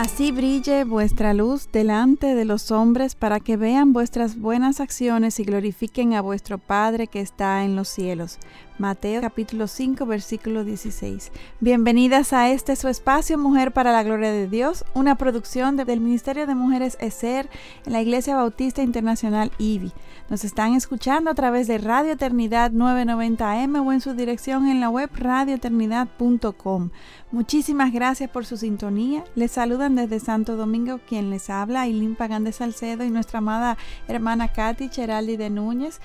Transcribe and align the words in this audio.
Así 0.00 0.32
brille 0.32 0.84
vuestra 0.84 1.34
luz 1.34 1.68
delante 1.70 2.34
de 2.34 2.46
los 2.46 2.70
hombres 2.70 3.14
para 3.14 3.38
que 3.38 3.58
vean 3.58 3.92
vuestras 3.92 4.38
buenas 4.38 4.80
acciones 4.80 5.38
y 5.38 5.44
glorifiquen 5.44 6.14
a 6.14 6.22
vuestro 6.22 6.56
Padre 6.56 7.06
que 7.06 7.20
está 7.20 7.66
en 7.66 7.76
los 7.76 7.88
cielos. 7.88 8.38
Mateo 8.80 9.20
capítulo 9.20 9.66
5 9.66 10.06
versículo 10.06 10.64
16. 10.64 11.32
Bienvenidas 11.60 12.32
a 12.32 12.48
este 12.48 12.76
su 12.76 12.88
espacio 12.88 13.36
Mujer 13.36 13.72
para 13.72 13.92
la 13.92 14.02
Gloria 14.02 14.32
de 14.32 14.48
Dios, 14.48 14.86
una 14.94 15.16
producción 15.16 15.76
del 15.76 16.00
Ministerio 16.00 16.46
de 16.46 16.54
Mujeres 16.54 16.96
ESER 16.98 17.50
en 17.84 17.92
la 17.92 18.00
Iglesia 18.00 18.36
Bautista 18.36 18.80
Internacional 18.80 19.52
IBI. 19.58 19.92
Nos 20.30 20.44
están 20.44 20.74
escuchando 20.74 21.30
a 21.30 21.34
través 21.34 21.66
de 21.66 21.76
Radio 21.76 22.12
Eternidad 22.12 22.72
990M 22.72 23.86
o 23.86 23.92
en 23.92 24.00
su 24.00 24.14
dirección 24.14 24.66
en 24.66 24.80
la 24.80 24.88
web 24.88 25.10
radioeternidad.com. 25.12 26.88
Muchísimas 27.32 27.92
gracias 27.92 28.30
por 28.30 28.46
su 28.46 28.56
sintonía. 28.56 29.24
Les 29.34 29.50
saludan 29.50 29.94
desde 29.94 30.20
Santo 30.20 30.56
Domingo 30.56 31.00
quien 31.06 31.28
les 31.28 31.50
habla, 31.50 31.82
Ailín 31.82 32.16
Pagán 32.16 32.44
de 32.44 32.52
Salcedo 32.52 33.04
y 33.04 33.10
nuestra 33.10 33.40
amada 33.40 33.76
hermana 34.08 34.54
Katy 34.54 34.88
Cheraldi 34.88 35.36
de 35.36 35.50
Núñez. 35.50 36.00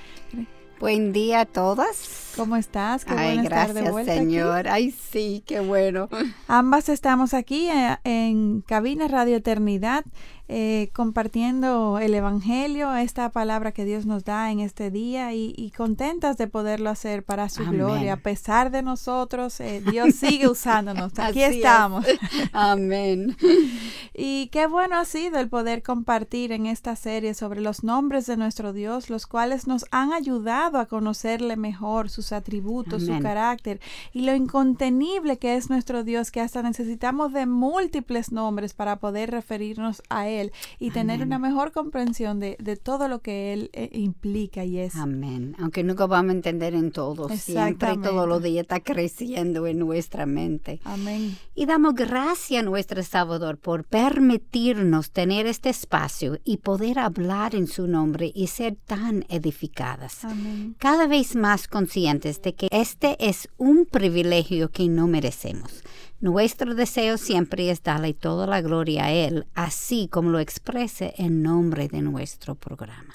Buen 0.80 1.14
día 1.14 1.42
a 1.42 1.46
todas. 1.46 2.34
¿Cómo 2.36 2.58
estás? 2.58 3.06
Qué 3.06 3.14
Ay, 3.16 3.38
gracias, 3.44 4.06
Señor. 4.06 4.68
Ay, 4.68 4.92
sí, 4.92 5.42
qué 5.48 5.62
bueno. 5.62 6.10
Ambas 6.48 6.90
estamos 6.90 7.34
aquí 7.34 7.70
eh, 7.70 7.98
en 8.04 8.62
Cabina 8.62 9.08
Radio 9.08 9.38
Eternidad 9.38 10.04
eh, 10.48 10.92
compartiendo 10.94 11.98
el 11.98 12.14
Evangelio, 12.14 12.96
esta 12.96 13.32
palabra 13.32 13.72
que 13.72 13.84
Dios 13.84 14.06
nos 14.06 14.24
da 14.26 14.52
en 14.52 14.60
este 14.60 14.92
día 14.92 15.34
y, 15.34 15.74
contentas 15.76 16.38
de 16.38 16.48
poderlo 16.48 16.92
hacer 16.92 17.24
para 17.24 17.50
su 17.50 17.66
gloria. 17.66 18.14
A 18.14 18.18
pesar 18.18 18.70
de 18.70 18.84
nosotros, 18.84 19.60
eh, 19.60 19.82
Dios 19.90 20.14
sigue 20.20 20.48
usándonos. 20.48 21.18
Aquí 21.18 21.42
estamos. 21.42 22.06
Amén. 22.54 23.36
Y 24.18 24.48
qué 24.48 24.66
bueno 24.66 24.96
ha 24.96 25.04
sido 25.04 25.40
el 25.40 25.50
poder 25.50 25.84
compartir 25.84 26.54
en 26.54 26.68
esta 26.68 26.96
serie 26.96 27.34
sobre 27.34 27.60
los 27.60 27.84
nombres 27.84 28.26
de 28.26 28.38
nuestro 28.38 28.72
Dios, 28.72 29.10
los 29.10 29.28
cuales 29.28 29.68
nos 29.68 29.86
han 29.92 30.14
ayudado 30.14 30.78
a 30.78 30.86
conocerle 30.86 31.58
mejor, 31.58 32.10
sus 32.10 32.32
atributos, 32.32 33.08
su 33.08 33.20
carácter 33.20 33.82
y 34.14 34.22
lo 34.22 34.34
incontenible 34.34 35.38
que 35.38 35.58
es 35.58 35.70
nuestro 35.70 36.06
Dios, 36.06 36.32
que 36.32 36.40
hasta 36.40 36.62
necesitamos 36.62 37.34
de 37.34 37.46
múltiples 37.46 38.32
nombres 38.32 38.74
para 38.74 39.00
poder 39.00 39.32
referirnos 39.32 40.02
a 40.10 40.30
Él 40.30 40.35
y 40.80 40.92
tener 40.92 41.22
una 41.22 41.40
mejor 41.40 41.72
comprensión 41.72 42.40
de, 42.40 42.56
todo 42.82 43.08
lo 43.08 43.20
que 43.20 43.54
Él 43.54 43.70
eh, 43.74 43.90
implica 43.94 44.64
y 44.66 44.80
es. 44.80 44.96
Amén. 44.96 45.56
Aunque 45.60 45.84
nunca 45.84 46.06
vamos 46.06 46.32
a 46.32 46.36
entender 46.36 46.74
en 46.76 46.92
todo, 46.92 47.30
siempre 47.30 47.98
todos 47.98 48.28
los 48.28 48.44
días 48.44 48.64
está 48.64 48.80
creciendo 48.80 49.68
en 49.68 49.80
nuestra 49.80 50.26
mente. 50.26 50.80
Amén. 50.84 51.38
Y 51.56 51.66
damos 51.66 51.96
gracias 51.96 52.62
a 52.62 52.66
nuestro 52.66 53.02
Salvador 53.04 53.58
por 53.58 53.86
permitirnos 53.86 55.12
tener 55.12 55.48
este 55.48 55.70
espacio 55.70 56.40
y 56.44 56.58
poder 56.58 57.00
hablar 57.00 57.56
en 57.56 57.68
su 57.68 57.88
nombre 57.88 58.32
y 58.34 58.48
ser 58.48 58.76
tan 58.86 59.26
edificadas. 59.30 60.26
Amén. 60.26 60.76
Cada 60.80 61.08
vez 61.08 61.36
más 61.36 61.68
conscientes 61.68 62.42
de 62.42 62.54
que 62.54 62.68
este 62.72 63.16
es 63.20 63.48
un 63.58 63.86
privilegio 63.86 64.70
que 64.70 64.88
no 64.88 65.08
merecemos. 65.08 65.84
Nuestro 66.22 66.76
deseo 66.76 67.18
siempre 67.18 67.70
es 67.70 67.84
darle 67.84 68.14
toda 68.14 68.48
la 68.48 68.62
gloria 68.62 69.06
a 69.06 69.12
Él, 69.12 69.46
así 69.54 70.08
como 70.08 70.30
lo 70.30 70.40
exprese 70.40 71.14
en 71.18 71.44
nombre 71.44 71.88
de 71.88 72.02
nuestro 72.02 72.56
programa. 72.56 73.14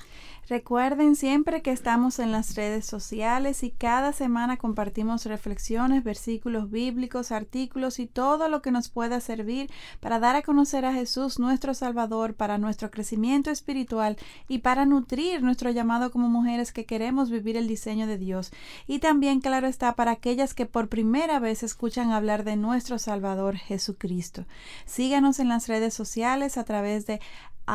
Recuerden 0.50 1.14
siempre 1.14 1.62
que 1.62 1.70
estamos 1.70 2.18
en 2.18 2.32
las 2.32 2.56
redes 2.56 2.84
sociales 2.84 3.62
y 3.62 3.70
cada 3.70 4.12
semana 4.12 4.56
compartimos 4.56 5.24
reflexiones, 5.26 6.02
versículos 6.02 6.72
bíblicos, 6.72 7.30
artículos 7.30 8.00
y 8.00 8.08
todo 8.08 8.48
lo 8.48 8.60
que 8.60 8.72
nos 8.72 8.88
pueda 8.88 9.20
servir 9.20 9.70
para 10.00 10.18
dar 10.18 10.34
a 10.34 10.42
conocer 10.42 10.84
a 10.84 10.92
Jesús 10.92 11.38
nuestro 11.38 11.72
Salvador, 11.72 12.34
para 12.34 12.58
nuestro 12.58 12.90
crecimiento 12.90 13.52
espiritual 13.52 14.16
y 14.48 14.58
para 14.58 14.86
nutrir 14.86 15.40
nuestro 15.44 15.70
llamado 15.70 16.10
como 16.10 16.28
mujeres 16.28 16.72
que 16.72 16.84
queremos 16.84 17.30
vivir 17.30 17.56
el 17.56 17.68
diseño 17.68 18.08
de 18.08 18.18
Dios. 18.18 18.50
Y 18.88 18.98
también, 18.98 19.40
claro 19.40 19.68
está, 19.68 19.94
para 19.94 20.10
aquellas 20.10 20.52
que 20.52 20.66
por 20.66 20.88
primera 20.88 21.38
vez 21.38 21.62
escuchan 21.62 22.10
hablar 22.10 22.42
de 22.42 22.56
nuestro 22.56 22.98
Salvador 22.98 23.54
Jesucristo. 23.56 24.46
Síganos 24.84 25.38
en 25.38 25.48
las 25.48 25.68
redes 25.68 25.94
sociales 25.94 26.58
a 26.58 26.64
través 26.64 27.06
de 27.06 27.20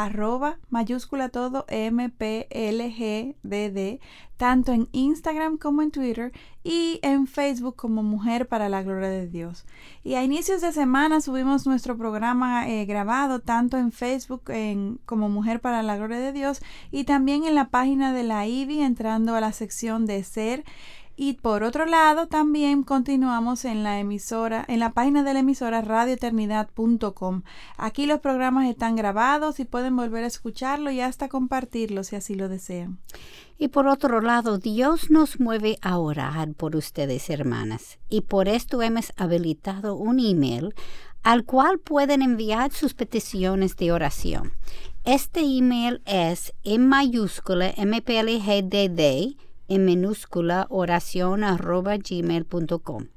arroba 0.04 0.58
mayúscula 0.70 1.30
todo 1.30 1.66
MPLGDD, 1.70 2.20
tanto 4.36 4.74
en 4.74 4.90
Instagram 4.92 5.58
como 5.58 5.82
en 5.82 5.92
Twitter 5.92 6.34
y 6.64 7.00
en 7.02 7.28
Facebook 7.28 7.78
como 7.78 8.04
Mujer 8.04 8.48
para 8.50 8.68
la 8.68 8.84
Gloria 8.84 9.10
de 9.10 9.28
Dios. 9.28 9.66
Y 10.04 10.16
a 10.16 10.24
inicios 10.24 10.60
de 10.62 10.74
semana 10.74 11.22
subimos 11.22 11.66
nuestro 11.66 11.98
programa 11.98 12.68
eh, 12.68 12.86
grabado 12.86 13.40
tanto 13.40 13.78
en 13.78 13.94
Facebook 13.94 14.44
en, 14.50 15.00
como 15.06 15.30
Mujer 15.30 15.62
para 15.62 15.82
la 15.82 15.96
Gloria 15.96 16.20
de 16.20 16.34
Dios 16.34 16.62
y 16.92 17.06
también 17.06 17.46
en 17.46 17.56
la 17.56 17.70
página 17.70 18.12
de 18.12 18.24
la 18.24 18.46
IBI 18.48 18.82
entrando 18.82 19.36
a 19.36 19.42
la 19.42 19.54
sección 19.54 20.06
de 20.06 20.24
ser 20.24 20.66
y 21.18 21.34
por 21.34 21.64
otro 21.64 21.86
lado, 21.86 22.28
también 22.28 22.84
continuamos 22.84 23.64
en 23.64 23.84
la 23.84 24.00
emisora, 24.00 24.66
en 24.68 24.80
la 24.80 24.92
página 24.92 25.24
de 25.24 25.34
la 25.34 25.40
emisora 25.40 25.82
radioeternidad.com. 25.82 27.44
Aquí 27.78 28.06
los 28.06 28.20
programas 28.20 28.70
están 28.70 28.96
grabados 28.96 29.60
y 29.60 29.66
pueden 29.66 29.96
volver 29.96 30.26
a 30.26 30.28
escucharlo 30.28 30.92
y 30.92 31.00
hasta 31.00 31.30
compartirlo 31.30 32.04
si 32.04 32.18
así 32.18 32.36
lo 32.36 32.50
desean. 32.50 33.00
Y 33.58 33.70
por 33.70 33.88
otro 33.88 34.20
lado, 34.20 34.58
Dios 34.58 35.10
nos 35.10 35.40
mueve 35.40 35.78
a 35.82 35.98
orar 35.98 36.54
por 36.54 36.76
ustedes, 36.76 37.30
hermanas, 37.30 37.98
y 38.10 38.22
por 38.22 38.50
esto 38.50 38.82
hemos 38.82 39.14
habilitado 39.16 39.96
un 39.96 40.20
email 40.20 40.76
al 41.24 41.46
cual 41.46 41.80
pueden 41.80 42.22
enviar 42.22 42.72
sus 42.72 42.94
peticiones 42.94 43.78
de 43.78 43.92
oración. 43.92 44.52
Este 45.06 45.40
email 45.40 46.02
es 46.06 46.54
en 46.64 46.88
mayúscula 46.88 47.74
mplgdd 47.78 49.36
en 49.68 49.86
minúscula 49.86 50.68
oración 50.70 51.44
arroba 51.44 51.98
gmail.com. 51.98 53.08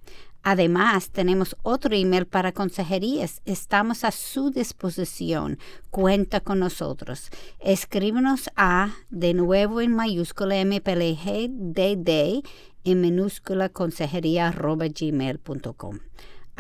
Además, 0.42 1.10
tenemos 1.10 1.56
otro 1.62 1.94
email 1.94 2.26
para 2.26 2.52
consejerías. 2.52 3.42
Estamos 3.44 4.04
a 4.04 4.12
su 4.12 4.50
disposición. 4.50 5.58
Cuenta 5.90 6.40
con 6.40 6.60
nosotros. 6.60 7.30
Escríbenos 7.58 8.48
a, 8.56 8.94
de 9.10 9.34
nuevo 9.34 9.80
en 9.80 9.94
mayúscula, 9.94 10.64
mplgdd 10.64 12.42
en 12.84 13.00
minúscula 13.00 13.68
consejería 13.68 14.48
arroba 14.48 14.86
gmail.com. 14.88 15.98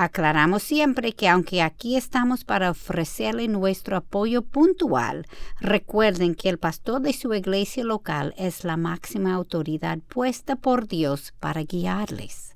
Aclaramos 0.00 0.62
siempre 0.62 1.12
que 1.12 1.28
aunque 1.28 1.60
aquí 1.60 1.96
estamos 1.96 2.44
para 2.44 2.70
ofrecerle 2.70 3.48
nuestro 3.48 3.96
apoyo 3.96 4.42
puntual, 4.42 5.26
recuerden 5.58 6.36
que 6.36 6.48
el 6.48 6.58
pastor 6.58 7.00
de 7.00 7.12
su 7.12 7.34
iglesia 7.34 7.82
local 7.82 8.32
es 8.38 8.62
la 8.62 8.76
máxima 8.76 9.34
autoridad 9.34 9.98
puesta 9.98 10.54
por 10.54 10.86
Dios 10.86 11.34
para 11.40 11.64
guiarles. 11.64 12.54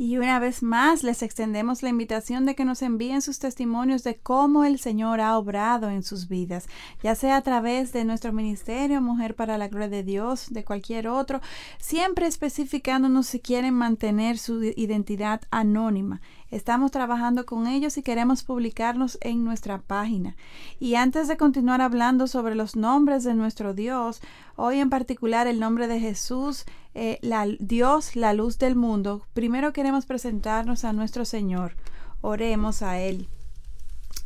Y 0.00 0.16
una 0.16 0.38
vez 0.38 0.62
más 0.62 1.02
les 1.02 1.24
extendemos 1.24 1.82
la 1.82 1.88
invitación 1.88 2.46
de 2.46 2.54
que 2.54 2.64
nos 2.64 2.82
envíen 2.82 3.20
sus 3.20 3.40
testimonios 3.40 4.04
de 4.04 4.16
cómo 4.16 4.62
el 4.62 4.78
Señor 4.78 5.20
ha 5.20 5.36
obrado 5.36 5.90
en 5.90 6.04
sus 6.04 6.28
vidas, 6.28 6.68
ya 7.02 7.16
sea 7.16 7.36
a 7.36 7.42
través 7.42 7.92
de 7.92 8.04
nuestro 8.04 8.32
ministerio 8.32 9.00
Mujer 9.00 9.34
para 9.34 9.58
la 9.58 9.66
Gloria 9.66 9.88
de 9.88 10.04
Dios, 10.04 10.50
de 10.50 10.64
cualquier 10.64 11.08
otro, 11.08 11.40
siempre 11.80 12.28
especificándonos 12.28 13.26
si 13.26 13.40
quieren 13.40 13.74
mantener 13.74 14.38
su 14.38 14.62
identidad 14.62 15.40
anónima. 15.50 16.20
Estamos 16.50 16.90
trabajando 16.90 17.44
con 17.44 17.66
ellos 17.66 17.98
y 17.98 18.02
queremos 18.02 18.42
publicarnos 18.42 19.18
en 19.20 19.44
nuestra 19.44 19.78
página. 19.78 20.34
Y 20.80 20.94
antes 20.94 21.28
de 21.28 21.36
continuar 21.36 21.82
hablando 21.82 22.26
sobre 22.26 22.54
los 22.54 22.74
nombres 22.74 23.22
de 23.24 23.34
nuestro 23.34 23.74
Dios, 23.74 24.20
hoy 24.56 24.78
en 24.78 24.88
particular 24.88 25.46
el 25.46 25.60
nombre 25.60 25.88
de 25.88 26.00
Jesús, 26.00 26.64
eh, 26.94 27.20
Dios, 27.60 28.16
la 28.16 28.32
luz 28.32 28.58
del 28.58 28.76
mundo, 28.76 29.22
primero 29.34 29.74
queremos 29.74 30.06
presentarnos 30.06 30.84
a 30.84 30.94
nuestro 30.94 31.26
Señor. 31.26 31.76
Oremos 32.22 32.82
a 32.82 32.98
Él. 32.98 33.28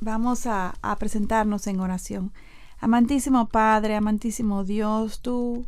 Vamos 0.00 0.46
a 0.46 0.74
presentarnos 0.98 1.66
en 1.66 1.80
oración. 1.80 2.32
Amantísimo 2.78 3.46
Padre, 3.46 3.94
amantísimo 3.94 4.64
Dios, 4.64 5.20
tú 5.22 5.66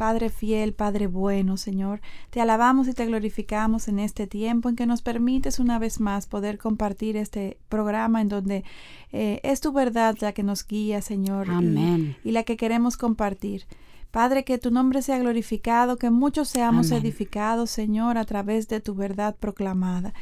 Padre 0.00 0.30
fiel, 0.30 0.72
Padre 0.72 1.08
bueno, 1.08 1.58
Señor, 1.58 2.00
te 2.30 2.40
alabamos 2.40 2.88
y 2.88 2.94
te 2.94 3.04
glorificamos 3.04 3.86
en 3.86 3.98
este 3.98 4.26
tiempo 4.26 4.70
en 4.70 4.74
que 4.74 4.86
nos 4.86 5.02
permites 5.02 5.58
una 5.58 5.78
vez 5.78 6.00
más 6.00 6.26
poder 6.26 6.56
compartir 6.56 7.18
este 7.18 7.58
programa 7.68 8.22
en 8.22 8.30
donde 8.30 8.64
eh, 9.12 9.40
es 9.42 9.60
tu 9.60 9.72
verdad 9.72 10.16
la 10.22 10.32
que 10.32 10.42
nos 10.42 10.66
guía, 10.66 11.02
Señor, 11.02 11.50
Amén. 11.50 12.16
Y, 12.24 12.30
la 12.30 12.44
que 12.44 12.56
queremos 12.56 12.96
compartir. 12.96 13.66
Padre, 14.10 14.42
que 14.42 14.56
tu 14.56 14.70
nombre 14.70 15.02
sea 15.02 15.18
glorificado, 15.18 15.98
que 15.98 16.08
muchos 16.08 16.48
seamos 16.48 16.92
edificados, 16.92 17.70
Señor, 17.70 18.16
a 18.16 18.24
través 18.24 18.68
de 18.68 18.80
tu 18.80 18.94
verdad 18.94 19.36
proclamada. 19.38 20.14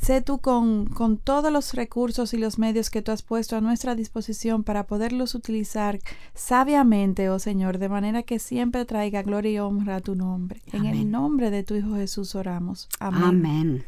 Sé 0.00 0.20
tú 0.20 0.38
con, 0.38 0.86
con, 0.86 1.16
todos 1.16 1.52
los 1.52 1.74
recursos 1.74 2.32
y 2.34 2.38
los 2.38 2.58
medios 2.58 2.90
que 2.90 3.02
tú 3.02 3.12
has 3.12 3.22
puesto 3.22 3.56
a 3.56 3.60
nuestra 3.60 3.94
disposición 3.94 4.62
para 4.62 4.86
poderlos 4.86 5.34
utilizar 5.34 5.98
sabiamente, 6.34 7.28
oh 7.28 7.38
Señor, 7.38 7.78
de 7.78 7.88
manera 7.88 8.22
que 8.22 8.38
siempre 8.38 8.84
traiga 8.84 9.22
gloria 9.22 9.50
y 9.50 9.58
honra 9.58 9.96
a 9.96 10.00
tu 10.00 10.14
nombre. 10.14 10.62
En 10.72 10.84
el 10.84 11.10
nombre 11.10 11.50
de 11.50 11.64
tu 11.64 11.74
Hijo 11.74 11.96
Jesús 11.96 12.34
oramos. 12.34 12.88
Amén. 13.00 13.22
Amén. 13.24 13.84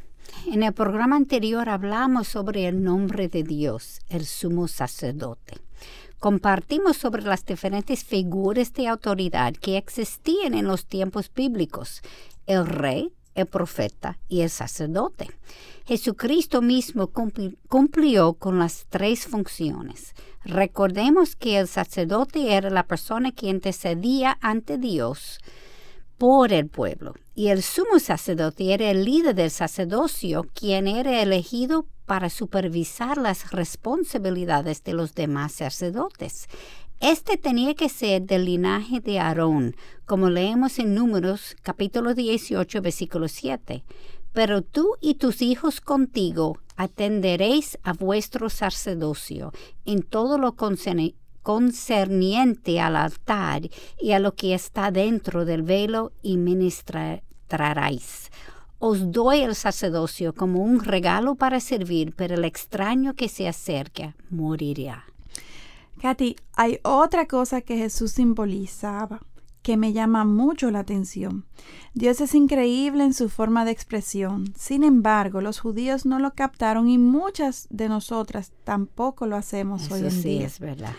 En 0.46 0.62
el 0.62 0.72
programa 0.72 1.16
anterior 1.16 1.68
hablamos 1.68 2.28
sobre 2.28 2.66
el 2.66 2.82
nombre 2.82 3.28
de 3.28 3.42
Dios, 3.42 4.00
el 4.08 4.26
sumo 4.26 4.68
sacerdote. 4.68 5.58
Compartimos 6.18 6.96
sobre 6.96 7.22
las 7.22 7.44
diferentes 7.46 8.02
figuras 8.02 8.72
de 8.72 8.88
autoridad 8.88 9.54
que 9.54 9.76
existían 9.76 10.54
en 10.54 10.66
los 10.66 10.86
tiempos 10.86 11.30
bíblicos, 11.32 12.02
el 12.46 12.66
rey, 12.66 13.12
el 13.40 13.46
profeta 13.46 14.18
y 14.28 14.40
el 14.42 14.50
sacerdote. 14.50 15.30
Jesucristo 15.86 16.60
mismo 16.60 17.10
cumplió 17.68 18.34
con 18.34 18.58
las 18.58 18.86
tres 18.90 19.26
funciones. 19.26 20.14
Recordemos 20.44 21.34
que 21.34 21.58
el 21.58 21.68
sacerdote 21.68 22.54
era 22.54 22.70
la 22.70 22.86
persona 22.86 23.32
que 23.32 23.48
intercedía 23.48 24.38
ante 24.40 24.76
Dios 24.76 25.38
por 26.18 26.52
el 26.52 26.68
pueblo 26.68 27.14
y 27.34 27.48
el 27.48 27.62
sumo 27.62 28.00
sacerdote 28.00 28.74
era 28.74 28.90
el 28.90 29.04
líder 29.04 29.34
del 29.34 29.50
sacerdocio, 29.50 30.44
quien 30.52 30.88
era 30.88 31.22
elegido 31.22 31.86
para 32.04 32.30
supervisar 32.30 33.16
las 33.16 33.52
responsabilidades 33.52 34.82
de 34.82 34.94
los 34.94 35.14
demás 35.14 35.52
sacerdotes. 35.52 36.48
Este 37.00 37.36
tenía 37.36 37.74
que 37.74 37.88
ser 37.88 38.22
del 38.22 38.46
linaje 38.46 38.98
de 38.98 39.20
Aarón, 39.20 39.76
como 40.04 40.30
leemos 40.30 40.80
en 40.80 40.96
Números 40.96 41.56
capítulo 41.62 42.12
18, 42.12 42.82
versículo 42.82 43.28
7. 43.28 43.84
Pero 44.32 44.62
tú 44.62 44.96
y 45.00 45.14
tus 45.14 45.40
hijos 45.40 45.80
contigo 45.80 46.58
atenderéis 46.74 47.78
a 47.84 47.92
vuestro 47.92 48.50
sacerdocio 48.50 49.52
en 49.84 50.02
todo 50.02 50.38
lo 50.38 50.56
concerniente 51.42 52.80
al 52.80 52.96
altar 52.96 53.70
y 54.00 54.10
a 54.10 54.18
lo 54.18 54.34
que 54.34 54.54
está 54.54 54.90
dentro 54.90 55.44
del 55.44 55.62
velo 55.62 56.10
y 56.20 56.36
ministraréis. 56.36 58.32
Os 58.80 59.12
doy 59.12 59.42
el 59.42 59.54
sacerdocio 59.54 60.32
como 60.32 60.64
un 60.64 60.82
regalo 60.82 61.36
para 61.36 61.60
servir, 61.60 62.12
pero 62.16 62.34
el 62.34 62.44
extraño 62.44 63.14
que 63.14 63.28
se 63.28 63.46
acerca 63.46 64.16
morirá. 64.30 65.07
Katy, 65.98 66.36
hay 66.54 66.80
otra 66.82 67.26
cosa 67.26 67.60
que 67.60 67.76
Jesús 67.76 68.12
simbolizaba 68.12 69.20
que 69.62 69.76
me 69.76 69.92
llama 69.92 70.24
mucho 70.24 70.70
la 70.70 70.78
atención. 70.78 71.44
Dios 71.92 72.22
es 72.22 72.34
increíble 72.34 73.04
en 73.04 73.12
su 73.12 73.28
forma 73.28 73.66
de 73.66 73.70
expresión. 73.70 74.54
Sin 74.56 74.82
embargo, 74.82 75.42
los 75.42 75.60
judíos 75.60 76.06
no 76.06 76.18
lo 76.18 76.32
captaron 76.32 76.88
y 76.88 76.96
muchas 76.96 77.66
de 77.68 77.88
nosotras 77.88 78.52
tampoco 78.64 79.26
lo 79.26 79.36
hacemos 79.36 79.90
hoy 79.90 80.00
en 80.00 80.10
sí 80.10 80.28
día. 80.28 80.46
es 80.46 80.58
verdad. 80.58 80.94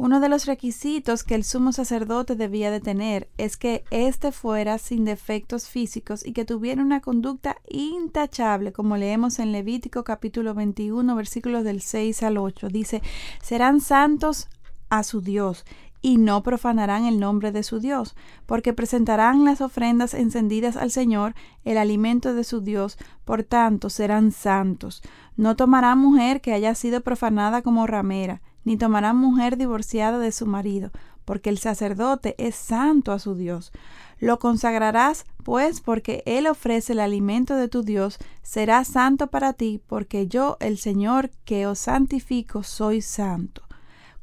Uno 0.00 0.20
de 0.20 0.28
los 0.28 0.46
requisitos 0.46 1.24
que 1.24 1.34
el 1.34 1.42
sumo 1.42 1.72
sacerdote 1.72 2.36
debía 2.36 2.70
de 2.70 2.78
tener 2.78 3.28
es 3.36 3.56
que 3.56 3.82
éste 3.90 4.30
fuera 4.30 4.78
sin 4.78 5.04
defectos 5.04 5.66
físicos 5.66 6.24
y 6.24 6.32
que 6.32 6.44
tuviera 6.44 6.80
una 6.80 7.00
conducta 7.00 7.56
intachable, 7.68 8.72
como 8.72 8.96
leemos 8.96 9.40
en 9.40 9.50
Levítico 9.50 10.04
capítulo 10.04 10.54
21, 10.54 11.16
versículos 11.16 11.64
del 11.64 11.82
6 11.82 12.22
al 12.22 12.38
8. 12.38 12.68
Dice, 12.68 13.02
serán 13.42 13.80
santos 13.80 14.48
a 14.88 15.02
su 15.02 15.20
Dios 15.20 15.64
y 16.00 16.18
no 16.18 16.44
profanarán 16.44 17.04
el 17.04 17.18
nombre 17.18 17.50
de 17.50 17.64
su 17.64 17.80
Dios, 17.80 18.14
porque 18.46 18.72
presentarán 18.72 19.44
las 19.44 19.60
ofrendas 19.60 20.14
encendidas 20.14 20.76
al 20.76 20.92
Señor, 20.92 21.34
el 21.64 21.76
alimento 21.76 22.34
de 22.34 22.44
su 22.44 22.60
Dios, 22.60 22.98
por 23.24 23.42
tanto 23.42 23.90
serán 23.90 24.30
santos. 24.30 25.02
No 25.36 25.56
tomarán 25.56 25.98
mujer 25.98 26.40
que 26.40 26.52
haya 26.52 26.76
sido 26.76 27.00
profanada 27.00 27.62
como 27.62 27.88
ramera, 27.88 28.42
ni 28.68 28.76
tomarán 28.76 29.16
mujer 29.16 29.56
divorciada 29.56 30.18
de 30.18 30.30
su 30.30 30.44
marido, 30.44 30.90
porque 31.24 31.48
el 31.48 31.56
sacerdote 31.56 32.34
es 32.36 32.54
santo 32.54 33.12
a 33.12 33.18
su 33.18 33.34
Dios. 33.34 33.72
Lo 34.18 34.38
consagrarás, 34.38 35.24
pues, 35.42 35.80
porque 35.80 36.22
Él 36.26 36.46
ofrece 36.46 36.92
el 36.92 37.00
alimento 37.00 37.56
de 37.56 37.68
tu 37.68 37.82
Dios, 37.82 38.18
será 38.42 38.84
santo 38.84 39.28
para 39.28 39.54
ti, 39.54 39.80
porque 39.86 40.26
yo, 40.26 40.58
el 40.60 40.76
Señor, 40.76 41.30
que 41.46 41.66
os 41.66 41.78
santifico, 41.78 42.62
soy 42.62 43.00
santo. 43.00 43.62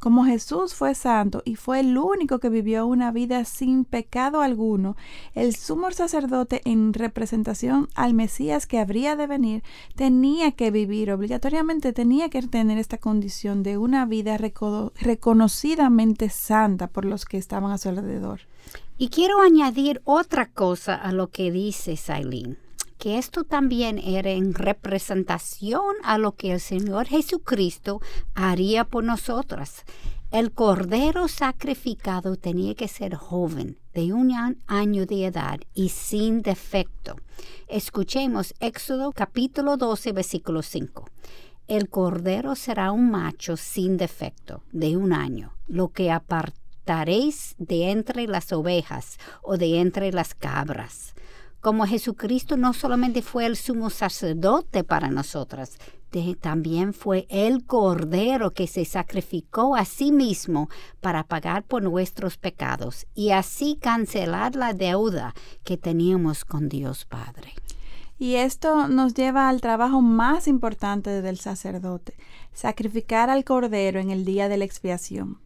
Como 0.05 0.23
Jesús 0.23 0.75
fue 0.75 0.93
santo 0.93 1.41
y 1.45 1.55
fue 1.55 1.79
el 1.79 1.97
único 1.97 2.37
que 2.37 2.49
vivió 2.49 2.85
una 2.85 3.11
vida 3.11 3.43
sin 3.43 3.85
pecado 3.85 4.41
alguno, 4.41 4.95
el 5.33 5.55
sumo 5.55 5.89
sacerdote 5.89 6.61
en 6.63 6.93
representación 6.93 7.89
al 7.95 8.13
Mesías 8.13 8.67
que 8.67 8.77
habría 8.77 9.15
de 9.15 9.25
venir 9.25 9.63
tenía 9.95 10.51
que 10.51 10.69
vivir 10.69 11.11
obligatoriamente, 11.11 11.91
tenía 11.91 12.29
que 12.29 12.43
tener 12.43 12.77
esta 12.77 12.99
condición 12.99 13.63
de 13.63 13.79
una 13.79 14.05
vida 14.05 14.37
reconocidamente 14.37 16.29
santa 16.29 16.85
por 16.85 17.03
los 17.03 17.25
que 17.25 17.39
estaban 17.39 17.71
a 17.71 17.79
su 17.79 17.89
alrededor. 17.89 18.41
Y 18.99 19.09
quiero 19.09 19.41
añadir 19.41 20.03
otra 20.03 20.51
cosa 20.51 20.93
a 20.93 21.13
lo 21.13 21.31
que 21.31 21.51
dice 21.51 21.97
Sailin 21.97 22.59
que 22.97 23.17
esto 23.17 23.43
también 23.43 23.99
era 23.99 24.31
en 24.31 24.53
representación 24.53 25.95
a 26.03 26.17
lo 26.17 26.33
que 26.33 26.53
el 26.53 26.59
Señor 26.59 27.07
Jesucristo 27.07 28.01
haría 28.33 28.85
por 28.85 29.03
nosotras. 29.03 29.83
El 30.31 30.51
cordero 30.51 31.27
sacrificado 31.27 32.35
tenía 32.35 32.75
que 32.75 32.87
ser 32.87 33.15
joven, 33.15 33.79
de 33.93 34.11
un 34.11 34.33
año 34.67 35.05
de 35.05 35.25
edad 35.25 35.59
y 35.73 35.89
sin 35.89 36.41
defecto. 36.41 37.15
Escuchemos 37.67 38.53
Éxodo 38.59 39.11
capítulo 39.11 39.77
12, 39.77 40.11
versículo 40.11 40.61
5. 40.61 41.05
El 41.67 41.89
cordero 41.89 42.55
será 42.55 42.91
un 42.91 43.09
macho 43.11 43.57
sin 43.57 43.97
defecto, 43.97 44.63
de 44.71 44.97
un 44.97 45.13
año, 45.13 45.53
lo 45.67 45.89
que 45.89 46.11
apartaréis 46.11 47.55
de 47.57 47.91
entre 47.91 48.27
las 48.27 48.51
ovejas 48.51 49.17
o 49.41 49.57
de 49.57 49.79
entre 49.79 50.11
las 50.11 50.35
cabras 50.35 51.14
como 51.65 51.87
Jesucristo 51.87 52.57
no 52.57 52.73
solamente 52.73 53.23
fue 53.23 53.47
el 53.47 53.55
sumo 53.55 53.89
sacerdote 53.89 54.83
para 54.83 55.09
nosotras, 55.09 55.79
también 56.39 56.93
fue 56.93 57.25
el 57.27 57.65
Cordero 57.65 58.51
que 58.51 58.67
se 58.67 58.85
sacrificó 58.85 59.75
a 59.75 59.83
sí 59.83 60.11
mismo 60.11 60.69
para 61.01 61.23
pagar 61.23 61.63
por 61.63 61.81
nuestros 61.81 62.37
pecados 62.37 63.07
y 63.15 63.31
así 63.31 63.79
cancelar 63.81 64.55
la 64.55 64.73
deuda 64.73 65.33
que 65.63 65.75
teníamos 65.75 66.45
con 66.45 66.69
Dios 66.69 67.05
Padre. 67.05 67.53
Y 68.19 68.35
esto 68.35 68.87
nos 68.87 69.15
lleva 69.15 69.49
al 69.49 69.59
trabajo 69.59 70.03
más 70.03 70.47
importante 70.47 71.23
del 71.23 71.39
sacerdote, 71.39 72.13
sacrificar 72.53 73.31
al 73.31 73.43
Cordero 73.43 73.99
en 73.99 74.11
el 74.11 74.23
día 74.23 74.49
de 74.49 74.57
la 74.57 74.65
expiación. 74.65 75.39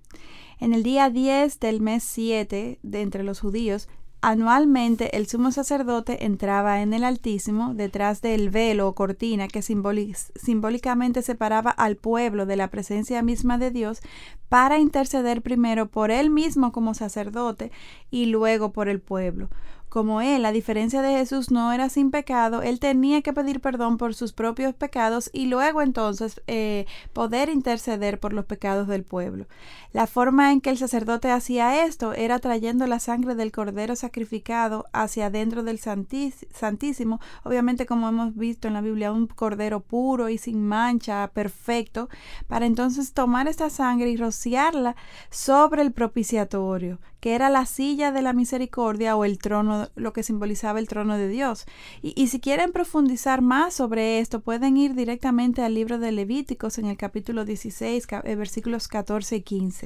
En 0.60 0.74
el 0.74 0.84
día 0.84 1.10
10 1.10 1.62
del 1.62 1.80
mes 1.80 2.04
7 2.04 2.80
de 2.84 3.02
entre 3.02 3.24
los 3.24 3.40
judíos 3.40 3.88
Anualmente 4.22 5.16
el 5.16 5.28
sumo 5.28 5.54
sacerdote 5.54 6.26
entraba 6.26 6.82
en 6.82 6.94
el 6.94 7.06
Altísimo 7.06 7.74
detrás 7.74 8.22
del 8.22 8.50
velo 8.50 8.90
o 8.90 8.94
cortina 8.94 9.48
que 9.48 9.62
simbólicamente 9.62 11.22
separaba 11.22 11.72
al 11.72 11.96
pueblo 11.96 12.46
de 12.46 12.58
la 12.58 12.70
presencia 12.70 13.22
misma 13.22 13.58
de 13.58 13.72
Dios 13.72 14.02
para 14.50 14.78
interceder 14.78 15.42
primero 15.42 15.88
por 15.88 16.12
él 16.12 16.30
mismo 16.30 16.74
como 16.74 16.96
sacerdote 16.96 17.72
y 18.12 18.26
luego 18.26 18.74
por 18.74 18.90
el 18.90 19.00
pueblo. 19.00 19.50
Como 19.90 20.22
él, 20.22 20.46
a 20.46 20.52
diferencia 20.52 21.02
de 21.02 21.18
Jesús, 21.18 21.50
no 21.50 21.74
era 21.74 21.90
sin 21.90 22.12
pecado, 22.12 22.62
él 22.62 22.80
tenía 22.80 23.24
que 23.24 23.34
pedir 23.34 23.60
perdón 23.60 23.98
por 23.98 24.14
sus 24.14 24.34
propios 24.34 24.76
pecados 24.76 25.32
y 25.34 25.48
luego 25.48 25.82
entonces 25.82 26.42
eh, 26.46 26.86
poder 27.12 27.50
interceder 27.50 28.20
por 28.20 28.34
los 28.34 28.46
pecados 28.46 28.88
del 28.88 29.04
pueblo. 29.04 29.48
La 29.92 30.06
forma 30.06 30.52
en 30.52 30.62
que 30.62 30.70
el 30.70 30.78
sacerdote 30.78 31.32
hacía 31.32 31.84
esto 31.84 32.14
era 32.14 32.38
trayendo 32.38 32.86
la 32.86 33.00
sangre 33.00 33.34
del 33.34 33.52
cordero 33.52 33.96
sacrificado 33.96 34.86
hacia 34.94 35.28
adentro 35.28 35.64
del 35.64 35.80
Santísimo, 35.80 37.20
obviamente 37.44 37.88
como 37.88 38.08
hemos 38.08 38.36
visto 38.36 38.68
en 38.68 38.76
la 38.76 38.82
Biblia, 38.82 39.12
un 39.12 39.26
cordero 39.26 39.80
puro 39.80 40.30
y 40.30 40.38
sin 40.38 40.64
mancha, 40.64 41.28
perfecto, 41.34 42.08
para 42.48 42.68
entonces 42.68 43.14
tomar 43.14 43.48
esta 43.48 43.72
sangre 43.72 44.12
y 44.12 44.18
rociarla 44.18 44.96
sobre 45.32 45.82
el 45.82 45.92
propiciatorio, 45.92 47.00
que 47.20 47.34
era 47.34 47.50
la 47.50 47.66
silla 47.66 48.12
de 48.12 48.22
la 48.22 48.34
misericordia 48.34 49.16
o 49.16 49.26
el 49.26 49.40
trono 49.40 49.90
lo 49.96 50.14
que 50.14 50.22
simbolizaba 50.22 50.78
el 50.78 50.88
trono 50.88 51.18
de 51.18 51.30
Dios. 51.30 51.66
Y, 52.04 52.28
si 52.28 52.40
quieren 52.40 52.72
profundizar 52.72 53.42
más 53.42 53.74
sobre 53.74 54.20
esto, 54.20 54.42
pueden 54.42 54.78
ir 54.78 54.94
directamente 54.94 55.64
al 55.64 55.74
libro 55.74 55.98
de 55.98 56.12
Levíticos 56.12 56.78
en 56.78 56.86
el 56.86 56.98
capítulo 56.98 57.44
16, 57.44 58.08
eh, 58.24 58.36
versículos 58.36 58.88
14 58.88 59.38
y 59.38 59.42
15. 59.42 59.79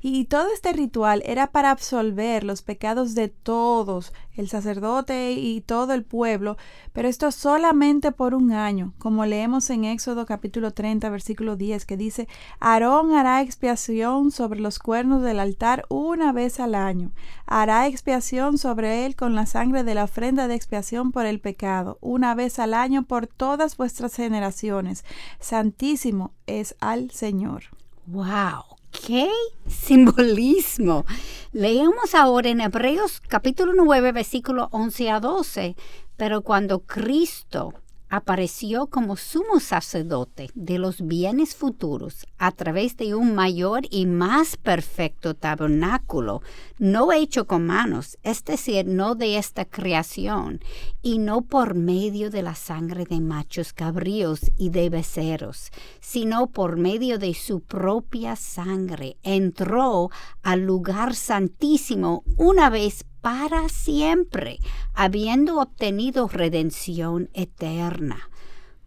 Y 0.00 0.24
todo 0.24 0.48
este 0.52 0.72
ritual 0.72 1.22
era 1.24 1.52
para 1.52 1.70
absolver 1.70 2.44
los 2.44 2.62
pecados 2.62 3.14
de 3.14 3.28
todos, 3.28 4.12
el 4.34 4.48
sacerdote 4.48 5.32
y 5.32 5.60
todo 5.60 5.92
el 5.92 6.04
pueblo, 6.04 6.56
pero 6.92 7.08
esto 7.08 7.30
solamente 7.30 8.12
por 8.12 8.34
un 8.34 8.52
año, 8.52 8.94
como 8.98 9.26
leemos 9.26 9.70
en 9.70 9.84
Éxodo 9.84 10.26
capítulo 10.26 10.72
30, 10.72 11.08
versículo 11.10 11.56
10, 11.56 11.84
que 11.84 11.96
dice, 11.96 12.28
Aarón 12.58 13.14
hará 13.14 13.42
expiación 13.42 14.30
sobre 14.30 14.60
los 14.60 14.78
cuernos 14.78 15.22
del 15.22 15.38
altar 15.38 15.84
una 15.88 16.32
vez 16.32 16.60
al 16.60 16.74
año, 16.74 17.12
hará 17.46 17.86
expiación 17.86 18.58
sobre 18.58 19.06
él 19.06 19.16
con 19.16 19.34
la 19.34 19.46
sangre 19.46 19.84
de 19.84 19.94
la 19.94 20.04
ofrenda 20.04 20.48
de 20.48 20.54
expiación 20.54 21.12
por 21.12 21.26
el 21.26 21.40
pecado, 21.40 21.98
una 22.00 22.34
vez 22.34 22.58
al 22.58 22.74
año 22.74 23.04
por 23.04 23.26
todas 23.26 23.76
vuestras 23.76 24.14
generaciones. 24.14 25.04
Santísimo 25.40 26.32
es 26.46 26.74
al 26.80 27.10
Señor. 27.10 27.64
¡Wow! 28.06 28.71
¡Qué 29.04 29.28
simbolismo! 29.66 31.04
Leemos 31.50 32.14
ahora 32.14 32.50
en 32.50 32.60
Hebreos 32.60 33.20
capítulo 33.26 33.72
9, 33.74 34.12
versículo 34.12 34.68
11 34.70 35.10
a 35.10 35.18
12. 35.18 35.74
Pero 36.16 36.42
cuando 36.42 36.80
Cristo 36.80 37.74
apareció 38.12 38.88
como 38.88 39.16
sumo 39.16 39.58
sacerdote 39.58 40.50
de 40.54 40.78
los 40.78 41.00
bienes 41.00 41.56
futuros 41.56 42.26
a 42.36 42.52
través 42.52 42.98
de 42.98 43.14
un 43.14 43.34
mayor 43.34 43.84
y 43.88 44.04
más 44.04 44.58
perfecto 44.58 45.32
tabernáculo, 45.34 46.42
no 46.78 47.10
hecho 47.10 47.46
con 47.46 47.66
manos, 47.66 48.18
es 48.22 48.44
decir, 48.44 48.84
no 48.86 49.14
de 49.14 49.38
esta 49.38 49.64
creación, 49.64 50.60
y 51.00 51.20
no 51.20 51.40
por 51.40 51.74
medio 51.74 52.28
de 52.28 52.42
la 52.42 52.54
sangre 52.54 53.06
de 53.06 53.18
machos 53.18 53.72
cabríos 53.72 54.40
y 54.58 54.68
de 54.68 54.90
becerros, 54.90 55.70
sino 56.02 56.48
por 56.48 56.76
medio 56.76 57.18
de 57.18 57.32
su 57.32 57.60
propia 57.60 58.36
sangre, 58.36 59.16
entró 59.22 60.10
al 60.42 60.66
lugar 60.66 61.14
santísimo 61.14 62.24
una 62.36 62.68
vez 62.68 63.06
para 63.22 63.68
siempre, 63.70 64.58
habiendo 64.92 65.60
obtenido 65.60 66.28
redención 66.28 67.30
eterna. 67.32 68.28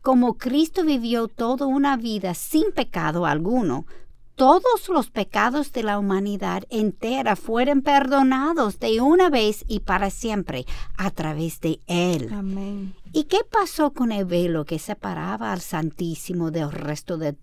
Como 0.01 0.37
Cristo 0.37 0.83
vivió 0.83 1.27
toda 1.27 1.65
una 1.65 1.97
vida 1.97 2.35
sin 2.35 2.71
pecado 2.71 3.25
alguno, 3.25 3.87
todos 4.35 4.89
los 4.89 5.09
pecados 5.09 5.71
de 5.71 5.83
la 5.83 5.97
humanidad 5.97 6.63
entera 6.69 7.37
fueron 7.37 7.81
perdonados 7.81 8.79
de 8.79 8.99
una 8.99 9.29
vez 9.29 9.63
y 9.67 9.79
para 9.79 10.09
siempre 10.09 10.65
a 10.97 11.09
través 11.09 11.61
de 11.61 11.79
Él. 11.87 12.29
Amén. 12.33 12.93
¿Y 13.13 13.23
qué 13.23 13.39
pasó 13.49 13.93
con 13.93 14.11
el 14.11 14.25
velo 14.25 14.65
que 14.65 14.77
separaba 14.77 15.53
al 15.53 15.61
Santísimo 15.61 16.51
del 16.51 16.73
resto 16.73 17.17
del 17.17 17.37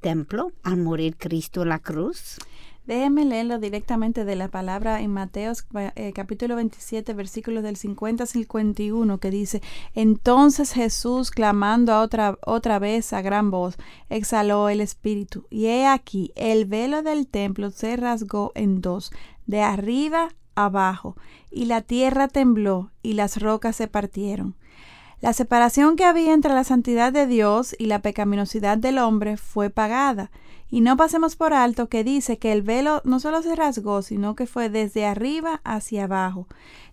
templo 0.00 0.52
al 0.62 0.76
morir 0.76 1.16
Cristo 1.18 1.62
en 1.62 1.70
la 1.70 1.80
cruz? 1.80 2.38
Déjenme 2.86 3.24
leerlo 3.24 3.58
directamente 3.58 4.24
de 4.24 4.36
la 4.36 4.46
palabra 4.46 5.00
en 5.00 5.12
Mateos 5.12 5.66
eh, 5.74 6.12
capítulo 6.14 6.54
27 6.54 7.14
versículos 7.14 7.64
del 7.64 7.76
50 7.76 8.22
al 8.22 8.28
51 8.28 9.18
que 9.18 9.30
dice, 9.30 9.60
entonces 9.94 10.72
Jesús 10.72 11.32
clamando 11.32 11.92
a 11.92 12.00
otra, 12.00 12.38
otra 12.46 12.78
vez 12.78 13.12
a 13.12 13.22
gran 13.22 13.50
voz, 13.50 13.76
exhaló 14.08 14.68
el 14.68 14.80
espíritu 14.80 15.46
y 15.50 15.66
he 15.66 15.84
aquí 15.84 16.30
el 16.36 16.64
velo 16.64 17.02
del 17.02 17.26
templo 17.26 17.70
se 17.70 17.96
rasgó 17.96 18.52
en 18.54 18.80
dos, 18.82 19.10
de 19.46 19.62
arriba 19.62 20.28
abajo, 20.54 21.16
y 21.50 21.64
la 21.64 21.82
tierra 21.82 22.28
tembló 22.28 22.92
y 23.02 23.14
las 23.14 23.42
rocas 23.42 23.74
se 23.74 23.88
partieron. 23.88 24.54
La 25.20 25.32
separación 25.32 25.96
que 25.96 26.04
había 26.04 26.32
entre 26.32 26.54
la 26.54 26.62
santidad 26.62 27.12
de 27.12 27.26
Dios 27.26 27.74
y 27.80 27.86
la 27.86 28.00
pecaminosidad 28.00 28.78
del 28.78 28.98
hombre 28.98 29.36
fue 29.36 29.70
pagada 29.70 30.30
y 30.68 30.80
no 30.80 30.96
pasemos 30.96 31.36
por 31.36 31.52
alto 31.52 31.88
que 31.88 32.02
dice 32.02 32.38
que 32.38 32.52
el 32.52 32.62
velo 32.62 33.00
no 33.04 33.20
solo 33.20 33.42
se 33.42 33.54
rasgó, 33.54 34.02
sino 34.02 34.34
que 34.34 34.46
fue 34.46 34.68
desde 34.68 35.06
arriba 35.06 35.60
hacia 35.64 36.04
abajo. 36.04 36.48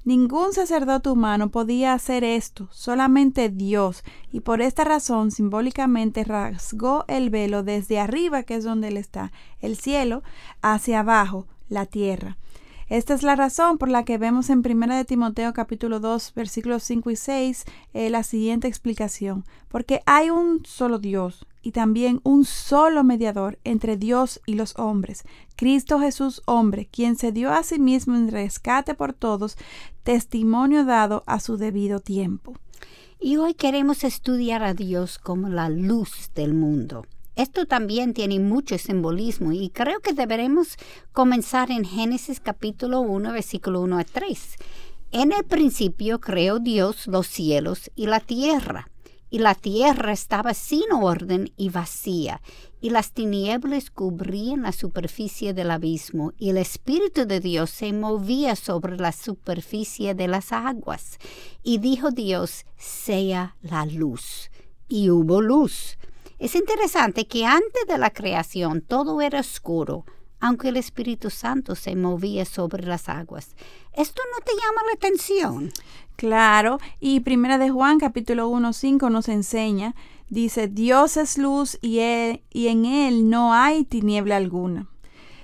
Ningún 0.05 0.53
sacerdote 0.53 1.09
humano 1.09 1.49
podía 1.49 1.93
hacer 1.93 2.23
esto, 2.23 2.67
solamente 2.71 3.49
Dios, 3.49 4.03
y 4.31 4.41
por 4.41 4.61
esta 4.61 4.83
razón 4.83 5.31
simbólicamente 5.31 6.23
rasgó 6.23 7.05
el 7.07 7.29
velo 7.29 7.63
desde 7.63 7.99
arriba, 7.99 8.43
que 8.43 8.55
es 8.55 8.63
donde 8.63 8.89
él 8.89 8.97
está, 8.97 9.31
el 9.59 9.75
cielo, 9.75 10.21
hacia 10.61 10.99
abajo, 10.99 11.47
la 11.69 11.85
tierra. 11.85 12.37
Esta 12.89 13.13
es 13.15 13.23
la 13.23 13.35
razón 13.35 13.77
por 13.79 13.89
la 13.89 14.03
que 14.03 14.19
vemos 14.19 14.49
en 14.49 14.59
1 14.59 14.95
de 14.95 15.05
Timoteo 15.05 15.51
capítulo 15.53 15.99
2 15.99 16.33
versículos 16.35 16.83
5 16.83 17.09
y 17.09 17.15
6 17.15 17.65
eh, 17.93 18.09
la 18.11 18.21
siguiente 18.23 18.67
explicación. 18.67 19.45
Porque 19.69 20.03
hay 20.05 20.29
un 20.29 20.63
solo 20.65 20.99
Dios 20.99 21.47
y 21.63 21.71
también 21.71 22.19
un 22.23 22.45
solo 22.45 23.03
mediador 23.03 23.57
entre 23.63 23.97
Dios 23.97 24.41
y 24.45 24.53
los 24.53 24.77
hombres, 24.77 25.23
Cristo 25.55 25.99
Jesús 25.99 26.43
hombre, 26.45 26.87
quien 26.91 27.15
se 27.15 27.31
dio 27.31 27.51
a 27.51 27.63
sí 27.63 27.79
mismo 27.79 28.15
en 28.15 28.29
rescate 28.29 28.93
por 28.93 29.13
todos, 29.13 29.57
testimonio 30.03 30.85
dado 30.85 31.23
a 31.25 31.39
su 31.39 31.57
debido 31.57 32.01
tiempo. 32.01 32.53
Y 33.19 33.37
hoy 33.37 33.53
queremos 33.53 34.03
estudiar 34.03 34.61
a 34.63 34.73
Dios 34.73 35.17
como 35.17 35.47
la 35.47 35.69
luz 35.69 36.29
del 36.35 36.53
mundo. 36.53 37.05
Esto 37.35 37.65
también 37.65 38.13
tiene 38.13 38.39
mucho 38.39 38.77
simbolismo 38.77 39.53
y 39.53 39.69
creo 39.69 40.01
que 40.01 40.13
deberemos 40.13 40.77
comenzar 41.13 41.71
en 41.71 41.85
Génesis 41.85 42.39
capítulo 42.39 42.99
1, 42.99 43.31
versículo 43.31 43.81
1 43.81 43.97
a 43.97 44.03
3. 44.03 44.55
En 45.11 45.31
el 45.31 45.43
principio 45.43 46.19
creó 46.19 46.59
Dios 46.59 47.07
los 47.07 47.27
cielos 47.27 47.89
y 47.95 48.07
la 48.07 48.19
tierra, 48.19 48.89
y 49.33 49.39
la 49.39 49.55
tierra 49.55 50.11
estaba 50.11 50.53
sin 50.53 50.91
orden 50.91 51.51
y 51.57 51.69
vacía, 51.69 52.39
y 52.79 52.91
las 52.91 53.13
tinieblas 53.13 53.89
cubrían 53.89 54.61
la 54.61 54.71
superficie 54.71 55.55
del 55.55 55.71
abismo, 55.71 56.33
y 56.37 56.51
el 56.51 56.57
Espíritu 56.57 57.25
de 57.25 57.39
Dios 57.39 57.71
se 57.71 57.93
movía 57.93 58.55
sobre 58.55 58.95
la 58.95 59.11
superficie 59.11 60.13
de 60.13 60.27
las 60.27 60.51
aguas. 60.51 61.17
Y 61.63 61.79
dijo 61.79 62.11
Dios, 62.11 62.67
sea 62.77 63.55
la 63.63 63.87
luz. 63.87 64.51
Y 64.87 65.09
hubo 65.09 65.41
luz. 65.41 65.97
Es 66.37 66.53
interesante 66.53 67.25
que 67.25 67.43
antes 67.43 67.87
de 67.87 67.97
la 67.97 68.11
creación 68.11 68.81
todo 68.81 69.19
era 69.19 69.39
oscuro, 69.39 70.05
aunque 70.39 70.69
el 70.69 70.77
Espíritu 70.77 71.31
Santo 71.31 71.73
se 71.73 71.95
movía 71.95 72.45
sobre 72.45 72.85
las 72.85 73.09
aguas. 73.09 73.55
¿Esto 73.93 74.21
no 74.31 74.45
te 74.45 74.51
llama 74.51 74.81
la 74.85 74.93
atención? 74.93 75.71
Claro, 76.15 76.79
y 76.99 77.21
Primera 77.21 77.57
de 77.57 77.69
Juan 77.69 77.99
capítulo 77.99 78.47
1, 78.47 78.73
5 78.73 79.09
nos 79.09 79.29
enseña, 79.29 79.95
dice, 80.29 80.67
Dios 80.67 81.17
es 81.17 81.37
luz 81.37 81.77
y, 81.81 81.99
él, 81.99 82.41
y 82.51 82.67
en 82.67 82.85
él 82.85 83.29
no 83.29 83.53
hay 83.53 83.83
tiniebla 83.83 84.37
alguna. 84.37 84.87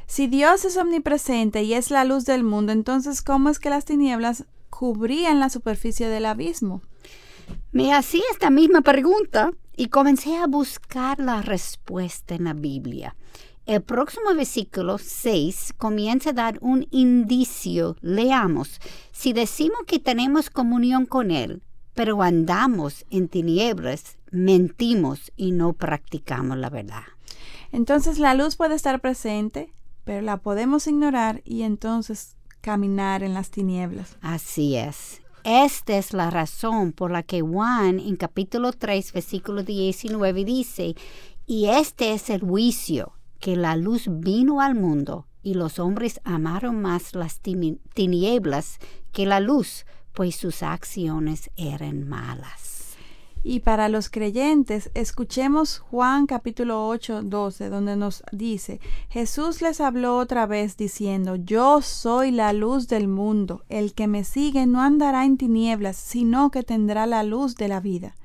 Si 0.05 0.27
Dios 0.27 0.65
es 0.65 0.77
omnipresente 0.77 1.63
y 1.63 1.73
es 1.73 1.91
la 1.91 2.03
luz 2.03 2.25
del 2.25 2.43
mundo, 2.43 2.71
entonces 2.71 3.21
¿cómo 3.21 3.49
es 3.49 3.59
que 3.59 3.69
las 3.69 3.85
tinieblas 3.85 4.45
cubrían 4.69 5.39
la 5.39 5.49
superficie 5.49 6.07
del 6.07 6.25
abismo? 6.25 6.81
Me 7.71 7.93
hacía 7.93 8.23
esta 8.31 8.49
misma 8.49 8.81
pregunta 8.81 9.51
y 9.75 9.87
comencé 9.87 10.37
a 10.37 10.47
buscar 10.47 11.19
la 11.19 11.41
respuesta 11.41 12.35
en 12.35 12.45
la 12.45 12.53
Biblia. 12.53 13.15
El 13.69 13.83
próximo 13.83 14.33
versículo 14.33 14.97
6 14.97 15.75
comienza 15.77 16.31
a 16.31 16.33
dar 16.33 16.57
un 16.59 16.87
indicio. 16.89 17.97
Leamos, 18.01 18.81
si 19.11 19.31
decimos 19.31 19.81
que 19.85 19.99
tenemos 19.99 20.49
comunión 20.49 21.05
con 21.05 21.29
Él, 21.29 21.61
pero 21.93 22.23
andamos 22.23 23.05
en 23.11 23.27
tinieblas, 23.27 24.17
mentimos 24.31 25.31
y 25.35 25.51
no 25.51 25.73
practicamos 25.73 26.57
la 26.57 26.71
verdad. 26.71 27.03
Entonces 27.71 28.17
la 28.17 28.33
luz 28.33 28.55
puede 28.55 28.73
estar 28.73 29.01
presente, 29.01 29.71
pero 30.03 30.23
la 30.23 30.37
podemos 30.37 30.87
ignorar 30.87 31.43
y 31.45 31.61
entonces 31.61 32.37
caminar 32.61 33.21
en 33.21 33.35
las 33.35 33.51
tinieblas. 33.51 34.17
Así 34.21 34.77
es. 34.77 35.21
Esta 35.43 35.95
es 35.95 36.13
la 36.13 36.31
razón 36.31 36.91
por 36.91 37.11
la 37.11 37.21
que 37.21 37.41
Juan 37.41 37.99
en 37.99 38.15
capítulo 38.15 38.73
3, 38.73 39.13
versículo 39.13 39.61
19 39.61 40.43
dice, 40.43 40.95
y 41.45 41.67
este 41.67 42.13
es 42.13 42.31
el 42.31 42.41
juicio, 42.41 43.13
que 43.39 43.55
la 43.55 43.75
luz 43.75 44.05
vino 44.09 44.61
al 44.61 44.75
mundo 44.75 45.27
y 45.41 45.53
los 45.53 45.79
hombres 45.79 46.19
amaron 46.23 46.81
más 46.81 47.15
las 47.15 47.39
tinieblas 47.39 48.79
que 49.11 49.25
la 49.25 49.39
luz, 49.39 49.85
pues 50.13 50.35
sus 50.35 50.63
acciones 50.63 51.49
eran 51.55 52.07
malas. 52.07 52.69
Y 53.41 53.61
para 53.61 53.87
los 53.87 54.09
creyentes, 54.09 54.91
escuchemos 54.93 55.79
Juan 55.79 56.25
capítulo 56.25 56.89
8, 56.89 57.21
12, 57.23 57.69
donde 57.69 57.95
nos 57.95 58.21
dice, 58.33 58.81
Jesús 59.07 59.61
les 59.61 59.79
habló 59.79 60.17
otra 60.17 60.45
vez 60.45 60.75
diciendo, 60.75 61.37
Yo 61.37 61.81
soy 61.81 62.31
la 62.31 62.51
luz 62.51 62.89
del 62.89 63.07
mundo, 63.07 63.63
el 63.69 63.93
que 63.93 64.07
me 64.07 64.25
sigue 64.25 64.65
no 64.65 64.81
andará 64.81 65.23
en 65.23 65.37
tinieblas, 65.37 65.95
sino 65.95 66.51
que 66.51 66.63
tendrá 66.63 67.05
la 67.05 67.23
luz 67.23 67.55
de 67.55 67.69
la 67.69 67.79
vida. 67.79 68.17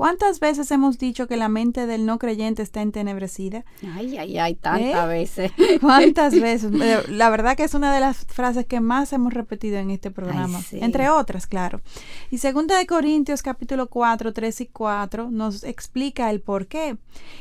¿Cuántas 0.00 0.40
veces 0.40 0.70
hemos 0.70 0.96
dicho 0.96 1.28
que 1.28 1.36
la 1.36 1.50
mente 1.50 1.86
del 1.86 2.06
no 2.06 2.18
creyente 2.18 2.62
está 2.62 2.80
entenebrecida? 2.80 3.66
Ay, 3.94 4.16
ay, 4.16 4.38
ay, 4.38 4.54
tantas 4.54 5.04
¿Eh? 5.04 5.06
veces. 5.06 5.52
¿Cuántas 5.82 6.40
veces? 6.40 6.72
Eh, 6.72 7.02
La 7.10 7.28
verdad 7.28 7.54
que 7.54 7.64
es 7.64 7.74
una 7.74 7.92
de 7.92 8.00
las 8.00 8.24
frases 8.24 8.64
que 8.64 8.80
más 8.80 9.12
hemos 9.12 9.34
repetido 9.34 9.76
en 9.76 9.90
este 9.90 10.10
programa, 10.10 10.62
sí. 10.62 10.78
entre 10.80 11.10
otras, 11.10 11.46
claro. 11.46 11.82
Y 12.30 12.38
segunda 12.38 12.78
de 12.78 12.86
Corintios 12.86 13.42
capítulo 13.42 13.88
4, 13.88 14.32
3 14.32 14.60
y 14.62 14.66
4 14.68 15.30
nos 15.30 15.64
explica 15.64 16.30
el 16.30 16.40
por 16.40 16.66
qué. 16.66 16.96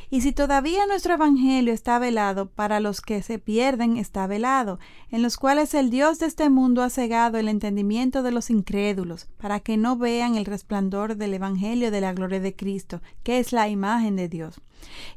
Y 0.10 0.20
si 0.20 0.34
todavía 0.34 0.86
nuestro 0.86 1.14
evangelio 1.14 1.72
está 1.72 1.98
velado, 1.98 2.50
para 2.50 2.82
los 2.82 3.00
que 3.00 3.22
se 3.22 3.40
pierden 3.40 3.96
está 3.96 4.28
velado, 4.28 4.80
en 5.12 5.22
los 5.22 5.38
cuales 5.38 5.74
el 5.76 5.90
Dios 5.90 6.20
de 6.20 6.26
este 6.26 6.50
mundo 6.50 6.84
ha 6.84 6.90
cegado 6.90 7.38
el 7.38 7.48
entendimiento 7.48 8.22
de 8.22 8.32
los 8.32 8.50
incrédulos, 8.50 9.28
para 9.38 9.62
que 9.62 9.78
no 9.78 9.96
vean 9.96 10.36
el 10.36 10.44
resplandor 10.44 11.16
del 11.16 11.36
evangelio 11.36 11.90
de 11.90 12.02
la 12.02 12.12
gloria 12.12 12.42
de 12.42 12.49
Cristo, 12.56 13.02
que 13.24 13.40
es 13.40 13.52
la 13.54 13.68
imagen 13.70 14.16
de 14.16 14.28
Dios. 14.30 14.62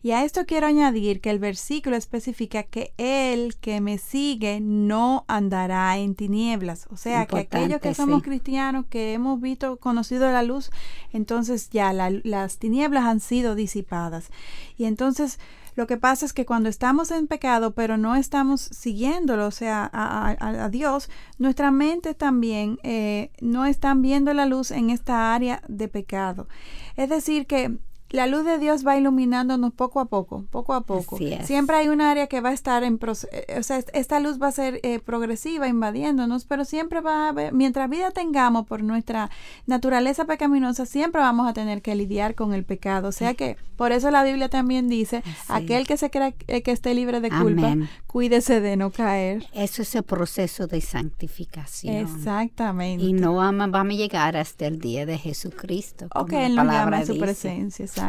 Y 0.03 0.11
a 0.11 0.25
esto 0.25 0.45
quiero 0.45 0.67
añadir 0.67 1.21
que 1.21 1.31
el 1.31 1.39
versículo 1.39 1.95
especifica 1.95 2.65
que 2.65 2.93
el 2.99 3.55
que 3.57 3.81
me 3.81 3.99
sigue 3.99 4.59
no 4.61 5.25
andará 5.29 5.97
en 5.99 6.17
tinieblas. 6.17 6.89
O 6.91 6.97
sea, 6.97 7.27
que 7.27 7.39
aquellos 7.39 7.81
que 7.81 7.95
somos 7.95 8.23
sí. 8.23 8.29
cristianos, 8.29 8.87
que 8.91 9.13
hemos 9.13 9.41
visto, 9.41 9.77
conocido 9.77 10.33
la 10.33 10.43
luz, 10.43 10.71
entonces 11.13 11.71
ya 11.71 11.93
la- 11.93 12.11
las 12.25 12.59
tinieblas 12.59 13.05
han 13.05 13.21
sido 13.21 13.55
disipadas. 13.55 14.31
Y 14.77 14.85
entonces 14.87 15.39
lo 15.75 15.87
que 15.87 15.97
pasa 15.97 16.27
es 16.27 16.33
que 16.33 16.45
cuando 16.47 16.69
estamos 16.69 17.11
en 17.11 17.27
pecado, 17.27 17.73
pero 17.75 17.97
no 17.97 18.15
estamos 18.15 18.61
siguiéndolo, 18.61 19.47
o 19.47 19.51
sea, 19.51 19.89
a, 19.93 20.29
a- 20.31 20.65
a 20.65 20.69
Dios, 20.69 21.09
nuestra 21.39 21.71
mente 21.71 22.15
también 22.15 22.79
eh, 22.83 23.31
no 23.41 23.65
están 23.67 24.03
viendo 24.03 24.35
la 24.35 24.47
luz 24.47 24.71
en 24.71 24.91
esta 24.91 25.35
área 25.35 25.63
de 25.69 25.89
pecado. 25.89 26.49
Es 26.97 27.09
decir, 27.09 27.47
que 27.47 27.79
la 28.13 28.27
luz 28.27 28.45
de 28.45 28.59
Dios 28.59 28.87
va 28.87 28.97
iluminándonos 28.97 29.73
poco 29.73 29.99
a 30.01 30.05
poco, 30.05 30.45
poco 30.51 30.75
a 30.75 30.83
poco. 30.83 31.19
Siempre 31.45 31.77
hay 31.77 31.89
un 31.89 32.01
área 32.01 32.27
que 32.29 32.41
va 32.41 32.51
a 32.51 32.53
estar 32.53 32.85
en 32.85 32.99
proceso, 32.99 33.29
o 33.59 33.63
sea, 33.63 33.79
est- 33.79 33.91
esta 33.95 34.21
luz 34.21 34.41
va 34.41 34.49
a 34.49 34.53
ser 34.53 34.79
eh, 34.85 35.01
progresiva, 35.01 35.67
invadiéndonos, 35.67 36.45
pero 36.45 36.65
siempre 36.65 37.01
va 37.01 37.27
a 37.27 37.29
haber, 37.31 37.53
mientras 37.53 37.89
vida 37.91 38.11
tengamos 38.11 38.67
por 38.67 38.83
nuestra 38.83 39.31
naturaleza 39.67 40.25
pecaminosa, 40.27 40.87
siempre 40.87 41.21
vamos 41.21 41.49
a 41.49 41.53
tener 41.53 41.83
que 41.83 41.95
lidiar 41.95 42.35
con 42.35 42.53
el 42.55 42.65
pecado. 42.65 43.09
O 43.09 43.13
sea 43.13 43.35
que 43.35 43.57
por 43.77 43.93
eso 43.93 44.11
la 44.11 44.23
Biblia 44.23 44.49
también 44.49 44.89
dice, 44.89 45.23
aquel 45.49 45.87
que 45.87 45.97
se 45.97 46.11
crea 46.11 46.35
eh, 46.47 46.63
que 46.63 46.71
esté 46.71 46.95
libre 46.95 47.21
de 47.21 47.31
culpa, 47.31 47.73
Amén. 47.73 47.89
cuídese 48.07 48.61
de 48.61 48.77
no 48.77 48.91
caer. 48.91 49.45
Eso 49.53 49.83
es 49.83 49.95
el 49.95 50.03
proceso 50.03 50.67
de 50.67 50.81
santificación. 50.81 51.97
Exactamente. 51.97 53.05
Y 53.05 53.13
no 53.13 53.35
vamos, 53.37 53.71
vamos 53.71 53.95
a 53.95 53.97
llegar 53.97 54.37
hasta 54.37 54.67
el 54.67 54.79
día 54.79 55.07
de 55.07 55.19
Jesucristo. 55.19 56.07
O 56.07 56.09
como 56.21 56.27
que 56.27 56.37
la 56.37 56.47
Él 56.47 56.55
nos 56.55 56.67
palabra 56.67 56.85
llama 56.85 57.01
en 57.01 57.07
su 57.07 57.19
presencia, 57.19 57.85
exacto. 57.85 58.02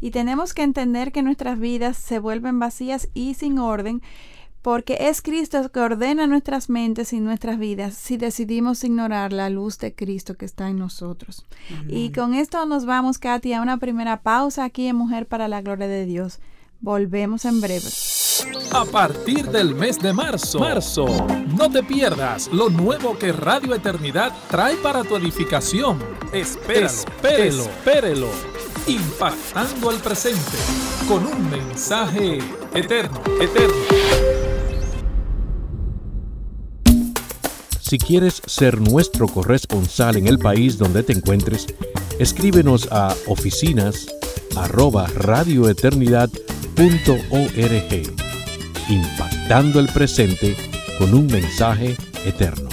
Y 0.00 0.10
tenemos 0.10 0.54
que 0.54 0.62
entender 0.62 1.12
que 1.12 1.22
nuestras 1.22 1.58
vidas 1.58 1.96
se 1.96 2.18
vuelven 2.18 2.58
vacías 2.58 3.08
y 3.14 3.34
sin 3.34 3.58
orden, 3.58 4.02
porque 4.62 4.96
es 5.00 5.22
Cristo 5.22 5.70
que 5.72 5.80
ordena 5.80 6.26
nuestras 6.26 6.70
mentes 6.70 7.12
y 7.12 7.20
nuestras 7.20 7.58
vidas 7.58 7.94
si 7.94 8.16
decidimos 8.16 8.84
ignorar 8.84 9.32
la 9.32 9.50
luz 9.50 9.78
de 9.78 9.94
Cristo 9.94 10.36
que 10.36 10.44
está 10.44 10.68
en 10.68 10.78
nosotros. 10.78 11.44
Y 11.88 12.12
con 12.12 12.34
esto 12.34 12.64
nos 12.66 12.86
vamos, 12.86 13.18
Katy, 13.18 13.52
a 13.54 13.62
una 13.62 13.78
primera 13.78 14.22
pausa 14.22 14.64
aquí 14.64 14.86
en 14.86 14.96
Mujer 14.96 15.26
para 15.26 15.48
la 15.48 15.62
Gloria 15.62 15.88
de 15.88 16.06
Dios. 16.06 16.38
Volvemos 16.80 17.44
en 17.44 17.60
breve. 17.60 17.88
A 18.72 18.84
partir 18.84 19.50
del 19.50 19.74
mes 19.74 19.98
de 19.98 20.12
marzo, 20.12 20.58
marzo, 20.58 21.06
no 21.56 21.70
te 21.70 21.82
pierdas 21.82 22.48
lo 22.52 22.70
nuevo 22.70 23.18
que 23.18 23.32
Radio 23.32 23.74
Eternidad 23.74 24.32
trae 24.48 24.76
para 24.76 25.04
tu 25.04 25.16
edificación. 25.16 25.98
Espéralo, 26.32 26.86
espérelo, 26.86 27.62
espérelo. 27.64 28.28
Impactando 28.86 29.90
al 29.90 29.96
presente 29.98 30.56
con 31.06 31.26
un 31.26 31.50
mensaje 31.50 32.38
eterno, 32.74 33.20
eterno. 33.40 33.74
Si 37.80 37.98
quieres 37.98 38.40
ser 38.46 38.80
nuestro 38.80 39.28
corresponsal 39.28 40.16
en 40.16 40.26
el 40.26 40.38
país 40.38 40.78
donde 40.78 41.02
te 41.02 41.12
encuentres, 41.12 41.66
escríbenos 42.18 42.88
a 42.90 43.14
oficinas 43.26 44.06
arroba 44.56 45.06
radioeternidad.org, 46.76 48.14
impactando 48.88 49.80
el 49.80 49.88
presente 49.88 50.56
con 50.98 51.14
un 51.14 51.26
mensaje 51.26 51.96
eterno. 52.24 52.68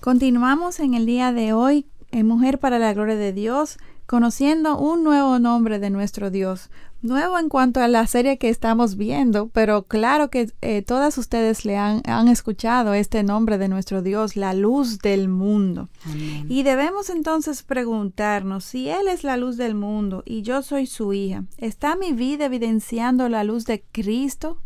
Continuamos 0.00 0.80
en 0.80 0.94
el 0.94 1.06
día 1.06 1.32
de 1.32 1.52
hoy 1.52 1.86
en 2.10 2.26
Mujer 2.26 2.58
para 2.58 2.78
la 2.78 2.92
Gloria 2.92 3.16
de 3.16 3.32
Dios, 3.32 3.78
conociendo 4.06 4.78
un 4.78 5.04
nuevo 5.04 5.38
nombre 5.38 5.78
de 5.78 5.90
nuestro 5.90 6.30
Dios. 6.30 6.70
Nuevo 7.02 7.36
en 7.36 7.48
cuanto 7.48 7.80
a 7.80 7.88
la 7.88 8.06
serie 8.06 8.38
que 8.38 8.48
estamos 8.48 8.96
viendo, 8.96 9.48
pero 9.48 9.82
claro 9.82 10.30
que 10.30 10.52
eh, 10.60 10.82
todas 10.82 11.18
ustedes 11.18 11.64
le 11.64 11.76
han, 11.76 12.00
han 12.06 12.28
escuchado 12.28 12.94
este 12.94 13.24
nombre 13.24 13.58
de 13.58 13.66
nuestro 13.66 14.02
Dios, 14.02 14.36
la 14.36 14.54
luz 14.54 15.00
del 15.00 15.28
mundo. 15.28 15.88
Amén. 16.04 16.46
Y 16.48 16.62
debemos 16.62 17.10
entonces 17.10 17.64
preguntarnos, 17.64 18.64
si 18.64 18.88
Él 18.88 19.08
es 19.08 19.24
la 19.24 19.36
luz 19.36 19.56
del 19.56 19.74
mundo 19.74 20.22
y 20.24 20.42
yo 20.42 20.62
soy 20.62 20.86
su 20.86 21.12
hija, 21.12 21.42
¿está 21.58 21.96
mi 21.96 22.12
vida 22.12 22.44
evidenciando 22.44 23.28
la 23.28 23.42
luz 23.42 23.66
de 23.66 23.82
Cristo? 23.90 24.60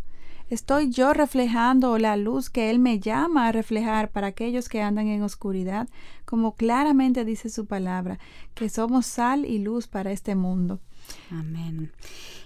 ¿Estoy 0.48 0.90
yo 0.90 1.12
reflejando 1.12 1.98
la 1.98 2.16
luz 2.16 2.50
que 2.50 2.70
Él 2.70 2.78
me 2.78 3.00
llama 3.00 3.48
a 3.48 3.52
reflejar 3.52 4.12
para 4.12 4.28
aquellos 4.28 4.68
que 4.68 4.80
andan 4.80 5.08
en 5.08 5.22
oscuridad? 5.22 5.88
Como 6.24 6.54
claramente 6.54 7.24
dice 7.24 7.48
su 7.48 7.66
palabra, 7.66 8.20
que 8.54 8.68
somos 8.68 9.06
sal 9.06 9.44
y 9.44 9.58
luz 9.58 9.88
para 9.88 10.12
este 10.12 10.36
mundo. 10.36 10.80
Amén. 11.30 11.92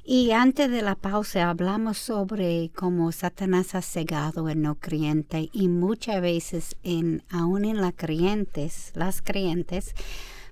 Y 0.05 0.33
antes 0.33 0.71
de 0.71 0.83
la 0.83 0.95
pausa 0.95 1.51
hablamos 1.51 1.99
sobre 1.99 2.71
cómo 2.75 3.13
Satanás 3.13 3.75
ha 3.75 3.83
cegado 3.83 4.49
el 4.49 4.61
no 4.63 4.75
creyente 4.75 5.51
y 5.53 5.69
muchas 5.69 6.21
veces 6.21 6.77
en 6.83 7.23
aún 7.31 7.65
en 7.65 7.81
las 7.81 7.93
creyentes, 7.95 8.93
las 8.95 9.23
creyentes, 9.23 9.95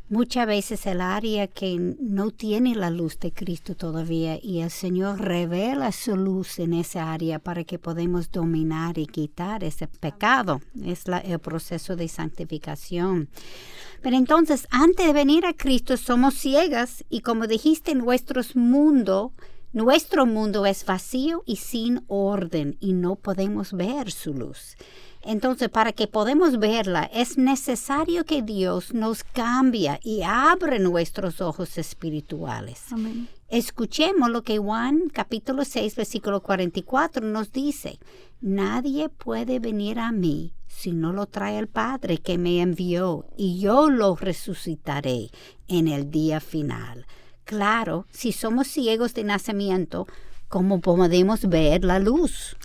muchas 0.08 0.46
veces 0.46 0.86
el 0.86 1.00
área 1.00 1.46
que 1.46 1.96
no 2.00 2.30
tiene 2.30 2.74
la 2.74 2.90
luz 2.90 3.18
de 3.18 3.32
Cristo 3.32 3.74
todavía 3.74 4.38
y 4.42 4.60
el 4.60 4.70
Señor 4.70 5.20
revela 5.20 5.92
su 5.92 6.16
luz 6.16 6.58
en 6.58 6.72
esa 6.72 7.12
área 7.12 7.38
para 7.38 7.64
que 7.64 7.78
podamos 7.78 8.30
dominar 8.30 8.98
y 8.98 9.06
quitar 9.06 9.64
ese 9.64 9.86
pecado. 9.86 10.60
Es 10.84 11.08
la- 11.08 11.18
el 11.18 11.38
proceso 11.38 11.96
de 11.96 12.08
santificación. 12.08 13.28
Pero 14.02 14.16
entonces, 14.16 14.66
antes 14.70 15.06
de 15.06 15.12
venir 15.12 15.44
a 15.44 15.52
Cristo, 15.54 15.96
somos 15.96 16.34
ciegas 16.34 17.04
y 17.10 17.20
como 17.20 17.46
dijiste, 17.46 17.94
nuestro 17.94 18.40
mundo, 18.54 19.32
nuestro 19.72 20.24
mundo 20.24 20.64
es 20.66 20.84
vacío 20.86 21.42
y 21.46 21.56
sin 21.56 22.02
orden 22.06 22.76
y 22.80 22.92
no 22.92 23.16
podemos 23.16 23.72
ver 23.72 24.10
su 24.10 24.32
luz. 24.34 24.76
Entonces, 25.22 25.68
para 25.68 25.92
que 25.92 26.06
podamos 26.06 26.58
verla, 26.58 27.10
es 27.12 27.38
necesario 27.38 28.24
que 28.24 28.42
Dios 28.42 28.94
nos 28.94 29.24
cambie 29.24 29.98
y 30.02 30.22
abre 30.22 30.78
nuestros 30.78 31.40
ojos 31.40 31.76
espirituales. 31.78 32.84
Amén. 32.90 33.28
Escuchemos 33.48 34.30
lo 34.30 34.42
que 34.42 34.58
Juan 34.58 35.08
capítulo 35.10 35.64
6 35.64 35.96
versículo 35.96 36.42
44 36.42 37.26
nos 37.26 37.50
dice. 37.50 37.98
Nadie 38.40 39.08
puede 39.08 39.58
venir 39.58 39.98
a 39.98 40.12
mí 40.12 40.52
si 40.66 40.92
no 40.92 41.12
lo 41.12 41.26
trae 41.26 41.58
el 41.58 41.66
Padre 41.66 42.18
que 42.18 42.38
me 42.38 42.60
envió 42.60 43.26
y 43.36 43.58
yo 43.58 43.90
lo 43.90 44.14
resucitaré 44.14 45.30
en 45.66 45.88
el 45.88 46.10
día 46.10 46.40
final. 46.40 47.06
Claro, 47.44 48.06
si 48.12 48.32
somos 48.32 48.68
ciegos 48.68 49.14
de 49.14 49.24
nacimiento, 49.24 50.06
¿cómo 50.48 50.80
podemos 50.80 51.48
ver 51.48 51.84
la 51.84 51.98
luz? 51.98 52.56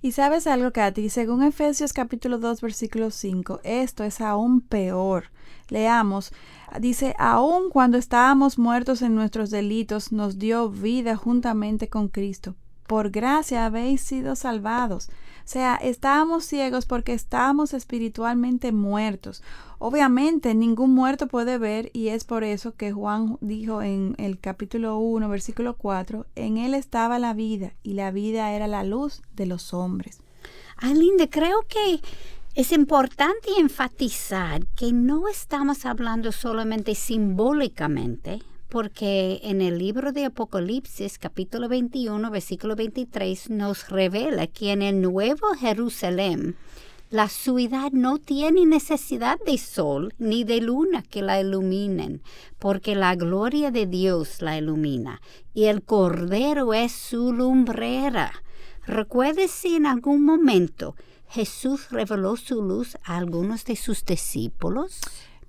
Y 0.00 0.12
sabes 0.12 0.46
algo, 0.46 0.72
Katy, 0.72 1.08
según 1.08 1.42
Efesios 1.42 1.92
capítulo 1.92 2.38
2, 2.38 2.60
versículo 2.60 3.10
5, 3.10 3.60
esto 3.64 4.04
es 4.04 4.20
aún 4.20 4.60
peor. 4.60 5.24
Leamos, 5.70 6.32
dice, 6.78 7.16
aun 7.18 7.68
cuando 7.68 7.98
estábamos 7.98 8.58
muertos 8.58 9.02
en 9.02 9.16
nuestros 9.16 9.50
delitos, 9.50 10.12
nos 10.12 10.38
dio 10.38 10.70
vida 10.70 11.16
juntamente 11.16 11.88
con 11.88 12.06
Cristo. 12.06 12.54
Por 12.88 13.10
gracia 13.10 13.66
habéis 13.66 14.00
sido 14.00 14.34
salvados. 14.34 15.08
O 15.08 15.50
sea, 15.50 15.76
estábamos 15.76 16.46
ciegos 16.46 16.86
porque 16.86 17.12
estábamos 17.12 17.74
espiritualmente 17.74 18.72
muertos. 18.72 19.42
Obviamente 19.78 20.54
ningún 20.54 20.94
muerto 20.94 21.26
puede 21.26 21.58
ver 21.58 21.90
y 21.92 22.08
es 22.08 22.24
por 22.24 22.44
eso 22.44 22.74
que 22.76 22.90
Juan 22.90 23.36
dijo 23.42 23.82
en 23.82 24.14
el 24.16 24.40
capítulo 24.40 24.96
1, 24.98 25.28
versículo 25.28 25.76
4, 25.76 26.24
en 26.34 26.56
él 26.56 26.72
estaba 26.72 27.18
la 27.18 27.34
vida 27.34 27.74
y 27.82 27.92
la 27.92 28.10
vida 28.10 28.52
era 28.52 28.66
la 28.66 28.84
luz 28.84 29.20
de 29.36 29.44
los 29.44 29.74
hombres. 29.74 30.20
Ay, 30.78 30.94
Linda, 30.94 31.28
creo 31.28 31.66
que 31.68 32.00
es 32.54 32.72
importante 32.72 33.50
enfatizar 33.58 34.66
que 34.76 34.94
no 34.94 35.28
estamos 35.28 35.84
hablando 35.84 36.32
solamente 36.32 36.94
simbólicamente, 36.94 38.40
porque 38.68 39.40
en 39.42 39.62
el 39.62 39.78
libro 39.78 40.12
de 40.12 40.26
Apocalipsis, 40.26 41.18
capítulo 41.18 41.68
21, 41.68 42.30
versículo 42.30 42.76
23, 42.76 43.50
nos 43.50 43.88
revela 43.88 44.46
que 44.46 44.72
en 44.72 44.82
el 44.82 45.00
Nuevo 45.00 45.48
Jerusalén, 45.58 46.56
La 47.10 47.30
ciudad 47.30 47.90
no 47.92 48.18
tiene 48.18 48.66
necesidad 48.66 49.38
de 49.46 49.56
sol 49.56 50.12
ni 50.18 50.44
de 50.44 50.60
luna 50.60 51.02
que 51.02 51.22
la 51.22 51.40
iluminen, 51.40 52.20
porque 52.58 52.94
la 52.94 53.14
gloria 53.14 53.70
de 53.70 53.86
Dios 53.86 54.42
la 54.42 54.58
ilumina, 54.58 55.22
y 55.54 55.64
el 55.64 55.82
Cordero 55.82 56.74
es 56.74 56.92
su 56.92 57.32
lumbrera. 57.32 58.30
Recuerde 58.86 59.48
si 59.48 59.76
en 59.76 59.86
algún 59.86 60.22
momento 60.22 60.94
Jesús 61.30 61.90
reveló 61.90 62.36
su 62.36 62.62
luz 62.62 62.98
a 63.04 63.16
algunos 63.16 63.64
de 63.64 63.76
sus 63.76 64.04
discípulos. 64.04 65.00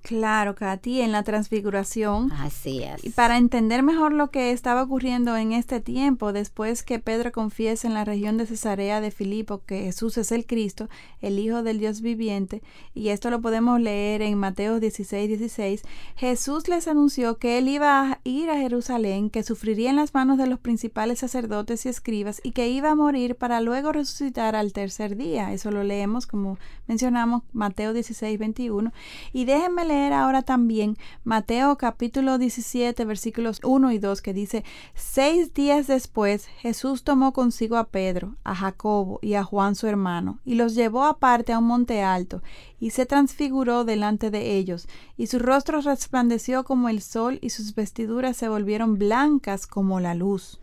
Claro, 0.01 0.55
Katy, 0.55 1.01
en 1.01 1.11
la 1.11 1.23
transfiguración. 1.23 2.31
Así 2.31 2.83
es. 2.83 3.03
Y 3.03 3.09
para 3.09 3.37
entender 3.37 3.83
mejor 3.83 4.13
lo 4.13 4.31
que 4.31 4.51
estaba 4.51 4.81
ocurriendo 4.81 5.35
en 5.35 5.51
este 5.51 5.81
tiempo, 5.81 6.33
después 6.33 6.83
que 6.83 6.99
Pedro 6.99 7.31
confiesa 7.31 7.87
en 7.87 7.93
la 7.93 8.05
región 8.05 8.37
de 8.37 8.45
Cesarea 8.45 9.01
de 9.01 9.11
Filipo 9.11 9.61
que 9.65 9.83
Jesús 9.83 10.17
es 10.17 10.31
el 10.31 10.45
Cristo, 10.45 10.89
el 11.21 11.37
Hijo 11.37 11.63
del 11.63 11.79
Dios 11.79 12.01
viviente, 12.01 12.63
y 12.93 13.09
esto 13.09 13.29
lo 13.29 13.41
podemos 13.41 13.79
leer 13.79 14.21
en 14.21 14.37
Mateo 14.37 14.79
16, 14.79 15.27
16, 15.27 15.83
Jesús 16.15 16.67
les 16.69 16.87
anunció 16.87 17.37
que 17.37 17.57
él 17.57 17.67
iba 17.67 18.11
a 18.11 18.19
ir 18.23 18.49
a 18.49 18.57
Jerusalén, 18.57 19.29
que 19.29 19.43
sufriría 19.43 19.89
en 19.89 19.97
las 19.97 20.13
manos 20.13 20.37
de 20.37 20.47
los 20.47 20.59
principales 20.59 21.19
sacerdotes 21.19 21.85
y 21.85 21.89
escribas, 21.89 22.39
y 22.43 22.51
que 22.51 22.69
iba 22.69 22.91
a 22.91 22.95
morir 22.95 23.35
para 23.35 23.61
luego 23.61 23.91
resucitar 23.91 24.55
al 24.55 24.73
tercer 24.73 25.17
día. 25.17 25.53
Eso 25.53 25.71
lo 25.71 25.83
leemos, 25.83 26.25
como 26.25 26.57
mencionamos, 26.87 27.43
Mateo 27.53 27.93
16, 27.93 28.39
21. 28.39 28.91
Y 29.33 29.45
déjenme 29.45 29.85
leer 29.89 30.13
ahora 30.13 30.43
también 30.43 30.97
Mateo 31.23 31.75
capítulo 31.77 32.37
17 32.37 33.05
versículos 33.05 33.59
1 33.63 33.91
y 33.91 33.97
2 33.97 34.21
que 34.21 34.33
dice, 34.33 34.63
seis 34.93 35.53
días 35.55 35.87
después 35.87 36.45
Jesús 36.59 37.03
tomó 37.03 37.33
consigo 37.33 37.75
a 37.75 37.87
Pedro, 37.87 38.35
a 38.43 38.53
Jacobo 38.53 39.17
y 39.23 39.33
a 39.33 39.43
Juan 39.43 39.73
su 39.73 39.87
hermano, 39.87 40.39
y 40.45 40.53
los 40.53 40.75
llevó 40.75 41.05
aparte 41.05 41.53
a 41.53 41.57
un 41.57 41.65
monte 41.65 42.03
alto, 42.03 42.43
y 42.79 42.91
se 42.91 43.07
transfiguró 43.07 43.83
delante 43.83 44.29
de 44.29 44.57
ellos, 44.57 44.87
y 45.17 45.25
su 45.25 45.39
rostro 45.39 45.81
resplandeció 45.81 46.63
como 46.63 46.87
el 46.87 47.01
sol, 47.01 47.39
y 47.41 47.49
sus 47.49 47.73
vestiduras 47.73 48.37
se 48.37 48.47
volvieron 48.47 48.99
blancas 48.99 49.65
como 49.65 49.99
la 49.99 50.13
luz. 50.13 50.59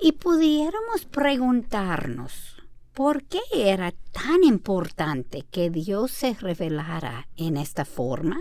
Y 0.00 0.12
pudiéramos 0.12 1.04
preguntarnos, 1.08 2.57
¿Por 2.98 3.22
qué 3.22 3.38
era 3.54 3.94
tan 4.10 4.42
importante 4.42 5.46
que 5.52 5.70
Dios 5.70 6.10
se 6.10 6.34
revelara 6.34 7.28
en 7.36 7.56
esta 7.56 7.84
forma? 7.84 8.40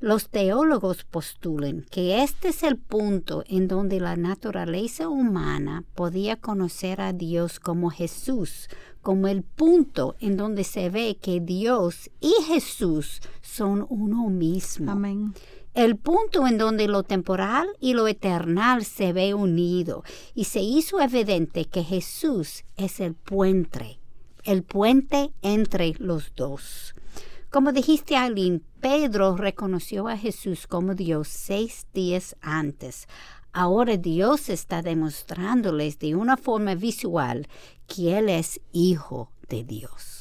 Los 0.00 0.28
teólogos 0.28 1.04
postulan 1.04 1.86
que 1.88 2.24
este 2.24 2.48
es 2.48 2.64
el 2.64 2.78
punto 2.78 3.44
en 3.46 3.68
donde 3.68 4.00
la 4.00 4.16
naturaleza 4.16 5.08
humana 5.08 5.84
podía 5.94 6.34
conocer 6.34 7.00
a 7.00 7.12
Dios 7.12 7.60
como 7.60 7.90
Jesús, 7.90 8.68
como 9.02 9.28
el 9.28 9.44
punto 9.44 10.16
en 10.18 10.36
donde 10.36 10.64
se 10.64 10.90
ve 10.90 11.16
que 11.22 11.38
Dios 11.38 12.10
y 12.18 12.32
Jesús 12.48 13.20
son 13.40 13.86
uno 13.88 14.30
mismo. 14.30 14.90
Amén 14.90 15.32
el 15.74 15.96
punto 15.96 16.46
en 16.46 16.58
donde 16.58 16.88
lo 16.88 17.02
temporal 17.02 17.68
y 17.78 17.94
lo 17.94 18.08
eternal 18.08 18.84
se 18.84 19.12
ve 19.12 19.34
unido 19.34 20.02
y 20.34 20.44
se 20.44 20.60
hizo 20.60 21.00
evidente 21.00 21.66
que 21.66 21.84
Jesús 21.84 22.64
es 22.76 23.00
el 23.00 23.14
puente, 23.14 24.00
el 24.44 24.62
puente 24.62 25.32
entre 25.42 25.94
los 25.98 26.34
dos. 26.34 26.94
Como 27.50 27.72
dijiste, 27.72 28.16
Aileen, 28.16 28.64
Pedro 28.80 29.36
reconoció 29.36 30.08
a 30.08 30.16
Jesús 30.16 30.66
como 30.66 30.94
Dios 30.94 31.28
seis 31.28 31.86
días 31.92 32.36
antes. 32.40 33.08
Ahora 33.52 33.96
Dios 33.96 34.48
está 34.48 34.82
demostrándoles 34.82 35.98
de 35.98 36.14
una 36.14 36.36
forma 36.36 36.74
visual 36.76 37.48
que 37.86 38.16
Él 38.18 38.28
es 38.28 38.60
hijo 38.72 39.32
de 39.48 39.64
Dios. 39.64 40.19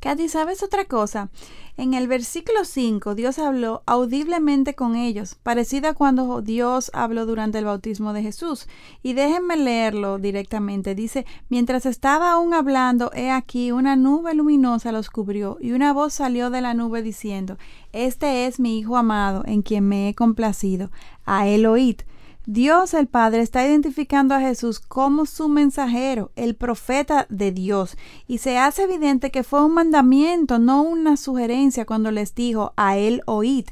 Katy, 0.00 0.30
¿sabes 0.30 0.62
otra 0.62 0.86
cosa? 0.86 1.28
En 1.76 1.92
el 1.92 2.08
versículo 2.08 2.64
5, 2.64 3.14
Dios 3.14 3.38
habló 3.38 3.82
audiblemente 3.84 4.74
con 4.74 4.96
ellos, 4.96 5.34
parecido 5.42 5.90
a 5.90 5.94
cuando 5.94 6.40
Dios 6.40 6.90
habló 6.94 7.26
durante 7.26 7.58
el 7.58 7.66
bautismo 7.66 8.14
de 8.14 8.22
Jesús. 8.22 8.66
Y 9.02 9.12
déjenme 9.12 9.58
leerlo 9.58 10.18
directamente. 10.18 10.94
Dice, 10.94 11.26
mientras 11.50 11.84
estaba 11.84 12.32
aún 12.32 12.54
hablando, 12.54 13.10
he 13.14 13.30
aquí 13.30 13.72
una 13.72 13.94
nube 13.94 14.32
luminosa 14.32 14.90
los 14.90 15.10
cubrió, 15.10 15.58
y 15.60 15.72
una 15.72 15.92
voz 15.92 16.14
salió 16.14 16.48
de 16.48 16.62
la 16.62 16.72
nube 16.72 17.02
diciendo, 17.02 17.58
Este 17.92 18.46
es 18.46 18.58
mi 18.58 18.78
Hijo 18.78 18.96
amado, 18.96 19.42
en 19.44 19.60
quien 19.60 19.86
me 19.86 20.08
he 20.08 20.14
complacido. 20.14 20.90
A 21.26 21.46
él 21.46 21.66
oíd. 21.66 22.00
Dios 22.52 22.94
el 22.94 23.06
Padre 23.06 23.42
está 23.42 23.64
identificando 23.64 24.34
a 24.34 24.40
Jesús 24.40 24.80
como 24.80 25.24
su 25.24 25.48
mensajero, 25.48 26.32
el 26.34 26.56
profeta 26.56 27.28
de 27.28 27.52
Dios, 27.52 27.96
y 28.26 28.38
se 28.38 28.58
hace 28.58 28.82
evidente 28.82 29.30
que 29.30 29.44
fue 29.44 29.64
un 29.64 29.74
mandamiento, 29.74 30.58
no 30.58 30.82
una 30.82 31.16
sugerencia 31.16 31.86
cuando 31.86 32.10
les 32.10 32.34
dijo 32.34 32.72
a 32.76 32.96
él 32.96 33.22
oíd. 33.26 33.66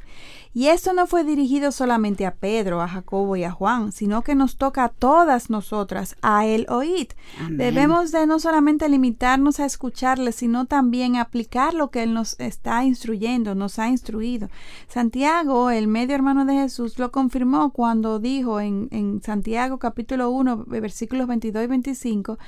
Y 0.51 0.67
esto 0.67 0.93
no 0.93 1.05
fue 1.05 1.23
dirigido 1.23 1.71
solamente 1.71 2.25
a 2.25 2.33
Pedro, 2.33 2.81
a 2.81 2.87
Jacobo 2.87 3.35
y 3.35 3.43
a 3.43 3.51
Juan, 3.51 3.91
sino 3.91 4.23
que 4.23 4.33
nos 4.33 4.57
toca 4.57 4.85
a 4.85 4.89
todas 4.89 5.51
nosotras, 5.51 6.15
a 6.23 6.47
él 6.47 6.65
oíd. 6.69 7.09
Debemos 7.51 8.11
de 8.11 8.25
no 8.25 8.39
solamente 8.39 8.89
limitarnos 8.89 9.59
a 9.59 9.65
escucharle, 9.65 10.31
sino 10.31 10.65
también 10.65 11.17
aplicar 11.17 11.75
lo 11.75 11.91
que 11.91 12.01
él 12.01 12.15
nos 12.15 12.39
está 12.39 12.83
instruyendo, 12.83 13.53
nos 13.53 13.77
ha 13.77 13.89
instruido. 13.89 14.49
Santiago, 14.87 15.69
el 15.69 15.87
medio 15.87 16.15
hermano 16.15 16.45
de 16.45 16.53
Jesús, 16.53 16.97
lo 16.97 17.11
confirmó 17.11 17.71
cuando 17.71 18.19
dijo 18.19 18.59
en, 18.59 18.87
en 18.91 19.21
Santiago 19.21 19.77
capítulo 19.77 20.31
1, 20.31 20.65
versículos 20.65 21.27
22 21.27 21.63
y 21.63 21.67
25, 21.67 22.39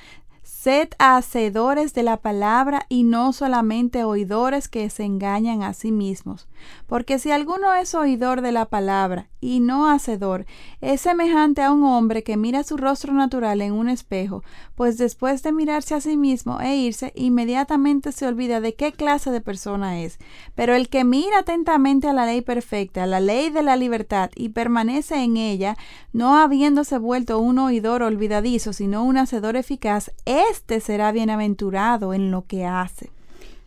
Sed 0.53 0.89
hacedores 0.99 1.95
de 1.95 2.03
la 2.03 2.17
palabra 2.17 2.85
y 2.87 3.01
no 3.01 3.33
solamente 3.33 4.03
oidores 4.03 4.67
que 4.67 4.87
se 4.91 5.05
engañan 5.05 5.63
a 5.63 5.73
sí 5.73 5.91
mismos. 5.91 6.47
Porque 6.85 7.17
si 7.17 7.31
alguno 7.31 7.73
es 7.73 7.95
oidor 7.95 8.41
de 8.41 8.51
la 8.51 8.65
palabra 8.65 9.29
y 9.39 9.59
no 9.59 9.89
hacedor, 9.89 10.45
es 10.81 11.01
semejante 11.01 11.63
a 11.63 11.71
un 11.71 11.83
hombre 11.83 12.23
que 12.23 12.37
mira 12.37 12.63
su 12.63 12.77
rostro 12.77 13.11
natural 13.11 13.61
en 13.61 13.73
un 13.73 13.89
espejo, 13.89 14.43
pues 14.75 14.99
después 14.99 15.41
de 15.41 15.51
mirarse 15.51 15.95
a 15.95 16.01
sí 16.01 16.15
mismo 16.15 16.59
e 16.61 16.75
irse, 16.75 17.11
inmediatamente 17.15 18.11
se 18.11 18.27
olvida 18.27 18.61
de 18.61 18.75
qué 18.75 18.91
clase 18.91 19.31
de 19.31 19.41
persona 19.41 20.01
es. 20.01 20.19
Pero 20.53 20.75
el 20.75 20.89
que 20.89 21.03
mira 21.03 21.39
atentamente 21.39 22.07
a 22.07 22.13
la 22.13 22.27
ley 22.27 22.41
perfecta, 22.41 23.07
la 23.07 23.19
ley 23.19 23.49
de 23.49 23.63
la 23.63 23.77
libertad, 23.77 24.29
y 24.35 24.49
permanece 24.49 25.23
en 25.23 25.37
ella, 25.37 25.75
no 26.13 26.37
habiéndose 26.37 26.99
vuelto 26.99 27.39
un 27.39 27.57
oidor 27.57 28.03
olvidadizo, 28.03 28.73
sino 28.73 29.03
un 29.03 29.17
hacedor 29.17 29.55
eficaz, 29.55 30.11
éste 30.49 30.79
será 30.79 31.11
bienaventurado 31.11 32.13
en 32.13 32.31
lo 32.31 32.45
que 32.45 32.65
hace. 32.65 33.11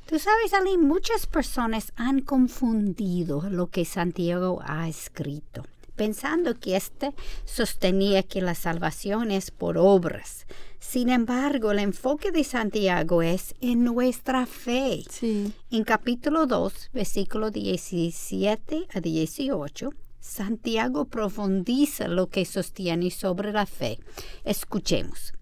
Tú 0.07 0.19
sabes, 0.19 0.53
Ali, 0.53 0.77
muchas 0.77 1.27
personas 1.27 1.93
han 1.97 2.21
confundido 2.21 3.49
lo 3.49 3.69
que 3.69 3.85
Santiago 3.85 4.61
ha 4.67 4.87
escrito, 4.87 5.65
pensando 5.97 6.61
que 6.61 6.77
éste 6.77 7.15
sostenía 7.47 8.23
que 8.23 8.43
la 8.43 8.55
salvación 8.55 9.31
es 9.31 9.51
por 9.51 9.79
obras. 9.79 10.47
Sin 10.79 11.09
embargo, 11.09 11.73
el 11.73 11.79
enfoque 11.79 12.33
de 12.33 12.45
Santiago 12.45 13.23
es 13.23 13.55
en 13.63 13.83
nuestra 13.83 14.45
fe. 14.45 15.03
Sí. 15.09 15.53
En 15.71 15.85
capítulo 15.85 16.47
2, 16.47 16.91
versículo 16.93 17.51
17 17.51 18.87
a 18.93 19.01
18, 19.01 19.91
Santiago 20.21 21.07
profundiza 21.07 22.09
lo 22.09 22.29
que 22.29 22.45
sostiene 22.45 23.11
sobre 23.11 23.53
la 23.53 23.67
fe. 23.67 23.99
Escuchemos. 24.45 25.33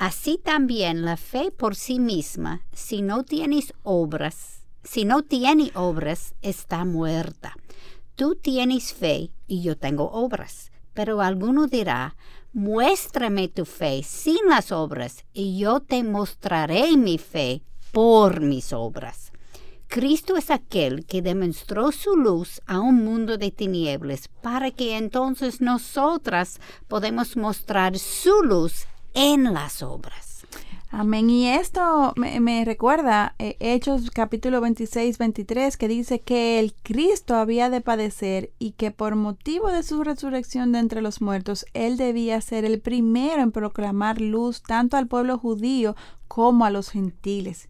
Así 0.00 0.38
también 0.42 1.04
la 1.04 1.18
fe 1.18 1.50
por 1.50 1.76
sí 1.76 1.98
misma, 1.98 2.62
si 2.72 3.02
no 3.02 3.22
tienes 3.22 3.74
obras, 3.82 4.62
si 4.82 5.04
no 5.04 5.22
tiene 5.22 5.72
obras, 5.74 6.34
está 6.40 6.86
muerta. 6.86 7.54
Tú 8.16 8.34
tienes 8.34 8.94
fe 8.94 9.30
y 9.46 9.60
yo 9.60 9.76
tengo 9.76 10.10
obras. 10.10 10.72
Pero 10.94 11.20
alguno 11.20 11.66
dirá, 11.66 12.16
muéstrame 12.54 13.48
tu 13.48 13.66
fe 13.66 14.02
sin 14.02 14.38
las 14.48 14.72
obras 14.72 15.26
y 15.34 15.58
yo 15.58 15.80
te 15.80 16.02
mostraré 16.02 16.96
mi 16.96 17.18
fe 17.18 17.62
por 17.92 18.40
mis 18.40 18.72
obras. 18.72 19.32
Cristo 19.86 20.38
es 20.38 20.50
aquel 20.50 21.04
que 21.04 21.20
demostró 21.20 21.92
su 21.92 22.16
luz 22.16 22.62
a 22.64 22.80
un 22.80 23.04
mundo 23.04 23.36
de 23.36 23.50
tinieblas 23.50 24.28
para 24.40 24.70
que 24.70 24.96
entonces 24.96 25.60
nosotras 25.60 26.58
podemos 26.88 27.36
mostrar 27.36 27.98
su 27.98 28.42
luz 28.42 28.86
en 29.14 29.52
las 29.52 29.82
obras. 29.82 30.30
Amén. 30.92 31.30
Y 31.30 31.48
esto 31.48 32.14
me, 32.16 32.64
recuerda 32.64 33.36
eh, 33.38 33.56
Hechos 33.60 34.10
capítulo 34.10 34.60
26, 34.60 35.18
23, 35.18 35.76
que 35.76 35.86
dice 35.86 36.20
que 36.20 36.58
el 36.58 36.74
Cristo 36.82 37.36
había 37.36 37.70
de 37.70 37.80
padecer 37.80 38.50
y 38.58 38.72
que 38.72 38.90
por 38.90 39.14
motivo 39.14 39.70
de 39.70 39.84
su 39.84 40.02
resurrección 40.02 40.72
de 40.72 40.80
entre 40.80 41.00
los 41.00 41.20
muertos, 41.20 41.64
Él 41.74 41.96
debía 41.96 42.40
ser 42.40 42.64
el 42.64 42.80
primero 42.80 43.40
en 43.40 43.52
proclamar 43.52 44.20
luz 44.20 44.62
tanto 44.62 44.96
al 44.96 45.06
pueblo 45.06 45.38
judío 45.38 45.94
como 46.26 46.64
a 46.64 46.70
los 46.70 46.90
gentiles. 46.90 47.68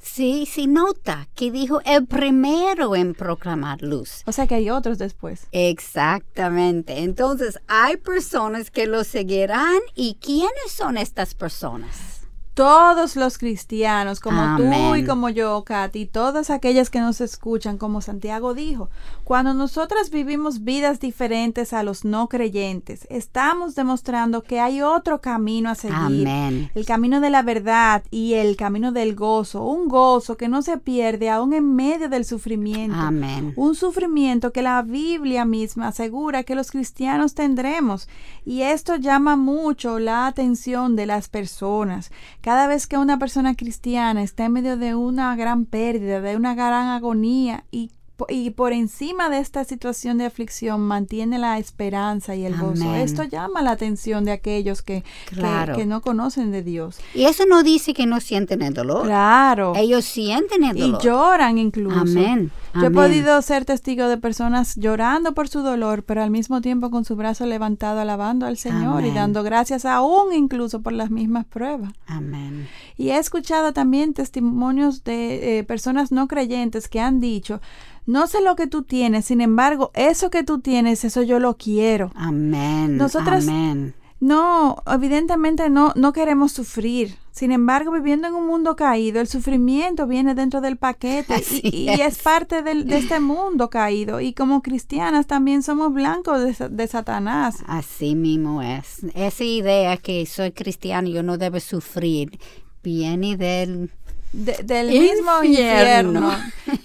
Sí, 0.00 0.46
sí 0.46 0.66
nota 0.66 1.28
que 1.34 1.50
dijo 1.50 1.80
el 1.84 2.06
primero 2.06 2.96
en 2.96 3.14
proclamar 3.14 3.82
luz. 3.82 4.22
O 4.26 4.32
sea 4.32 4.46
que 4.46 4.56
hay 4.56 4.70
otros 4.70 4.98
después. 4.98 5.46
Exactamente. 5.52 7.00
Entonces 7.00 7.58
hay 7.66 7.96
personas 7.96 8.70
que 8.70 8.86
lo 8.86 9.04
seguirán 9.04 9.78
y 9.94 10.16
¿quiénes 10.20 10.70
son 10.70 10.96
estas 10.96 11.34
personas? 11.34 12.17
Todos 12.58 13.14
los 13.14 13.38
cristianos, 13.38 14.18
como 14.18 14.56
tú 14.56 14.96
y 14.96 15.04
como 15.04 15.28
yo, 15.28 15.62
Katy, 15.64 16.00
y 16.00 16.06
todas 16.06 16.50
aquellas 16.50 16.90
que 16.90 16.98
nos 16.98 17.20
escuchan, 17.20 17.78
como 17.78 18.00
Santiago 18.00 18.52
dijo, 18.52 18.90
cuando 19.22 19.54
nosotras 19.54 20.10
vivimos 20.10 20.64
vidas 20.64 20.98
diferentes 20.98 21.72
a 21.72 21.84
los 21.84 22.04
no 22.04 22.28
creyentes, 22.28 23.06
estamos 23.10 23.76
demostrando 23.76 24.42
que 24.42 24.58
hay 24.58 24.82
otro 24.82 25.20
camino 25.20 25.70
a 25.70 25.76
seguir. 25.76 26.26
Amén. 26.26 26.72
El 26.74 26.84
camino 26.84 27.20
de 27.20 27.30
la 27.30 27.42
verdad 27.42 28.02
y 28.10 28.34
el 28.34 28.56
camino 28.56 28.90
del 28.90 29.14
gozo, 29.14 29.62
un 29.62 29.86
gozo 29.86 30.36
que 30.36 30.48
no 30.48 30.60
se 30.62 30.78
pierde 30.78 31.30
aún 31.30 31.52
en 31.52 31.76
medio 31.76 32.08
del 32.08 32.24
sufrimiento. 32.24 32.96
Amén. 32.98 33.52
Un 33.54 33.76
sufrimiento 33.76 34.52
que 34.52 34.62
la 34.62 34.82
Biblia 34.82 35.44
misma 35.44 35.88
asegura 35.88 36.42
que 36.42 36.56
los 36.56 36.72
cristianos 36.72 37.34
tendremos. 37.34 38.08
Y 38.44 38.62
esto 38.62 38.96
llama 38.96 39.36
mucho 39.36 40.00
la 40.00 40.26
atención 40.26 40.96
de 40.96 41.06
las 41.06 41.28
personas. 41.28 42.10
Cada 42.48 42.66
vez 42.66 42.86
que 42.86 42.96
una 42.96 43.18
persona 43.18 43.54
cristiana 43.54 44.22
está 44.22 44.46
en 44.46 44.52
medio 44.52 44.78
de 44.78 44.94
una 44.94 45.36
gran 45.36 45.66
pérdida, 45.66 46.22
de 46.22 46.34
una 46.34 46.54
gran 46.54 46.86
agonía 46.86 47.66
y 47.70 47.90
y 48.28 48.50
por 48.50 48.72
encima 48.72 49.28
de 49.28 49.38
esta 49.38 49.64
situación 49.64 50.18
de 50.18 50.26
aflicción 50.26 50.80
mantiene 50.80 51.38
la 51.38 51.58
esperanza 51.58 52.34
y 52.34 52.44
el 52.44 52.56
gozo. 52.56 52.84
Amén. 52.84 53.00
Esto 53.02 53.22
llama 53.24 53.62
la 53.62 53.70
atención 53.72 54.24
de 54.24 54.32
aquellos 54.32 54.82
que, 54.82 55.04
que- 55.28 55.36
Claro. 55.36 55.76
que 55.76 55.86
no 55.86 56.00
conocen 56.00 56.50
de 56.50 56.62
Dios. 56.62 56.98
Y 57.14 57.24
eso 57.24 57.44
no 57.46 57.62
dice 57.62 57.94
que 57.94 58.06
no 58.06 58.20
sienten 58.20 58.62
el 58.62 58.74
dolor. 58.74 59.04
Claro. 59.06 59.72
Ellos 59.76 60.04
sienten 60.04 60.64
el 60.64 60.76
Y 60.76 60.80
dolor. 60.80 61.02
lloran 61.02 61.58
incluso. 61.58 61.98
Amén. 62.00 62.50
Yo 62.74 62.86
he 62.86 62.90
podido 62.90 63.40
ser 63.42 63.64
testigo 63.64 64.06
de 64.08 64.18
personas 64.18 64.76
llorando 64.76 65.32
por 65.34 65.48
su 65.48 65.62
dolor, 65.62 66.04
pero 66.04 66.22
al 66.22 66.30
mismo 66.30 66.60
tiempo 66.60 66.90
con 66.90 67.04
su 67.04 67.16
brazo 67.16 67.44
levantado 67.46 67.98
alabando 68.00 68.46
al 68.46 68.56
Señor 68.56 69.04
y 69.04 69.10
dando 69.10 69.42
gracias 69.42 69.84
aún 69.84 70.32
incluso 70.32 70.80
por 70.80 70.92
las 70.92 71.10
mismas 71.10 71.44
pruebas. 71.46 71.92
Amén. 72.06 72.68
Y 72.96 73.08
he 73.10 73.18
escuchado 73.18 73.72
también 73.72 74.12
testimonios 74.14 75.02
de 75.02 75.58
eh, 75.58 75.64
personas 75.64 76.12
no 76.12 76.28
creyentes 76.28 76.88
que 76.88 77.00
han 77.00 77.20
dicho, 77.20 77.60
no 78.08 78.26
sé 78.26 78.40
lo 78.42 78.56
que 78.56 78.66
tú 78.66 78.82
tienes, 78.82 79.26
sin 79.26 79.40
embargo, 79.40 79.90
eso 79.94 80.30
que 80.30 80.42
tú 80.42 80.58
tienes, 80.60 81.04
eso 81.04 81.22
yo 81.22 81.38
lo 81.38 81.56
quiero. 81.56 82.10
Amén. 82.16 82.96
Nosotras- 82.96 83.46
Amén. 83.46 83.94
No, 84.20 84.82
evidentemente 84.86 85.70
no, 85.70 85.92
no 85.94 86.12
queremos 86.12 86.50
sufrir. 86.50 87.14
Sin 87.30 87.52
embargo, 87.52 87.92
viviendo 87.92 88.26
en 88.26 88.34
un 88.34 88.48
mundo 88.48 88.74
caído, 88.74 89.20
el 89.20 89.28
sufrimiento 89.28 90.08
viene 90.08 90.34
dentro 90.34 90.60
del 90.60 90.76
paquete 90.76 91.36
y, 91.62 91.84
y 91.84 91.88
es. 91.88 92.00
es. 92.00 92.18
parte 92.18 92.62
del- 92.64 92.86
de 92.88 92.98
este 92.98 93.20
mundo 93.20 93.70
caído. 93.70 94.20
Y 94.20 94.32
como 94.32 94.60
cristianas 94.60 95.28
también 95.28 95.62
somos 95.62 95.92
blancos 95.92 96.40
de, 96.58 96.68
de 96.68 96.86
Satanás. 96.88 97.58
Así 97.68 98.16
mismo 98.16 98.60
es. 98.60 99.02
Esa 99.14 99.44
idea 99.44 99.96
que 99.98 100.26
soy 100.26 100.50
cristiano 100.50 101.06
y 101.06 101.12
yo 101.12 101.22
no 101.22 101.38
debo 101.38 101.60
sufrir 101.60 102.40
viene 102.82 103.36
del... 103.36 103.92
de- 104.32 104.62
del 104.62 104.88
mismo 104.88 105.42
Infierno. 105.42 106.32
infierno. 106.32 106.32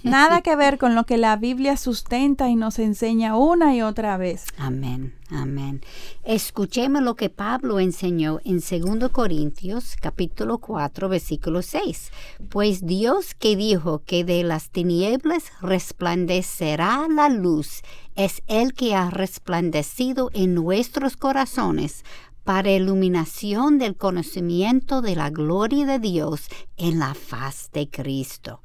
Nada 0.03 0.41
que 0.41 0.55
ver 0.55 0.77
con 0.77 0.95
lo 0.95 1.05
que 1.05 1.17
la 1.17 1.35
Biblia 1.35 1.75
sustenta 1.77 2.49
y 2.49 2.55
nos 2.55 2.79
enseña 2.79 3.35
una 3.37 3.75
y 3.75 3.81
otra 3.81 4.17
vez. 4.17 4.45
Amén, 4.57 5.13
amén. 5.29 5.81
Escuchemos 6.23 7.01
lo 7.01 7.15
que 7.15 7.29
Pablo 7.29 7.79
enseñó 7.79 8.39
en 8.45 8.59
2 8.61 9.09
Corintios 9.11 9.95
capítulo 9.99 10.57
4 10.59 11.09
versículo 11.09 11.61
6. 11.61 12.11
Pues 12.49 12.85
Dios 12.85 13.33
que 13.33 13.55
dijo 13.55 14.03
que 14.05 14.23
de 14.23 14.43
las 14.43 14.69
tinieblas 14.69 15.43
resplandecerá 15.61 17.07
la 17.09 17.29
luz, 17.29 17.81
es 18.15 18.43
el 18.47 18.73
que 18.73 18.93
ha 18.95 19.09
resplandecido 19.09 20.29
en 20.33 20.53
nuestros 20.53 21.17
corazones 21.17 22.03
para 22.43 22.71
iluminación 22.71 23.77
del 23.79 23.95
conocimiento 23.95 25.01
de 25.01 25.15
la 25.15 25.29
gloria 25.29 25.85
de 25.85 25.99
Dios 25.99 26.47
en 26.77 26.99
la 26.99 27.13
faz 27.13 27.69
de 27.71 27.89
Cristo. 27.89 28.61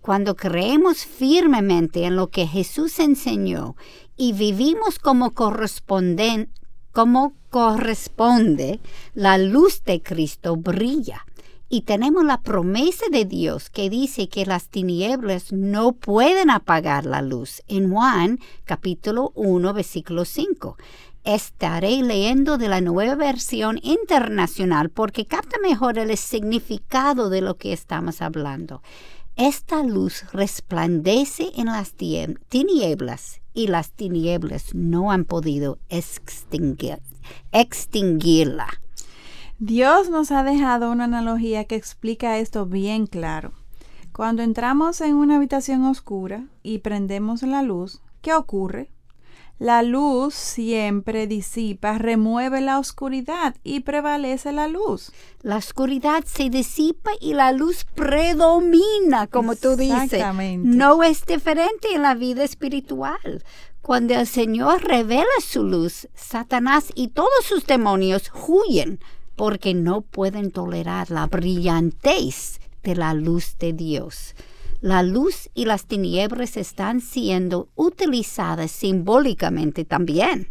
Cuando 0.00 0.34
creemos 0.34 1.04
firmemente 1.04 2.04
en 2.04 2.16
lo 2.16 2.28
que 2.28 2.46
Jesús 2.46 2.98
enseñó 2.98 3.76
y 4.16 4.32
vivimos 4.32 4.98
como 4.98 5.32
como 6.92 7.34
corresponde, 7.50 8.80
la 9.14 9.38
luz 9.38 9.84
de 9.84 10.02
Cristo 10.02 10.56
brilla. 10.56 11.26
Y 11.72 11.82
tenemos 11.82 12.24
la 12.24 12.40
promesa 12.40 13.04
de 13.12 13.24
Dios 13.24 13.70
que 13.70 13.88
dice 13.88 14.28
que 14.28 14.44
las 14.44 14.68
tinieblas 14.70 15.52
no 15.52 15.92
pueden 15.92 16.50
apagar 16.50 17.06
la 17.06 17.22
luz. 17.22 17.62
En 17.68 17.90
Juan 17.92 18.40
capítulo 18.64 19.30
1 19.36 19.72
versículo 19.72 20.24
5. 20.24 20.76
Estaré 21.24 22.02
leyendo 22.02 22.56
de 22.56 22.68
la 22.68 22.80
nueva 22.80 23.14
versión 23.14 23.78
internacional 23.82 24.88
porque 24.88 25.26
capta 25.26 25.58
mejor 25.60 25.98
el 25.98 26.16
significado 26.16 27.28
de 27.28 27.42
lo 27.42 27.56
que 27.56 27.72
estamos 27.72 28.22
hablando. 28.22 28.82
Esta 29.36 29.82
luz 29.82 30.24
resplandece 30.32 31.50
en 31.56 31.66
las 31.66 31.94
tinieblas 31.94 33.40
y 33.54 33.68
las 33.68 33.90
tinieblas 33.92 34.74
no 34.74 35.12
han 35.12 35.24
podido 35.24 35.78
extinguir- 35.88 37.00
extinguirla. 37.52 38.68
Dios 39.58 40.08
nos 40.08 40.30
ha 40.30 40.42
dejado 40.42 40.90
una 40.90 41.04
analogía 41.04 41.64
que 41.64 41.76
explica 41.76 42.38
esto 42.38 42.64
bien 42.66 43.06
claro. 43.06 43.52
Cuando 44.12 44.42
entramos 44.42 45.00
en 45.00 45.14
una 45.16 45.36
habitación 45.36 45.84
oscura 45.84 46.46
y 46.62 46.78
prendemos 46.78 47.42
la 47.42 47.62
luz, 47.62 48.00
¿qué 48.22 48.34
ocurre? 48.34 48.90
La 49.60 49.82
luz 49.82 50.32
siempre 50.32 51.26
disipa, 51.26 51.98
remueve 51.98 52.62
la 52.62 52.78
oscuridad 52.78 53.54
y 53.62 53.80
prevalece 53.80 54.52
la 54.52 54.68
luz. 54.68 55.12
La 55.42 55.58
oscuridad 55.58 56.24
se 56.24 56.48
disipa 56.48 57.10
y 57.20 57.34
la 57.34 57.52
luz 57.52 57.84
predomina, 57.94 59.26
como 59.26 59.56
tú 59.56 59.76
dices. 59.76 60.14
Exactamente. 60.14 60.66
No 60.66 61.02
es 61.02 61.26
diferente 61.26 61.88
en 61.94 62.00
la 62.00 62.14
vida 62.14 62.42
espiritual. 62.42 63.44
Cuando 63.82 64.14
el 64.14 64.26
Señor 64.26 64.82
revela 64.82 65.26
su 65.46 65.62
luz, 65.62 66.08
Satanás 66.14 66.90
y 66.94 67.08
todos 67.08 67.44
sus 67.46 67.66
demonios 67.66 68.32
huyen 68.48 68.98
porque 69.36 69.74
no 69.74 70.00
pueden 70.00 70.52
tolerar 70.52 71.10
la 71.10 71.26
brillantez 71.26 72.60
de 72.82 72.96
la 72.96 73.12
luz 73.12 73.58
de 73.58 73.74
Dios. 73.74 74.34
La 74.80 75.02
luz 75.02 75.50
y 75.52 75.66
las 75.66 75.84
tinieblas 75.84 76.56
están 76.56 77.02
siendo 77.02 77.68
utilizadas 77.74 78.70
simbólicamente 78.70 79.84
también. 79.84 80.48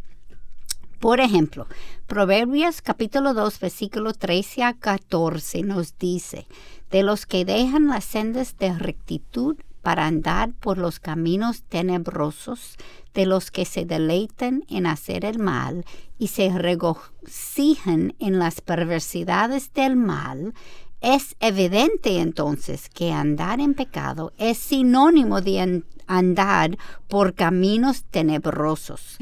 Por 0.99 1.19
ejemplo, 1.19 1.65
Proverbios 2.05 2.83
capítulo 2.83 3.33
2, 3.33 3.59
versículo 3.59 4.13
13 4.13 4.63
a 4.63 4.73
14 4.73 5.63
nos 5.63 5.97
dice, 5.97 6.45
de 6.91 7.01
los 7.01 7.25
que 7.25 7.43
dejan 7.43 7.87
las 7.87 8.05
sendas 8.05 8.55
de 8.59 8.71
rectitud 8.77 9.57
para 9.81 10.05
andar 10.05 10.51
por 10.59 10.77
los 10.77 10.99
caminos 10.99 11.63
tenebrosos, 11.63 12.75
de 13.15 13.25
los 13.25 13.49
que 13.49 13.65
se 13.65 13.85
deleitan 13.85 14.63
en 14.67 14.85
hacer 14.85 15.25
el 15.25 15.39
mal 15.39 15.85
y 16.19 16.27
se 16.27 16.49
regocijan 16.55 18.13
en 18.19 18.37
las 18.37 18.61
perversidades 18.61 19.73
del 19.73 19.95
mal, 19.95 20.53
es 21.01 21.35
evidente 21.39 22.19
entonces 22.19 22.89
que 22.89 23.11
andar 23.11 23.59
en 23.59 23.73
pecado 23.73 24.33
es 24.37 24.57
sinónimo 24.57 25.41
de 25.41 25.61
an- 25.61 25.85
andar 26.07 26.77
por 27.07 27.35
caminos 27.35 28.03
tenebrosos. 28.09 29.17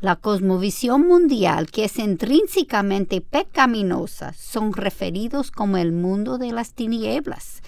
La 0.00 0.16
cosmovisión 0.16 1.06
mundial, 1.06 1.70
que 1.70 1.84
es 1.84 1.98
intrínsecamente 1.98 3.20
pecaminosa, 3.20 4.32
son 4.32 4.72
referidos 4.72 5.50
como 5.50 5.76
el 5.76 5.92
mundo 5.92 6.38
de 6.38 6.52
las 6.52 6.72
tinieblas. 6.72 7.60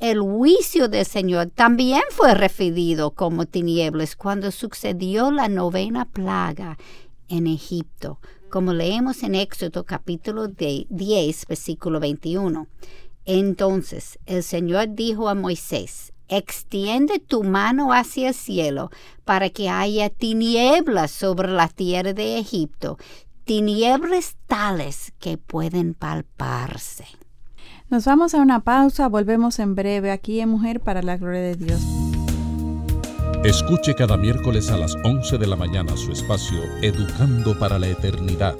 El 0.00 0.20
juicio 0.20 0.88
del 0.88 1.06
Señor 1.06 1.50
también 1.50 2.02
fue 2.10 2.34
referido 2.34 3.12
como 3.12 3.46
tinieblas 3.46 4.16
cuando 4.16 4.50
sucedió 4.52 5.30
la 5.30 5.48
novena 5.48 6.04
plaga 6.04 6.76
en 7.28 7.46
Egipto, 7.46 8.18
como 8.48 8.72
leemos 8.72 9.22
en 9.22 9.34
Éxodo 9.34 9.84
capítulo 9.84 10.48
de- 10.48 10.86
10, 10.90 11.46
versículo 11.46 12.00
21. 12.00 12.66
Entonces 13.24 14.18
el 14.26 14.42
Señor 14.42 14.94
dijo 14.94 15.28
a 15.28 15.34
Moisés, 15.34 16.12
extiende 16.28 17.18
tu 17.18 17.42
mano 17.44 17.92
hacia 17.92 18.28
el 18.28 18.34
cielo 18.34 18.90
para 19.24 19.50
que 19.50 19.68
haya 19.68 20.08
tinieblas 20.10 21.10
sobre 21.10 21.50
la 21.50 21.68
tierra 21.68 22.12
de 22.12 22.38
Egipto, 22.38 22.98
tinieblas 23.44 24.36
tales 24.46 25.12
que 25.18 25.36
pueden 25.38 25.94
palparse. 25.94 27.06
Nos 27.90 28.04
vamos 28.04 28.34
a 28.34 28.38
una 28.42 28.60
pausa, 28.60 29.08
volvemos 29.08 29.58
en 29.58 29.74
breve 29.74 30.10
aquí 30.10 30.40
en 30.40 30.50
Mujer 30.50 30.80
para 30.80 31.02
la 31.02 31.16
Gloria 31.16 31.40
de 31.40 31.56
Dios. 31.56 31.80
Escuche 33.44 33.94
cada 33.94 34.16
miércoles 34.16 34.68
a 34.70 34.76
las 34.76 34.96
11 35.04 35.38
de 35.38 35.46
la 35.46 35.54
mañana 35.54 35.96
su 35.96 36.10
espacio 36.10 36.60
Educando 36.82 37.56
para 37.56 37.78
la 37.78 37.86
Eternidad, 37.86 38.56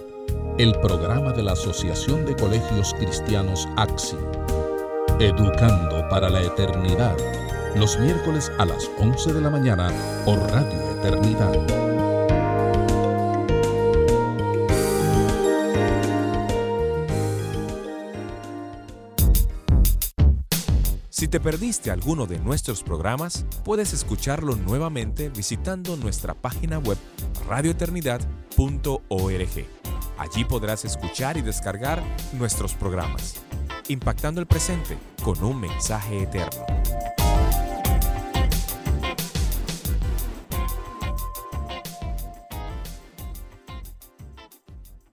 el 0.56 0.72
programa 0.80 1.32
de 1.32 1.42
la 1.42 1.52
Asociación 1.52 2.24
de 2.24 2.36
Colegios 2.36 2.94
Cristianos 2.94 3.68
AXI. 3.76 4.16
Educando 5.18 6.08
para 6.08 6.30
la 6.30 6.42
Eternidad, 6.42 7.16
los 7.74 7.98
miércoles 7.98 8.52
a 8.58 8.66
las 8.66 8.88
11 9.00 9.32
de 9.32 9.40
la 9.40 9.50
mañana 9.50 9.90
por 10.24 10.38
Radio 10.52 10.90
Eternidad. 11.00 11.87
Si 21.28 21.32
te 21.32 21.40
perdiste 21.40 21.90
alguno 21.90 22.24
de 22.24 22.38
nuestros 22.38 22.82
programas, 22.82 23.44
puedes 23.62 23.92
escucharlo 23.92 24.56
nuevamente 24.56 25.28
visitando 25.28 25.94
nuestra 25.98 26.32
página 26.32 26.78
web 26.78 26.96
radioeternidad.org. 27.46 29.66
Allí 30.16 30.44
podrás 30.46 30.86
escuchar 30.86 31.36
y 31.36 31.42
descargar 31.42 32.02
nuestros 32.32 32.72
programas, 32.72 33.42
impactando 33.88 34.40
el 34.40 34.46
presente 34.46 34.96
con 35.22 35.44
un 35.44 35.60
mensaje 35.60 36.22
eterno. 36.22 36.64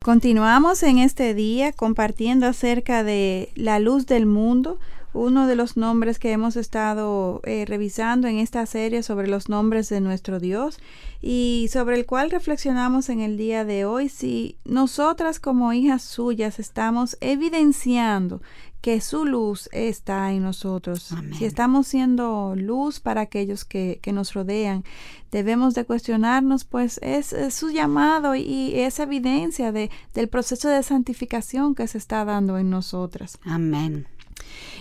Continuamos 0.01 0.81
en 0.83 0.99
este 0.99 1.33
día 1.33 1.73
compartiendo 1.73 2.45
acerca 2.45 3.03
de 3.03 3.49
la 3.55 3.79
luz 3.79 4.05
del 4.05 4.27
mundo, 4.27 4.79
uno 5.15 5.47
de 5.47 5.55
los 5.55 5.77
nombres 5.77 6.19
que 6.19 6.31
hemos 6.31 6.55
estado 6.55 7.41
eh, 7.45 7.65
revisando 7.65 8.27
en 8.27 8.37
esta 8.37 8.65
serie 8.65 9.01
sobre 9.01 9.27
los 9.27 9.49
nombres 9.49 9.89
de 9.89 10.01
nuestro 10.01 10.39
Dios 10.39 10.77
y 11.21 11.69
sobre 11.71 11.95
el 11.95 12.05
cual 12.05 12.29
reflexionamos 12.29 13.09
en 13.09 13.21
el 13.21 13.37
día 13.37 13.65
de 13.65 13.85
hoy 13.85 14.09
si 14.09 14.57
nosotras 14.65 15.39
como 15.39 15.73
hijas 15.73 16.03
suyas 16.03 16.59
estamos 16.59 17.17
evidenciando 17.21 18.41
que 18.81 19.01
su 19.01 19.25
luz 19.25 19.67
está 19.71 20.31
en 20.31 20.43
nosotros. 20.43 21.09
Si 21.35 21.45
estamos 21.45 21.87
siendo 21.87 22.53
luz 22.55 22.99
para 22.99 23.21
aquellos 23.21 23.65
que, 23.65 23.99
nos 24.13 24.35
rodean, 24.35 24.83
debemos 25.31 25.73
de 25.73 25.85
cuestionarnos, 25.85 26.65
pues 26.65 26.99
es, 27.01 27.35
su 27.49 27.71
llamado 27.71 28.35
y, 28.35 28.73
esa 28.75 29.01
evidencia 29.01 29.71
de, 29.71 29.89
del 30.13 30.27
proceso 30.29 30.69
de 30.69 30.83
santificación 30.83 31.73
que 31.73 31.87
se 31.87 31.97
está 31.97 32.25
dando 32.25 32.59
en 32.59 32.69
nosotras. 32.69 33.39
Amén. 33.43 34.05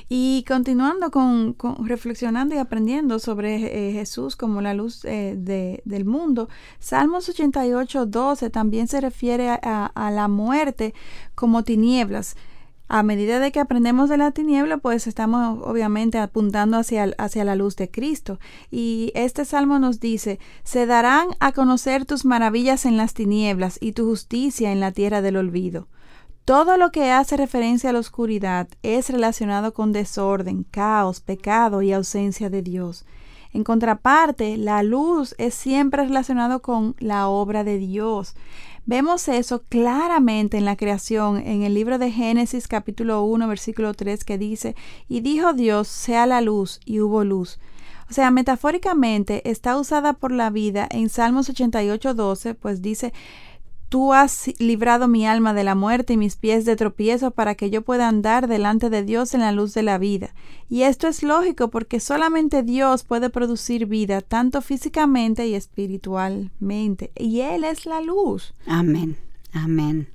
Y 0.09 0.45
continuando 0.47 1.11
con, 1.11 1.57
reflexionando 1.85 2.55
y 2.55 2.59
aprendiendo 2.59 3.19
sobre 3.19 3.89
eh, 3.89 3.93
Jesús 3.93 4.37
como 4.37 4.61
la 4.61 4.75
luz 4.75 5.05
eh, 5.05 5.81
del 5.85 6.05
mundo, 6.05 6.49
Salmos 6.79 7.29
88, 7.29 8.07
12 8.07 8.51
también 8.51 8.89
se 8.89 9.01
refiere 9.01 9.49
a, 9.49 9.87
a 9.87 10.11
la 10.11 10.29
muerte 10.29 10.95
como 11.35 11.65
tinieblas 11.65 12.37
a 12.89 13.03
medida 13.03 13.41
de 13.41 13.51
que 13.51 13.61
aprendemos 13.61 14.11
de 14.11 14.19
la 14.19 14.31
tiniebla, 14.31 14.77
pues 14.77 15.07
estamos 15.07 15.59
obviamente 15.65 16.19
apuntando 16.19 16.77
hacia, 16.77 17.15
hacia, 17.19 17.45
la 17.45 17.57
luz 17.57 17.77
de 17.77 17.91
Cristo. 17.91 18.39
Y 18.71 19.11
este 19.15 19.45
salmo 19.45 19.79
nos 19.79 20.01
dice, 20.01 20.39
se 20.65 20.87
darán 20.87 21.29
a 21.41 21.53
conocer 21.53 22.05
tus 22.05 22.25
maravillas 22.25 22.85
en 22.85 22.97
las 22.97 23.15
tinieblas 23.15 23.79
y 23.81 23.93
tu 23.93 24.05
justicia 24.05 24.71
en 24.71 24.81
la 24.81 24.93
tierra 24.93 25.23
del 25.23 25.37
olvido. 25.37 25.89
Todo 26.45 26.77
lo 26.77 26.91
que 26.91 27.11
hace 27.11 27.39
referencia 27.39 27.89
a 27.89 27.95
la 27.95 28.01
oscuridad 28.01 28.69
es 28.83 29.09
relacionado 29.09 29.73
con 29.73 29.93
desorden, 29.93 30.65
caos, 30.65 31.21
pecado 31.21 31.81
y 31.81 31.91
ausencia 31.91 32.51
de 32.51 32.61
Dios. 32.61 33.07
En 33.55 33.65
contraparte, 33.65 34.59
la 34.59 34.83
luz 34.83 35.35
es 35.39 35.55
siempre 35.55 36.05
relacionado 36.05 36.61
con 36.61 36.97
la 36.99 37.29
obra 37.29 37.65
de 37.65 37.79
Dios. 37.79 38.35
Vemos 38.85 39.27
eso 39.29 39.63
claramente 39.63 40.59
en 40.59 40.67
la 40.67 40.77
creación, 40.77 41.39
en 41.39 41.63
el 41.63 41.73
libro 41.73 41.97
de 41.97 42.11
Génesis 42.11 42.69
capítulo 42.69 43.23
1 43.23 43.49
versículo 43.49 43.95
3 43.95 44.23
que 44.25 44.37
dice, 44.37 44.77
y 45.09 45.21
dijo 45.21 45.55
Dios, 45.55 45.89
sea 45.89 46.27
la 46.27 46.43
luz, 46.43 46.79
y 46.85 47.01
hubo 47.01 47.25
luz. 47.25 47.59
O 48.11 48.13
sea, 48.13 48.31
metafóricamente 48.31 49.49
está 49.51 49.79
usada 49.79 50.13
por 50.13 50.31
la 50.31 50.51
vida 50.51 50.87
en 50.91 51.09
Salmos 51.09 51.49
88, 51.49 52.13
12, 52.13 52.55
pues 52.55 52.83
dice, 52.83 53.15
Tú 53.95 54.13
has 54.13 54.53
librado 54.59 55.07
mi 55.07 55.25
alma 55.25 55.55
de 55.55 55.63
la 55.63 55.77
muerte 55.77 56.15
y 56.15 56.17
mis 56.17 56.35
pies 56.35 56.65
de 56.65 56.75
tropiezo 56.75 57.31
para 57.31 57.55
que 57.55 57.71
yo 57.71 57.83
pueda 57.83 58.09
andar 58.09 58.49
delante 58.49 58.91
de 58.91 59.05
Dios 59.05 59.35
en 59.35 59.41
la 59.43 59.53
luz 59.53 59.73
de 59.73 59.85
la 59.85 59.99
vida. 59.99 60.35
Y 60.69 60.83
esto 60.83 61.07
es 61.07 61.23
lógico 61.23 61.71
porque 61.71 62.01
solamente 62.01 62.65
Dios 62.65 63.05
puede 63.05 63.31
producir 63.31 63.87
vida, 63.87 64.21
tanto 64.21 64.63
físicamente 64.63 65.47
y 65.47 65.55
espiritualmente. 65.55 67.13
Y 67.15 67.43
Él 67.43 67.63
es 67.63 67.87
la 67.87 68.01
luz. 68.01 68.53
Amén. 68.67 69.17
Amén. 69.57 70.09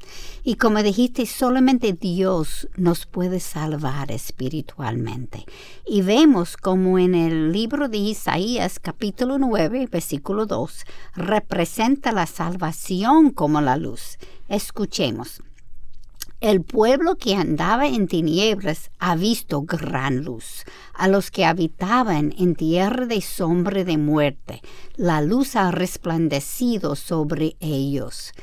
Y 0.43 0.55
como 0.55 0.83
dijiste, 0.83 1.25
solamente 1.25 1.93
Dios 1.93 2.67
nos 2.75 3.05
puede 3.05 3.39
salvar 3.39 4.11
espiritualmente. 4.11 5.45
Y 5.87 6.01
vemos 6.01 6.57
como 6.57 6.99
en 6.99 7.15
el 7.15 7.53
libro 7.53 7.87
de 7.87 7.99
Isaías 7.99 8.79
capítulo 8.79 9.37
9, 9.37 9.87
versículo 9.89 10.45
2, 10.45 10.83
representa 11.15 12.11
la 12.11 12.25
salvación 12.25 13.31
como 13.31 13.61
la 13.61 13.77
luz. 13.77 14.17
Escuchemos. 14.49 15.41
El 16.41 16.61
pueblo 16.61 17.15
que 17.15 17.35
andaba 17.35 17.87
en 17.87 18.07
tinieblas 18.07 18.91
ha 18.99 19.15
visto 19.15 19.61
gran 19.61 20.25
luz. 20.25 20.65
A 20.93 21.07
los 21.07 21.31
que 21.31 21.45
habitaban 21.45 22.33
en 22.37 22.55
tierra 22.55 23.05
de 23.05 23.21
sombra 23.21 23.85
de 23.85 23.97
muerte, 23.97 24.61
la 24.97 25.21
luz 25.21 25.55
ha 25.55 25.71
resplandecido 25.71 26.97
sobre 26.97 27.55
ellos. 27.61 28.33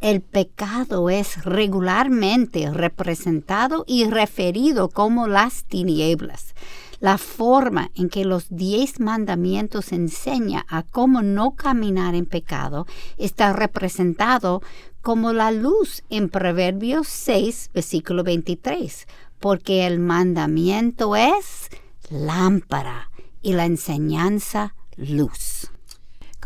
El 0.00 0.20
pecado 0.20 1.08
es 1.08 1.44
regularmente 1.44 2.70
representado 2.70 3.84
y 3.86 4.04
referido 4.04 4.88
como 4.88 5.26
las 5.26 5.64
tinieblas. 5.64 6.54
La 7.00 7.18
forma 7.18 7.90
en 7.94 8.08
que 8.08 8.24
los 8.24 8.46
diez 8.48 9.00
mandamientos 9.00 9.92
enseña 9.92 10.64
a 10.68 10.82
cómo 10.82 11.22
no 11.22 11.52
caminar 11.52 12.14
en 12.14 12.26
pecado 12.26 12.86
está 13.18 13.52
representado 13.52 14.62
como 15.02 15.32
la 15.32 15.50
luz 15.50 16.02
en 16.10 16.28
Proverbios 16.28 17.06
6, 17.08 17.70
versículo 17.74 18.24
23, 18.24 19.06
porque 19.40 19.86
el 19.86 19.98
mandamiento 19.98 21.16
es 21.16 21.68
lámpara 22.10 23.10
y 23.42 23.52
la 23.52 23.66
enseñanza 23.66 24.74
luz. 24.96 25.70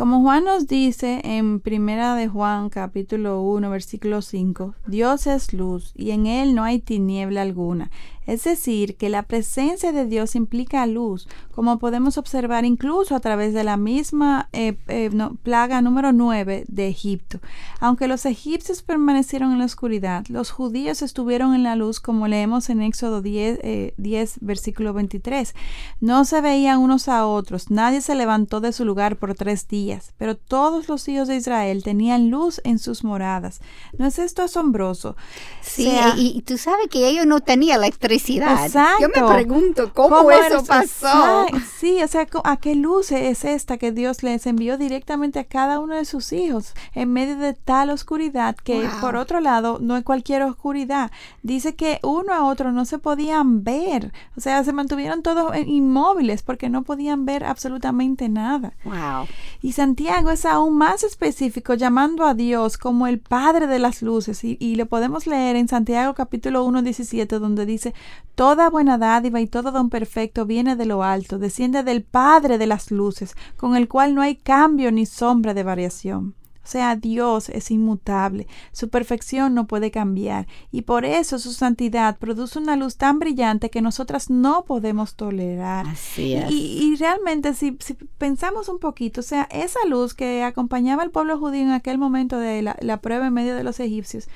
Como 0.01 0.23
Juan 0.23 0.45
nos 0.45 0.67
dice 0.67 1.21
en 1.25 1.61
Primera 1.61 2.15
de 2.15 2.27
Juan 2.27 2.71
capítulo 2.71 3.43
1 3.43 3.69
versículo 3.69 4.23
5, 4.23 4.75
Dios 4.87 5.27
es 5.27 5.53
luz 5.53 5.93
y 5.95 6.13
en 6.13 6.25
él 6.25 6.55
no 6.55 6.65
hay 6.65 6.79
tiniebla 6.79 7.43
alguna. 7.43 7.91
Es 8.31 8.45
decir, 8.45 8.97
que 8.97 9.09
la 9.09 9.25
presencia 9.25 9.91
de 9.91 10.07
Dios 10.07 10.37
implica 10.37 10.87
luz, 10.87 11.27
como 11.53 11.81
podemos 11.81 12.17
observar 12.17 12.65
incluso 12.65 13.17
a 13.17 13.21
través 13.21 13.53
de 13.55 13.65
la 13.65 13.77
misma 13.77 14.49
eh, 14.53 14.77
eh, 14.87 15.11
plaga 15.43 15.83
número 15.83 16.13
9 16.13 16.65
de 16.69 16.87
Egipto. 16.87 17.41
Aunque 17.81 18.07
los 18.07 18.27
egipcios 18.27 18.83
permanecieron 18.83 19.51
en 19.51 19.59
la 19.59 19.65
oscuridad, 19.65 20.25
los 20.29 20.53
judíos 20.53 21.03
estuvieron 21.03 21.57
en 21.57 21.65
la 21.65 21.75
luz, 21.75 21.99
como 21.99 22.29
leemos 22.29 22.71
en 22.71 22.83
Éxodo 22.83 23.21
10, 23.21 23.59
10 23.97 24.37
eh, 24.37 24.39
versículo 24.41 24.93
23. 24.93 25.53
No 26.01 26.25
se 26.25 26.41
veían 26.41 26.79
unos 26.79 27.09
a 27.09 27.27
otros, 27.27 27.69
nadie 27.69 28.01
se 28.01 28.15
levantó 28.15 28.61
de 28.61 28.73
su 28.73 28.85
lugar 28.85 29.17
por 29.17 29.35
tres 29.35 29.67
días, 29.67 30.15
pero 30.19 30.37
todos 30.37 30.89
los 30.89 31.09
hijos 31.09 31.27
de 31.27 31.35
Israel 31.35 31.83
tenían 31.83 32.31
luz 32.31 32.61
en 32.63 32.79
sus 32.79 33.03
moradas. 33.03 33.61
¿No 33.99 34.07
es 34.07 34.21
esto 34.21 34.43
asombroso? 34.43 35.17
Sí, 35.63 35.91
y, 36.17 36.43
tú 36.43 36.59
sabes 36.59 36.87
que 36.89 37.09
ellos 37.09 37.27
no 37.27 37.41
tenían 37.41 37.81
electricidad 37.81 38.20
Exacto. 38.29 39.03
Yo 39.03 39.09
me 39.09 39.33
pregunto 39.33 39.93
cómo, 39.93 40.31
eso 40.31 40.65
pasó. 40.65 41.47
Sí, 41.79 42.03
o 42.03 42.09
sea, 42.09 42.27
¿a 42.45 42.57
qué 42.59 42.75
luz 42.75 43.13
es 43.13 43.45
esta 43.45 43.79
que 43.79 43.93
Dios 43.93 44.23
les 44.23 44.47
envió 44.47 44.79
directamente 44.79 45.39
a 45.39 45.45
cada 45.45 45.79
uno 45.81 45.95
de 45.95 46.05
sus 46.05 46.33
hijos 46.33 46.75
en 46.95 47.13
medio 47.13 47.37
de 47.37 47.55
tal 47.55 47.91
oscuridad 47.91 48.57
que 48.57 48.89
por 49.01 49.17
otro 49.17 49.41
lado 49.41 49.79
no 49.81 49.97
es 49.97 50.05
cualquier 50.05 50.43
oscuridad. 50.43 51.11
Dice 51.43 51.75
que 51.75 51.99
uno 52.03 52.33
a 52.33 52.45
otro 52.45 52.73
no 52.73 52.85
se 52.85 52.99
podían 52.99 53.65
ver, 53.65 54.13
o 54.37 54.41
sea, 54.41 54.63
se 54.65 54.73
mantuvieron 54.73 55.23
todos 55.23 55.57
inmóviles 55.67 56.43
porque 56.43 56.69
no 56.69 56.83
podían 56.83 57.25
ver 57.25 57.45
absolutamente 57.45 58.29
nada. 58.29 58.73
Wow. 58.85 59.27
Y 59.63 59.73
Santiago 59.73 60.31
es 60.31 60.45
aún 60.45 60.77
más 60.77 61.05
específico 61.05 61.75
llamando 61.75 62.25
a 62.25 62.35
Dios 62.35 62.79
como 62.79 63.07
el 63.07 63.19
Padre 63.19 63.67
de 63.67 63.79
las 63.79 64.03
luces 64.03 64.45
y, 64.45 64.57
y 64.61 64.77
lo 64.77 64.87
podemos 64.87 65.27
leer 65.27 65.57
en 65.57 65.69
Santiago 65.69 66.15
capítulo 66.15 66.65
1, 66.65 66.83
17 66.83 67.39
donde 67.39 67.67
dice 67.67 67.95
Toda 68.35 68.71
buena 68.71 68.97
dádiva 68.97 69.41
y 69.41 69.47
todo 69.47 69.71
don 69.71 69.91
perfecto 69.91 70.47
viene 70.47 70.77
de 70.77 70.87
lo 70.87 71.03
alto, 71.03 71.39
desciende 71.39 71.83
del 71.83 72.03
Padre 72.03 72.57
de 72.57 72.67
las 72.67 72.91
luces, 72.91 73.35
con 73.57 73.77
el 73.77 73.89
cual 73.89 74.15
no 74.15 74.23
hay 74.23 74.37
cambio 74.37 74.91
ni 74.93 75.05
sombra 75.05 75.53
de 75.53 75.63
variación. 75.63 76.35
O 76.63 76.67
sea, 76.67 76.95
Dios 76.95 77.49
es 77.49 77.71
inmutable, 77.71 78.47
su 78.73 78.91
perfección 78.91 79.55
no 79.55 79.67
puede 79.67 79.91
cambiar, 79.91 80.47
y 80.71 80.83
por 80.83 81.05
eso 81.05 81.39
su 81.39 81.53
santidad 81.53 82.19
produce 82.19 82.59
una 82.59 82.77
luz 82.77 82.97
tan 82.97 83.19
brillante 83.19 83.71
que 83.71 83.81
nosotras 83.81 84.31
no 84.31 84.65
podemos 84.65 85.15
tolerar. 85.15 85.87
Así 85.87 86.35
es. 86.35 86.51
Y, 86.51 86.97
realmente, 86.97 87.55
si, 87.55 87.73
pensamos 88.19 88.69
un 88.69 88.79
poquito, 88.79 89.21
o 89.21 89.25
sea, 89.25 89.49
esa 89.51 89.81
luz 89.89 90.15
que 90.15 90.43
acompañaba 90.43 91.03
al 91.03 91.11
pueblo 91.11 91.39
judío 91.39 91.63
en 91.63 91.71
aquel 91.71 91.99
momento 91.99 92.39
de 92.39 92.63
la, 92.63 92.77
la 92.81 93.01
prueba 93.01 93.29
en 93.29 93.35
medio 93.35 93.57
de 93.57 93.65
los 93.65 93.81
egipcios, 93.81 94.29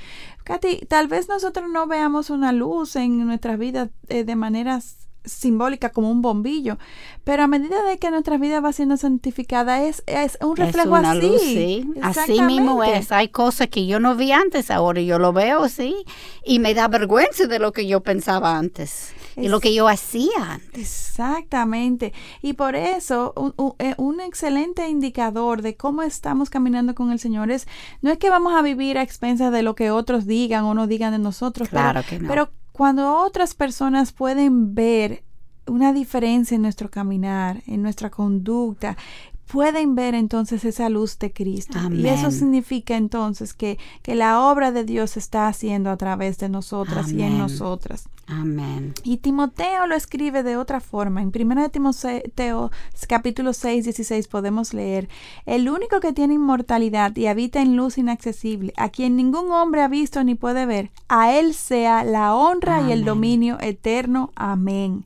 Katy, 0.44 0.86
tal 0.88 1.08
vez 1.08 1.28
nosotros 1.28 1.70
no 1.70 1.86
veamos 1.86 2.30
una 2.30 2.52
luz 2.52 2.96
en 2.96 3.26
nuestras 3.26 3.58
vidas 3.58 3.90
eh, 4.08 4.24
de 4.24 4.36
maneras 4.36 5.03
simbólica 5.24 5.90
como 5.90 6.10
un 6.10 6.22
bombillo, 6.22 6.78
pero 7.24 7.42
a 7.42 7.46
medida 7.46 7.82
de 7.84 7.98
que 7.98 8.10
nuestra 8.10 8.38
vida 8.38 8.60
va 8.60 8.72
siendo 8.72 8.96
santificada 8.96 9.82
es, 9.84 10.02
es 10.06 10.38
un 10.40 10.56
reflejo 10.56 10.96
es 10.96 11.00
una 11.00 11.12
así. 11.12 11.20
Luz, 11.20 11.40
sí. 11.42 11.90
Así 12.02 12.40
mismo 12.42 12.82
es. 12.84 13.12
Hay 13.12 13.28
cosas 13.28 13.68
que 13.68 13.86
yo 13.86 14.00
no 14.00 14.16
vi 14.16 14.32
antes, 14.32 14.70
ahora 14.70 15.00
yo 15.00 15.18
lo 15.18 15.32
veo, 15.32 15.68
sí, 15.68 16.04
y 16.44 16.58
me 16.58 16.74
da 16.74 16.88
vergüenza 16.88 17.46
de 17.46 17.58
lo 17.58 17.72
que 17.72 17.86
yo 17.86 18.00
pensaba 18.02 18.56
antes 18.56 19.14
y 19.36 19.48
lo 19.48 19.60
que 19.60 19.74
yo 19.74 19.88
hacía 19.88 20.52
antes. 20.52 20.80
Exactamente. 20.80 22.12
Y 22.42 22.54
por 22.54 22.76
eso 22.76 23.32
un, 23.36 23.54
un, 23.56 23.74
eh, 23.78 23.94
un, 23.96 24.20
excelente 24.20 24.88
indicador 24.88 25.62
de 25.62 25.76
cómo 25.76 26.02
estamos 26.02 26.50
caminando 26.50 26.94
con 26.94 27.10
el 27.10 27.18
Señor 27.18 27.50
es, 27.50 27.66
no 28.00 28.10
es 28.10 28.18
que 28.18 28.30
vamos 28.30 28.54
a 28.54 28.62
vivir 28.62 28.98
a 28.98 29.02
expensas 29.02 29.52
de 29.52 29.62
lo 29.62 29.74
que 29.74 29.90
otros 29.90 30.26
digan 30.26 30.64
o 30.64 30.74
no 30.74 30.86
digan 30.86 31.12
de 31.12 31.18
nosotros, 31.18 31.68
claro 31.68 32.00
pero, 32.00 32.08
que 32.08 32.18
no. 32.20 32.28
pero 32.28 32.50
cuando 32.76 33.18
otras 33.18 33.54
personas 33.54 34.10
pueden 34.10 34.74
ver 34.74 35.22
una 35.68 35.92
diferencia 35.92 36.56
en 36.56 36.62
nuestro 36.62 36.90
caminar, 36.90 37.62
en 37.68 37.82
nuestra 37.82 38.10
conducta, 38.10 38.96
pueden 39.50 39.94
ver 39.94 40.14
entonces 40.14 40.64
esa 40.64 40.88
luz 40.88 41.18
de 41.18 41.32
Cristo. 41.32 41.78
Amén. 41.78 42.00
Y 42.00 42.08
eso 42.08 42.30
significa 42.30 42.96
entonces 42.96 43.54
que, 43.54 43.78
que, 44.02 44.14
la 44.14 44.40
obra 44.40 44.72
de 44.72 44.84
Dios 44.84 45.12
se 45.12 45.18
está 45.18 45.48
haciendo 45.48 45.90
a 45.90 45.96
través 45.96 46.38
de 46.38 46.48
nosotras 46.48 47.06
Amén. 47.06 47.18
y 47.18 47.22
en 47.22 47.38
nosotras. 47.38 48.08
Amén. 48.26 48.94
Y 49.02 49.18
Timoteo 49.18 49.86
lo 49.86 49.94
escribe 49.94 50.42
de 50.42 50.56
otra 50.56 50.80
forma. 50.80 51.20
En 51.20 51.30
1 51.34 51.68
Timoteo 51.68 52.70
capítulo 53.06 53.52
6, 53.52 53.84
16 53.84 54.28
podemos 54.28 54.72
leer, 54.72 55.08
el 55.44 55.68
único 55.68 56.00
que 56.00 56.12
tiene 56.12 56.34
inmortalidad 56.34 57.14
y 57.16 57.26
habita 57.26 57.60
en 57.60 57.76
luz 57.76 57.98
inaccesible, 57.98 58.72
a 58.76 58.88
quien 58.88 59.16
ningún 59.16 59.50
hombre 59.50 59.82
ha 59.82 59.88
visto 59.88 60.24
ni 60.24 60.34
puede 60.34 60.64
ver, 60.64 60.90
a 61.08 61.32
él 61.32 61.54
sea 61.54 62.02
la 62.02 62.34
honra 62.34 62.78
Amén. 62.78 62.88
y 62.88 62.92
el 62.92 63.04
dominio 63.04 63.58
eterno. 63.60 64.32
Amén. 64.36 65.04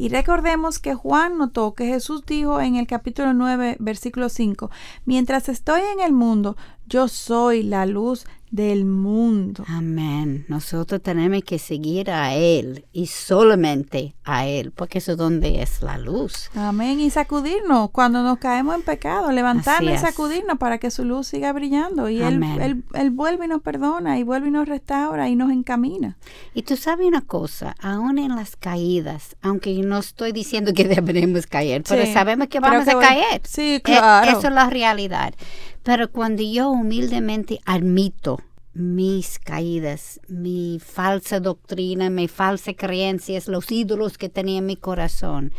Y 0.00 0.08
recordemos 0.08 0.78
que 0.78 0.94
Juan 0.94 1.36
notó 1.36 1.74
que 1.74 1.84
Jesús 1.84 2.24
dijo 2.24 2.62
en 2.62 2.76
el 2.76 2.86
capítulo 2.86 3.34
9, 3.34 3.76
versículo 3.80 4.30
5, 4.30 4.70
mientras 5.04 5.50
estoy 5.50 5.82
en 5.92 6.00
el 6.00 6.14
mundo, 6.14 6.56
yo 6.86 7.06
soy 7.06 7.62
la 7.62 7.84
luz 7.84 8.24
del 8.50 8.84
mundo. 8.84 9.64
Amén. 9.68 10.44
Nosotros 10.48 11.00
tenemos 11.00 11.42
que 11.44 11.58
seguir 11.58 12.10
a 12.10 12.34
Él 12.34 12.84
y 12.92 13.06
solamente 13.06 14.14
a 14.24 14.46
Él, 14.46 14.72
porque 14.72 14.98
eso 14.98 15.12
es 15.12 15.18
donde 15.18 15.62
es 15.62 15.82
la 15.82 15.98
luz. 15.98 16.50
Amén. 16.54 17.00
Y 17.00 17.10
sacudirnos 17.10 17.90
cuando 17.90 18.22
nos 18.22 18.38
caemos 18.38 18.74
en 18.74 18.82
pecado, 18.82 19.30
levantarnos 19.30 19.94
y 19.94 19.98
sacudirnos 19.98 20.58
para 20.58 20.78
que 20.78 20.90
su 20.90 21.04
luz 21.04 21.28
siga 21.28 21.52
brillando. 21.52 22.08
Y 22.08 22.22
él, 22.22 22.42
él, 22.60 22.84
él, 22.94 23.10
vuelve 23.10 23.44
y 23.44 23.48
nos 23.48 23.62
perdona, 23.62 24.18
y 24.18 24.22
vuelve 24.22 24.48
y 24.48 24.50
nos 24.50 24.68
restaura 24.68 25.28
y 25.28 25.36
nos 25.36 25.50
encamina. 25.50 26.16
Y 26.54 26.62
tú 26.62 26.76
sabes 26.76 27.06
una 27.06 27.22
cosa, 27.22 27.74
aún 27.80 28.18
en 28.18 28.34
las 28.34 28.56
caídas, 28.56 29.36
aunque 29.42 29.72
no 29.82 29.98
estoy 29.98 30.32
diciendo 30.32 30.72
que 30.74 30.84
deberemos 30.88 31.46
caer, 31.46 31.82
pero 31.88 32.04
sabemos 32.12 32.48
que 32.48 32.60
vamos 32.60 32.84
que, 32.84 32.90
a 32.90 32.98
caer. 32.98 33.40
Sí, 33.44 33.80
claro. 33.82 34.26
Eh, 34.26 34.32
eso 34.32 34.48
es 34.48 34.54
la 34.54 34.68
realidad. 34.68 35.34
Pero 35.82 36.10
cuando 36.10 36.42
yo 36.42 36.70
humildemente 36.70 37.60
admito 37.64 38.38
mis 38.72 39.38
caídas, 39.38 40.20
mi 40.28 40.78
falsa 40.78 41.40
doctrina, 41.40 42.10
mis 42.10 42.30
falsas 42.30 42.74
creencias, 42.76 43.48
los 43.48 43.70
ídolos 43.70 44.18
que 44.18 44.28
tenía 44.28 44.58
en 44.58 44.66
mi 44.66 44.76
corazón, 44.76 45.52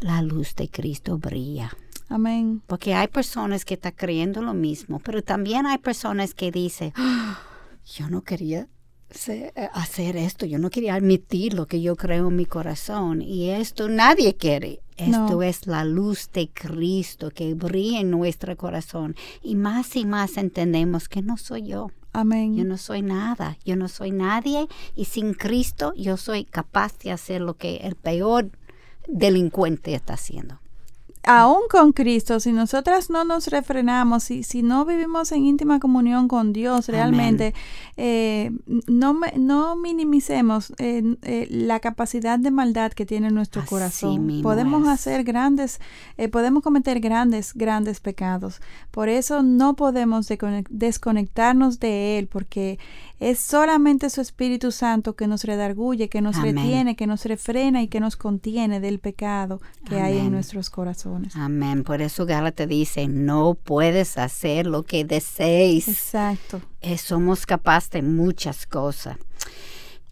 la 0.00 0.22
luz 0.22 0.54
de 0.54 0.68
Cristo 0.68 1.18
brilla. 1.18 1.76
Amén. 2.08 2.62
Porque 2.66 2.94
hay 2.94 3.08
personas 3.08 3.64
que 3.64 3.74
están 3.74 3.94
creyendo 3.96 4.42
lo 4.42 4.54
mismo, 4.54 5.00
pero 5.00 5.22
también 5.22 5.66
hay 5.66 5.78
personas 5.78 6.34
que 6.34 6.52
dicen, 6.52 6.92
oh, 6.96 7.36
yo 7.84 8.08
no 8.08 8.22
quería 8.22 8.68
hacer 9.72 10.16
esto, 10.16 10.46
yo 10.46 10.58
no 10.58 10.70
quería 10.70 10.94
admitir 10.94 11.54
lo 11.54 11.66
que 11.66 11.80
yo 11.80 11.96
creo 11.96 12.28
en 12.28 12.36
mi 12.36 12.44
corazón 12.44 13.22
y 13.22 13.50
esto 13.50 13.88
nadie 13.88 14.36
quiere. 14.36 14.80
Esto 14.96 15.30
no. 15.30 15.42
es 15.42 15.66
la 15.66 15.84
luz 15.84 16.30
de 16.32 16.48
Cristo 16.48 17.30
que 17.30 17.54
brilla 17.54 18.00
en 18.00 18.10
nuestro 18.10 18.56
corazón 18.56 19.14
y 19.42 19.54
más 19.54 19.94
y 19.96 20.04
más 20.04 20.36
entendemos 20.36 21.08
que 21.08 21.22
no 21.22 21.36
soy 21.36 21.66
yo. 21.66 21.90
Amén. 22.12 22.56
Yo 22.56 22.64
no 22.64 22.78
soy 22.78 23.02
nada, 23.02 23.58
yo 23.64 23.76
no 23.76 23.88
soy 23.88 24.10
nadie 24.10 24.68
y 24.94 25.04
sin 25.04 25.34
Cristo 25.34 25.92
yo 25.96 26.16
soy 26.16 26.44
capaz 26.44 26.98
de 26.98 27.12
hacer 27.12 27.42
lo 27.42 27.54
que 27.54 27.76
el 27.78 27.94
peor 27.94 28.50
delincuente 29.06 29.94
está 29.94 30.14
haciendo 30.14 30.60
aún 31.26 31.62
con 31.68 31.92
Cristo, 31.92 32.38
si 32.40 32.52
nosotras 32.52 33.10
no 33.10 33.24
nos 33.24 33.48
refrenamos, 33.48 34.22
si, 34.22 34.44
si 34.44 34.62
no 34.62 34.84
vivimos 34.84 35.32
en 35.32 35.44
íntima 35.44 35.80
comunión 35.80 36.28
con 36.28 36.52
Dios 36.52 36.88
realmente, 36.88 37.52
eh, 37.96 38.52
no, 38.86 39.18
no 39.36 39.76
minimicemos 39.76 40.72
eh, 40.78 41.16
eh, 41.22 41.48
la 41.50 41.80
capacidad 41.80 42.38
de 42.38 42.52
maldad 42.52 42.92
que 42.92 43.04
tiene 43.04 43.30
nuestro 43.30 43.62
Así 43.62 43.68
corazón. 43.68 44.40
Podemos 44.42 44.84
es. 44.84 44.88
hacer 44.88 45.24
grandes, 45.24 45.80
podemos 46.30 46.62
cometer 46.62 47.00
grandes, 47.00 47.52
grandes 47.54 48.00
pecados. 48.00 48.60
Por 48.92 49.08
eso 49.08 49.42
no 49.42 49.74
podemos 49.74 50.28
desconectarnos 50.70 51.80
de 51.80 52.18
Él, 52.18 52.28
porque 52.28 52.78
es 53.18 53.38
solamente 53.38 54.10
su 54.10 54.20
Espíritu 54.20 54.72
Santo 54.72 55.16
que 55.16 55.26
nos 55.26 55.44
redarguye, 55.44 56.08
que 56.08 56.20
nos 56.20 56.36
Amén. 56.36 56.56
retiene, 56.56 56.96
que 56.96 57.06
nos 57.06 57.24
refrena 57.24 57.82
y 57.82 57.88
que 57.88 58.00
nos 58.00 58.16
contiene 58.16 58.80
del 58.80 58.98
pecado 58.98 59.60
que 59.88 59.96
Amén. 59.96 60.04
hay 60.04 60.18
en 60.18 60.32
nuestros 60.32 60.68
corazones. 60.68 61.34
Amén. 61.36 61.82
Por 61.82 62.02
eso 62.02 62.26
Gálatas 62.26 62.68
dice, 62.68 63.08
no 63.08 63.54
puedes 63.54 64.18
hacer 64.18 64.66
lo 64.66 64.82
que 64.82 65.04
desees. 65.04 65.88
Exacto. 65.88 66.60
Eh, 66.82 66.98
somos 66.98 67.46
capaces 67.46 67.90
de 67.90 68.02
muchas 68.02 68.66
cosas. 68.66 69.16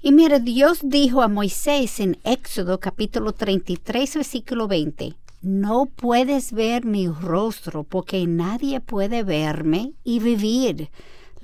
Y 0.01 0.13
mira, 0.13 0.39
Dios 0.39 0.81
dijo 0.83 1.23
a 1.23 1.29
Moisés 1.29 2.01
en 2.01 2.19
Éxodo 2.25 2.79
capítulo 2.79 3.33
33, 3.33 4.17
versículo 4.17 4.69
20, 4.69 5.15
no 5.41 5.87
puedes 5.87 6.53
ver 6.53 6.85
mi 6.85 7.09
rostro 7.09 7.85
porque 7.85 8.27
nadie 8.27 8.81
puede 8.81 9.23
verme 9.23 9.93
y 10.05 10.19
vivir. 10.19 10.91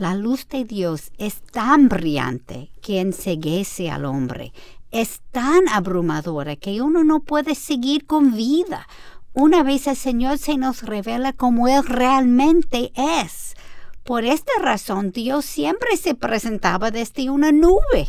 La 0.01 0.15
luz 0.15 0.49
de 0.49 0.65
Dios 0.65 1.13
es 1.19 1.43
tan 1.43 1.91
brillante 1.91 2.71
que 2.81 3.01
enseguece 3.01 3.91
al 3.91 4.07
hombre. 4.07 4.55
Es 4.91 5.21
tan 5.31 5.69
abrumadora 5.69 6.57
que 6.57 6.81
uno 6.81 7.05
no 7.05 7.21
puede 7.21 7.55
seguir 7.55 8.07
con 8.07 8.35
vida. 8.35 8.89
Una 9.35 9.63
vez 9.63 9.87
el 9.89 9.97
Señor 9.97 10.39
se 10.39 10.57
nos 10.57 10.85
revela 10.85 11.35
como 11.35 11.69
Él 11.69 11.85
realmente 11.85 12.93
es. 12.97 13.57
Por 14.03 14.25
esta 14.25 14.53
razón 14.63 15.13
Dios 15.13 15.45
siempre 15.45 15.95
se 15.99 16.15
presentaba 16.15 16.91
desde 16.91 17.29
una 17.29 17.53
nube. 17.53 18.09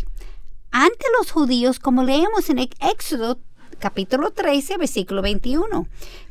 Ante 0.71 1.05
los 1.19 1.31
judíos, 1.31 1.79
como 1.79 2.03
leemos 2.05 2.49
en 2.49 2.69
Éxodo 2.79 3.37
capítulo 3.82 4.29
13, 4.29 4.77
versículo 4.77 5.23
21, 5.23 5.88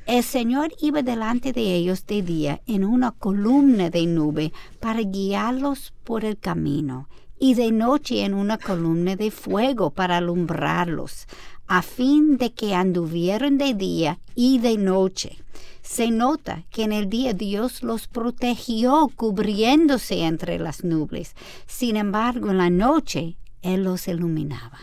el 0.06 0.22
Señor 0.22 0.72
iba 0.80 1.02
delante 1.02 1.52
de 1.52 1.74
ellos 1.74 2.06
de 2.06 2.22
día 2.22 2.62
en 2.68 2.84
una 2.84 3.10
columna 3.10 3.90
de 3.90 4.06
nube 4.06 4.52
para 4.78 5.00
guiarlos 5.00 5.92
por 6.04 6.24
el 6.24 6.38
camino 6.38 7.08
y 7.40 7.54
de 7.54 7.72
noche 7.72 8.24
en 8.24 8.34
una 8.34 8.56
columna 8.56 9.16
de 9.16 9.32
fuego 9.32 9.90
para 9.90 10.18
alumbrarlos, 10.18 11.26
a 11.66 11.82
fin 11.82 12.36
de 12.36 12.52
que 12.52 12.72
anduvieran 12.72 13.58
de 13.58 13.74
día 13.74 14.20
y 14.36 14.60
de 14.60 14.78
noche. 14.78 15.36
Se 15.82 16.12
nota 16.12 16.62
que 16.70 16.84
en 16.84 16.92
el 16.92 17.10
día 17.10 17.32
Dios 17.32 17.82
los 17.82 18.06
protegió 18.06 19.10
cubriéndose 19.16 20.22
entre 20.22 20.60
las 20.60 20.84
nubes. 20.84 21.34
Sin 21.66 21.96
embargo, 21.96 22.50
en 22.50 22.58
la 22.58 22.70
noche 22.70 23.36
Él 23.62 23.82
los 23.82 24.06
iluminaba. 24.06 24.78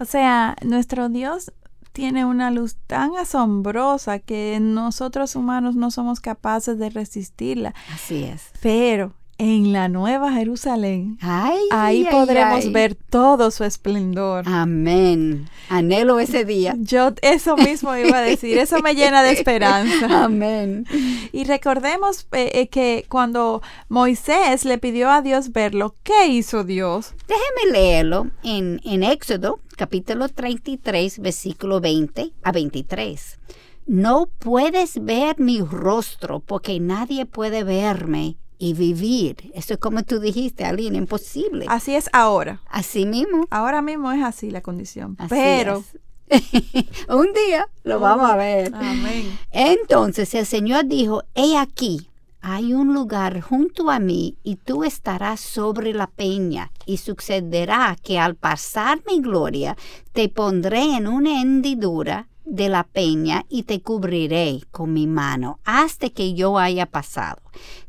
O 0.00 0.04
sea, 0.04 0.56
nuestro 0.62 1.08
Dios 1.08 1.52
tiene 1.92 2.24
una 2.24 2.50
luz 2.50 2.76
tan 2.86 3.16
asombrosa 3.16 4.18
que 4.18 4.58
nosotros 4.60 5.36
humanos 5.36 5.76
no 5.76 5.90
somos 5.90 6.20
capaces 6.20 6.78
de 6.78 6.90
resistirla. 6.90 7.74
Así 7.92 8.24
es. 8.24 8.50
Pero 8.60 9.14
en 9.42 9.72
la 9.72 9.88
Nueva 9.88 10.32
Jerusalén, 10.32 11.18
ay, 11.20 11.58
ahí 11.72 12.06
ay, 12.06 12.12
podremos 12.12 12.64
ay. 12.64 12.70
ver 12.70 12.94
todo 12.94 13.50
su 13.50 13.64
esplendor. 13.64 14.44
Amén. 14.46 15.48
Anhelo 15.68 16.20
ese 16.20 16.44
día. 16.44 16.76
Yo 16.78 17.12
eso 17.22 17.56
mismo 17.56 17.96
iba 17.96 18.18
a 18.18 18.20
decir, 18.20 18.56
eso 18.56 18.78
me 18.82 18.94
llena 18.94 19.24
de 19.24 19.32
esperanza. 19.32 20.06
Amén. 20.24 20.86
Y 21.32 21.42
recordemos 21.42 22.24
eh, 22.30 22.68
que 22.68 23.04
cuando 23.08 23.62
Moisés 23.88 24.64
le 24.64 24.78
pidió 24.78 25.10
a 25.10 25.22
Dios 25.22 25.50
verlo, 25.50 25.96
¿qué 26.04 26.28
hizo 26.28 26.62
Dios? 26.62 27.12
Déjeme 27.26 27.72
leerlo 27.72 28.28
en, 28.44 28.80
en 28.84 29.02
Éxodo 29.02 29.58
capítulo 29.76 30.28
33, 30.28 31.18
versículo 31.18 31.80
20 31.80 32.30
a 32.44 32.52
23. 32.52 33.40
No 33.88 34.28
puedes 34.38 35.04
ver 35.04 35.40
mi 35.40 35.62
rostro 35.62 36.38
porque 36.38 36.78
nadie 36.78 37.26
puede 37.26 37.64
verme 37.64 38.36
y 38.62 38.74
vivir. 38.74 39.50
Eso 39.54 39.74
es 39.74 39.80
como 39.80 40.04
tú 40.04 40.20
dijiste, 40.20 40.64
Aline, 40.64 40.96
imposible. 40.96 41.66
Así 41.68 41.96
es 41.96 42.08
ahora. 42.12 42.60
Así 42.68 43.06
mismo. 43.06 43.44
Ahora 43.50 43.82
mismo 43.82 44.12
es 44.12 44.22
así 44.22 44.52
la 44.52 44.60
condición. 44.60 45.16
Así 45.18 45.30
Pero 45.30 45.82
un 47.08 47.32
día 47.32 47.66
lo 47.82 47.98
vamos 47.98 48.30
a 48.30 48.36
ver. 48.36 48.72
Amén. 48.72 49.36
Entonces 49.50 50.32
el 50.36 50.46
Señor 50.46 50.86
dijo, 50.86 51.24
he 51.34 51.58
aquí, 51.58 52.08
hay 52.40 52.72
un 52.72 52.94
lugar 52.94 53.40
junto 53.40 53.90
a 53.90 53.98
mí 53.98 54.36
y 54.44 54.54
tú 54.54 54.84
estarás 54.84 55.40
sobre 55.40 55.92
la 55.92 56.06
peña 56.06 56.70
y 56.86 56.98
sucederá 56.98 57.96
que 58.00 58.20
al 58.20 58.36
pasar 58.36 59.02
mi 59.08 59.20
gloria 59.20 59.76
te 60.12 60.28
pondré 60.28 60.98
en 60.98 61.08
una 61.08 61.42
hendidura 61.42 62.28
de 62.52 62.68
la 62.68 62.84
peña 62.84 63.46
y 63.48 63.62
te 63.62 63.80
cubriré 63.80 64.60
con 64.70 64.92
mi 64.92 65.06
mano 65.06 65.58
hasta 65.64 66.10
que 66.10 66.34
yo 66.34 66.58
haya 66.58 66.84
pasado. 66.84 67.40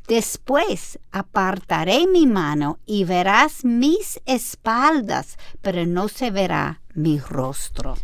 Después 0.07 0.99
apartaré 1.11 2.07
mi 2.07 2.25
mano 2.25 2.79
y 2.85 3.03
verás 3.03 3.65
mis 3.65 4.21
espaldas, 4.25 5.37
pero 5.61 5.85
no 5.85 6.07
se 6.07 6.31
verá 6.31 6.81
mi 6.93 7.19
rostro. 7.19 7.95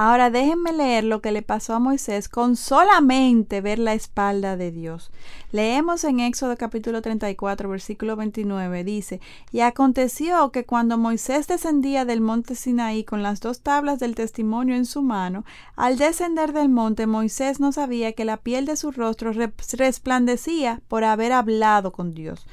Ahora 0.00 0.30
déjenme 0.30 0.72
leer 0.72 1.02
lo 1.02 1.20
que 1.20 1.32
le 1.32 1.42
pasó 1.42 1.74
a 1.74 1.80
Moisés 1.80 2.28
con 2.28 2.54
solamente 2.54 3.60
ver 3.60 3.80
la 3.80 3.94
espalda 3.94 4.56
de 4.56 4.70
Dios. 4.70 5.10
Leemos 5.50 6.04
en 6.04 6.20
Éxodo 6.20 6.56
capítulo 6.56 7.02
34, 7.02 7.68
versículo 7.68 8.14
29, 8.14 8.84
dice, 8.84 9.20
Y 9.50 9.58
aconteció 9.58 10.52
que 10.52 10.64
cuando 10.64 10.98
Moisés 10.98 11.48
descendía 11.48 12.04
del 12.04 12.20
monte 12.20 12.54
Sinaí 12.54 13.02
con 13.02 13.24
las 13.24 13.40
dos 13.40 13.62
tablas 13.62 13.98
del 13.98 14.14
testimonio 14.14 14.76
en 14.76 14.86
su 14.86 15.02
mano, 15.02 15.44
al 15.74 15.98
descender 15.98 16.52
del 16.52 16.68
monte 16.68 17.08
Moisés 17.08 17.58
no 17.58 17.72
sabía 17.72 18.12
que 18.12 18.24
la 18.24 18.36
piel 18.36 18.66
de 18.66 18.76
su 18.76 18.92
rostro 18.92 19.32
resplandecía 19.32 20.80
por 20.86 21.02
haber 21.02 21.32
hablado 21.32 21.90
con 21.90 22.14
Dios. 22.14 22.46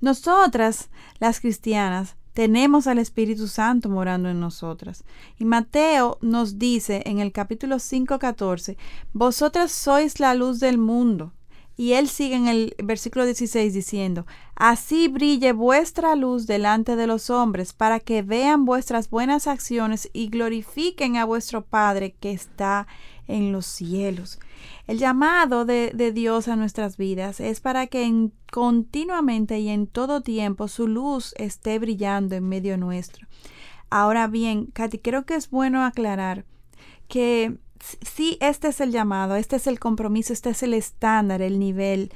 Nosotras, 0.00 0.88
las 1.18 1.40
cristianas, 1.40 2.16
tenemos 2.38 2.86
al 2.86 3.00
Espíritu 3.00 3.48
Santo 3.48 3.88
morando 3.88 4.28
en 4.28 4.38
nosotras. 4.38 5.02
Y 5.40 5.44
Mateo 5.44 6.18
nos 6.20 6.56
dice 6.56 7.02
en 7.04 7.18
el 7.18 7.32
capítulo 7.32 7.80
5, 7.80 8.20
14, 8.20 8.78
Vosotras 9.12 9.72
sois 9.72 10.20
la 10.20 10.34
luz 10.34 10.60
del 10.60 10.78
mundo. 10.78 11.32
Y 11.76 11.94
él 11.94 12.06
sigue 12.06 12.36
en 12.36 12.46
el 12.46 12.76
versículo 12.80 13.24
16 13.24 13.74
diciendo, 13.74 14.24
Así 14.54 15.08
brille 15.08 15.50
vuestra 15.50 16.14
luz 16.14 16.46
delante 16.46 16.94
de 16.94 17.08
los 17.08 17.28
hombres, 17.28 17.72
para 17.72 17.98
que 17.98 18.22
vean 18.22 18.64
vuestras 18.64 19.10
buenas 19.10 19.48
acciones 19.48 20.08
y 20.12 20.28
glorifiquen 20.28 21.16
a 21.16 21.24
vuestro 21.24 21.64
Padre 21.64 22.14
que 22.20 22.30
está 22.30 22.86
en 23.28 23.52
los 23.52 23.66
cielos. 23.66 24.40
El 24.86 24.98
llamado 24.98 25.64
de, 25.64 25.92
Dios 26.12 26.48
a 26.48 26.56
nuestras 26.56 26.96
vidas 26.96 27.40
es 27.40 27.60
para 27.60 27.86
que 27.86 28.30
continuamente 28.50 29.58
y 29.60 29.68
en 29.68 29.86
todo 29.86 30.22
tiempo 30.22 30.66
su 30.66 30.88
luz 30.88 31.34
esté 31.36 31.78
brillando 31.78 32.34
en 32.34 32.48
medio 32.48 32.76
nuestro. 32.76 33.28
Ahora 33.90 34.26
bien, 34.26 34.66
Katy, 34.66 34.98
creo 34.98 35.24
que 35.24 35.34
es 35.34 35.50
bueno 35.50 35.84
aclarar 35.84 36.44
que 37.06 37.58
sí, 38.00 38.38
este 38.40 38.68
es 38.68 38.80
el 38.80 38.90
llamado, 38.90 39.36
este 39.36 39.56
es 39.56 39.66
el 39.66 39.78
compromiso, 39.78 40.32
este 40.32 40.50
es 40.50 40.62
el 40.62 40.74
estándar, 40.74 41.42
el 41.42 41.58
nivel. 41.58 42.10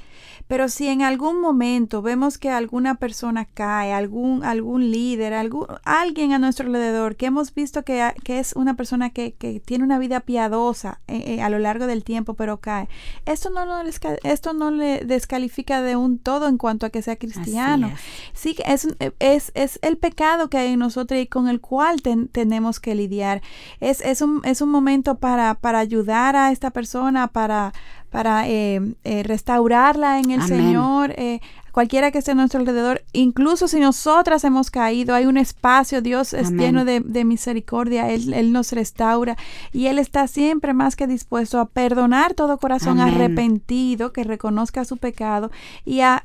Pero 0.47 0.69
si 0.69 0.87
en 0.87 1.01
algún 1.01 1.41
momento 1.41 2.01
vemos 2.01 2.37
que 2.37 2.49
alguna 2.49 2.95
persona 2.95 3.45
cae, 3.45 3.93
algún, 3.93 4.43
algún 4.43 4.91
líder, 4.91 5.33
algún, 5.33 5.67
alguien 5.83 6.33
a 6.33 6.39
nuestro 6.39 6.67
alrededor 6.67 7.15
que 7.15 7.27
hemos 7.27 7.53
visto 7.53 7.83
que, 7.83 8.13
que 8.23 8.39
es 8.39 8.53
una 8.53 8.75
persona 8.75 9.09
que, 9.09 9.33
que, 9.33 9.59
tiene 9.59 9.83
una 9.83 9.99
vida 9.99 10.19
piadosa 10.21 10.99
eh, 11.07 11.23
eh, 11.27 11.41
a 11.41 11.49
lo 11.49 11.59
largo 11.59 11.87
del 11.87 12.03
tiempo, 12.03 12.33
pero 12.33 12.57
cae, 12.57 12.89
esto 13.25 13.49
no, 13.49 13.65
no, 13.65 13.81
esto 14.23 14.53
no 14.53 14.71
le 14.71 15.05
descalifica 15.05 15.81
de 15.81 15.95
un 15.95 16.19
todo 16.19 16.47
en 16.47 16.57
cuanto 16.57 16.85
a 16.85 16.89
que 16.89 17.01
sea 17.01 17.15
cristiano. 17.15 17.91
Sí, 18.33 18.55
es, 18.65 18.87
es, 19.19 19.51
es 19.55 19.79
el 19.81 19.97
pecado 19.97 20.49
que 20.49 20.57
hay 20.57 20.73
en 20.73 20.79
nosotros 20.79 21.19
y 21.19 21.27
con 21.27 21.47
el 21.47 21.61
cual 21.61 22.01
tenemos 22.01 22.79
que 22.79 22.95
lidiar. 22.95 23.41
Es, 23.79 24.01
es, 24.01 24.21
un, 24.21 24.41
es 24.43 24.61
un 24.61 24.69
momento 24.69 25.15
para, 25.15 25.55
para 25.55 25.79
ayudar 25.79 26.35
a 26.35 26.51
esta 26.51 26.71
persona, 26.71 27.27
para 27.27 27.73
para 28.13 28.47
eh, 28.47 28.79
eh, 29.03 29.23
restaurarla 29.23 30.19
en 30.19 30.29
el 30.29 30.43
Señor, 30.43 31.15
eh, 31.17 31.41
cualquiera 31.73 32.11
que 32.11 32.19
esté 32.19 32.31
a 32.31 32.35
nuestro 32.35 32.59
alrededor, 32.59 33.03
incluso 33.13 33.67
si 33.67 33.79
nosotras 33.79 34.43
hemos 34.43 34.69
caído, 34.69 35.15
hay 35.15 35.25
un 35.25 35.37
espacio, 35.37 36.03
Dios 36.03 36.33
es 36.33 36.51
lleno 36.51 36.85
de, 36.85 37.01
misericordia, 37.25 38.11
él, 38.11 38.53
nos 38.53 38.71
restaura 38.73 39.37
y 39.71 39.87
Él 39.87 39.97
está 39.97 40.27
siempre 40.27 40.73
más 40.73 40.95
que 40.95 41.07
dispuesto 41.07 41.59
a 41.59 41.65
perdonar 41.65 42.35
todo 42.35 42.59
corazón 42.59 42.99
arrepentido 42.99 44.13
que 44.13 44.23
reconozca 44.23 44.85
su 44.85 44.97
pecado 44.97 45.49
y, 45.83 46.01
a, 46.01 46.21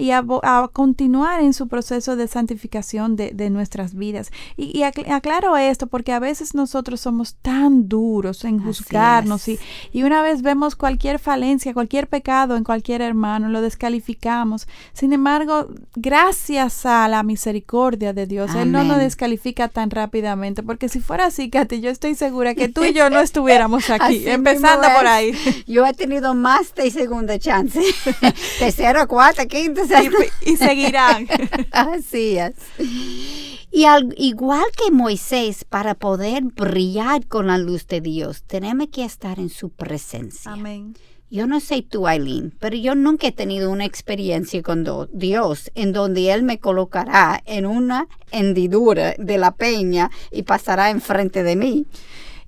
continuar 0.73 1.41
en 1.41 1.55
su 1.55 1.67
proceso 1.67 2.15
de 2.17 2.29
santificación 2.29 3.17
de, 3.17 3.49
nuestras 3.49 3.95
vidas. 3.95 4.31
Y, 4.59 4.83
aclaro 4.83 5.57
esto 5.57 5.87
porque 5.87 6.13
a 6.13 6.19
veces 6.19 6.55
nosotros 6.55 7.01
somos 7.01 7.37
tan 7.37 7.89
duros 7.89 8.45
en 8.45 8.63
juzgarnos 8.63 9.49
y, 9.49 9.59
y 9.93 10.03
una 10.03 10.21
vez 10.21 10.43
vemos 10.43 10.77
cualquier 10.77 11.19
falencia, 11.19 11.73
cualquier 11.73 12.07
pecado 12.07 12.57
en 12.57 12.65
cualquier 12.65 13.01
hermano, 13.01 13.49
lo 13.49 13.63
descalificamos. 13.63 14.69
Sin 14.93 15.15
embargo, 15.15 15.38
gracias 15.95 16.87
a 16.87 17.09
la 17.09 17.23
misericordia 17.23 18.13
de 18.13 18.27
Dios, 18.27 18.55
Él 18.55 18.73
no 18.73 18.85
nos 18.85 18.99
descalifica 18.99 19.69
tan 19.69 19.91
rápidamente, 19.91 20.63
porque 20.63 20.89
si 20.89 21.01
fuera 21.01 21.27
así, 21.27 21.51
Katy, 21.51 21.81
yo 21.81 21.91
estoy 21.91 22.15
segura 22.15 22.55
que 22.55 22.69
tú 22.69 22.85
y 22.85 22.93
yo 22.93 23.11
no 23.11 23.21
estuviéramos 23.21 23.91
aquí, 23.91 24.29
empezando 24.29 24.89
por 24.97 25.07
ahí. 25.07 25.33
Yo 25.67 25.87
he 25.87 25.93
tenido 25.93 26.35
más 26.35 26.75
de 26.75 26.91
segunda 26.91 27.39
chance, 27.39 27.81
tercera, 28.59 29.07
cuarta, 29.07 29.47
quinta, 29.47 29.83
y, 30.03 30.53
y 30.53 30.57
seguirán. 30.57 31.27
así 31.73 32.39
es. 32.39 32.55
Y 33.71 33.85
al, 33.85 34.15
igual 34.17 34.65
que 34.77 34.91
Moisés, 34.91 35.65
para 35.65 35.95
poder 35.95 36.43
brillar 36.45 37.27
con 37.27 37.49
la 37.49 37.59
luz 37.59 37.87
de 37.87 38.01
Dios, 38.01 38.43
tenemos 38.47 38.89
que 38.89 39.05
estar 39.05 39.39
en 39.39 39.51
su 39.51 39.71
presencia. 39.71 40.53
Amén. 40.53 40.95
Yo 41.31 41.47
no 41.47 41.61
sé 41.61 41.83
tú, 41.83 42.07
Aileen, 42.07 42.55
pero 42.59 42.75
yo 42.77 42.95
nunca 42.95 43.27
he 43.27 43.33
tenido 43.33 43.71
una 43.71 43.85
experiencia 43.85 44.63
con 44.63 44.87
Dios 45.13 45.71
en 45.75 45.93
donde 45.93 46.33
Él 46.33 46.43
me 46.43 46.59
colocará 46.59 47.43
en 47.45 47.67
una 47.67 48.09
hendidura 48.31 49.15
de 49.19 49.37
la 49.37 49.51
peña 49.51 50.11
y 50.31 50.45
pasará 50.45 50.89
enfrente 50.89 51.43
de 51.43 51.55
mí. 51.55 51.87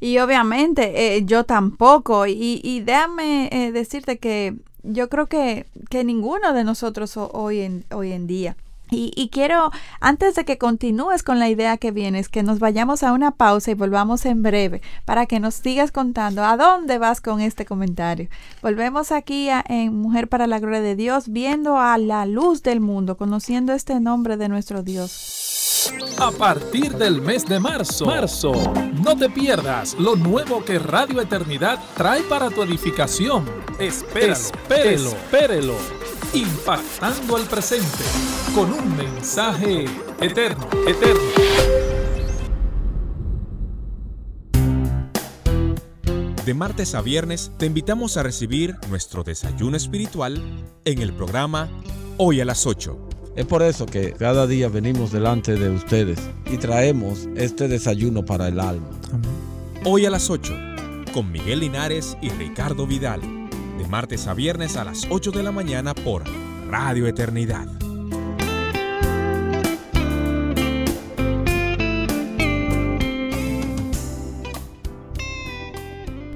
Y 0.00 0.18
obviamente 0.18 1.16
eh, 1.16 1.24
yo 1.26 1.44
tampoco. 1.44 2.26
Y, 2.26 2.82
déjame 2.86 3.50
eh, 3.52 3.70
decirte 3.70 4.18
que 4.18 4.56
yo 4.82 5.10
creo 5.10 5.26
que, 5.26 5.66
que 5.90 6.02
ninguno 6.02 6.54
de 6.54 6.64
nosotros 6.64 7.18
hoy 7.18 7.60
en, 7.60 7.84
hoy 7.90 8.12
en 8.12 8.26
día 8.26 8.56
y, 8.90 9.28
quiero, 9.32 9.70
antes 10.00 10.34
de 10.34 10.44
que 10.44 10.58
continúes 10.58 11.22
con 11.22 11.38
la 11.38 11.48
idea 11.48 11.76
que 11.76 11.90
vienes, 11.90 12.28
que 12.28 12.42
nos 12.42 12.58
vayamos 12.58 13.02
a 13.02 13.12
una 13.12 13.30
pausa 13.32 13.70
y 13.70 13.74
volvamos 13.74 14.26
en 14.26 14.42
breve 14.42 14.82
para 15.04 15.26
que 15.26 15.40
nos 15.40 15.54
sigas 15.54 15.92
contando 15.92 16.44
a 16.44 16.56
dónde 16.56 16.98
vas 16.98 17.20
con 17.20 17.40
este 17.40 17.64
comentario. 17.64 18.28
Volvemos 18.62 19.12
aquí 19.12 19.48
en 19.68 19.94
Mujer 19.94 20.28
para 20.28 20.46
la 20.46 20.58
Gloria 20.58 20.80
de 20.80 20.96
Dios, 20.96 21.28
viendo 21.28 21.78
a 21.78 21.98
la 21.98 22.26
luz 22.26 22.62
del 22.62 22.80
mundo, 22.80 23.16
conociendo 23.16 23.72
este 23.72 24.00
nombre 24.00 24.36
de 24.36 24.48
nuestro 24.48 24.82
Dios. 24.82 25.59
A 26.18 26.30
partir 26.30 26.92
del 26.96 27.22
mes 27.22 27.46
de 27.46 27.58
marzo, 27.58 28.06
marzo, 28.06 28.52
no 29.02 29.16
te 29.16 29.30
pierdas 29.30 29.94
lo 29.98 30.16
nuevo 30.16 30.64
que 30.64 30.78
Radio 30.78 31.20
Eternidad 31.20 31.78
trae 31.96 32.22
para 32.22 32.50
tu 32.50 32.62
edificación. 32.62 33.44
Espéralo, 33.78 34.32
espérelo, 34.32 35.10
espérelo 35.10 35.74
impactando 36.34 37.36
al 37.36 37.44
presente 37.44 38.04
con 38.54 38.72
un 38.72 38.96
mensaje 38.96 39.86
eterno, 40.20 40.68
eterno. 40.86 41.22
De 46.44 46.54
martes 46.54 46.94
a 46.94 47.00
viernes 47.00 47.52
te 47.58 47.66
invitamos 47.66 48.16
a 48.16 48.22
recibir 48.22 48.76
nuestro 48.88 49.22
desayuno 49.22 49.76
espiritual 49.76 50.42
en 50.84 51.00
el 51.00 51.12
programa 51.12 51.68
Hoy 52.18 52.40
a 52.40 52.44
las 52.44 52.66
8. 52.66 53.09
Es 53.36 53.46
por 53.46 53.62
eso 53.62 53.86
que 53.86 54.12
cada 54.12 54.46
día 54.46 54.68
venimos 54.68 55.12
delante 55.12 55.54
de 55.54 55.70
ustedes 55.70 56.18
y 56.46 56.56
traemos 56.56 57.28
este 57.36 57.68
desayuno 57.68 58.24
para 58.24 58.48
el 58.48 58.58
alma. 58.58 58.88
Hoy 59.84 60.04
a 60.04 60.10
las 60.10 60.30
8, 60.30 60.52
con 61.14 61.30
Miguel 61.30 61.60
Linares 61.60 62.16
y 62.20 62.28
Ricardo 62.30 62.86
Vidal 62.86 63.20
de 63.78 63.88
martes 63.88 64.26
a 64.26 64.34
viernes 64.34 64.76
a 64.76 64.84
las 64.84 65.06
8 65.08 65.30
de 65.30 65.42
la 65.42 65.52
mañana 65.52 65.94
por 65.94 66.24
Radio 66.68 67.06
Eternidad. 67.06 67.79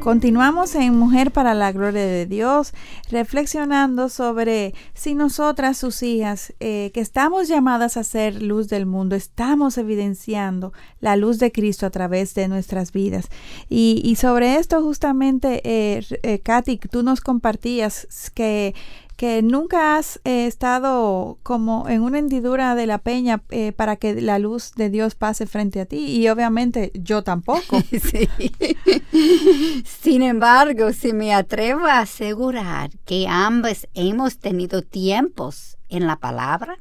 Continuamos 0.04 0.74
en 0.74 0.98
Mujer 0.98 1.30
para 1.30 1.54
la 1.54 1.72
Gloria 1.72 2.04
de 2.04 2.26
Dios, 2.26 2.74
reflexionando 3.10 4.10
sobre 4.10 4.74
si 4.92 5.14
nosotras, 5.14 5.78
sus 5.78 6.02
hijas, 6.02 6.52
eh, 6.60 6.90
que 6.92 7.00
estamos 7.00 7.48
llamadas 7.48 7.96
a 7.96 8.04
ser 8.04 8.42
luz 8.42 8.68
del 8.68 8.84
mundo, 8.84 9.16
estamos 9.16 9.78
evidenciando 9.78 10.74
la 11.00 11.16
luz 11.16 11.38
de 11.38 11.52
Cristo 11.52 11.86
a 11.86 11.90
través 11.90 12.34
de 12.34 12.48
nuestras 12.48 12.92
vidas. 12.92 13.28
Y, 13.70 14.14
sobre 14.16 14.56
esto 14.56 14.82
justamente, 14.82 15.62
eh, 15.64 16.04
eh, 16.22 16.38
Katy, 16.38 16.76
tú 16.90 17.02
nos 17.02 17.22
compartías 17.22 18.30
que 18.34 18.74
que 19.16 19.42
nunca 19.42 19.96
has 19.96 20.20
eh, 20.24 20.46
estado 20.46 21.38
como 21.42 21.88
en 21.88 22.02
una 22.02 22.18
hendidura 22.18 22.74
de 22.74 22.86
la 22.86 22.98
peña 22.98 23.42
eh, 23.50 23.72
para 23.72 23.96
que 23.96 24.20
la 24.20 24.38
luz 24.38 24.72
de 24.74 24.90
Dios 24.90 25.14
pase 25.14 25.46
frente 25.46 25.80
a 25.80 25.86
ti 25.86 25.98
y 25.98 26.28
obviamente 26.28 26.90
yo 26.94 27.22
tampoco. 27.22 27.82
Sí. 27.94 28.28
Sin 29.84 30.22
embargo, 30.22 30.92
si 30.92 31.12
me 31.12 31.32
atrevo 31.32 31.86
a 31.86 32.00
asegurar 32.00 32.90
que 33.04 33.26
ambas 33.28 33.88
hemos 33.94 34.38
tenido 34.38 34.82
tiempos 34.82 35.78
en 35.88 36.06
la 36.06 36.16
palabra, 36.16 36.78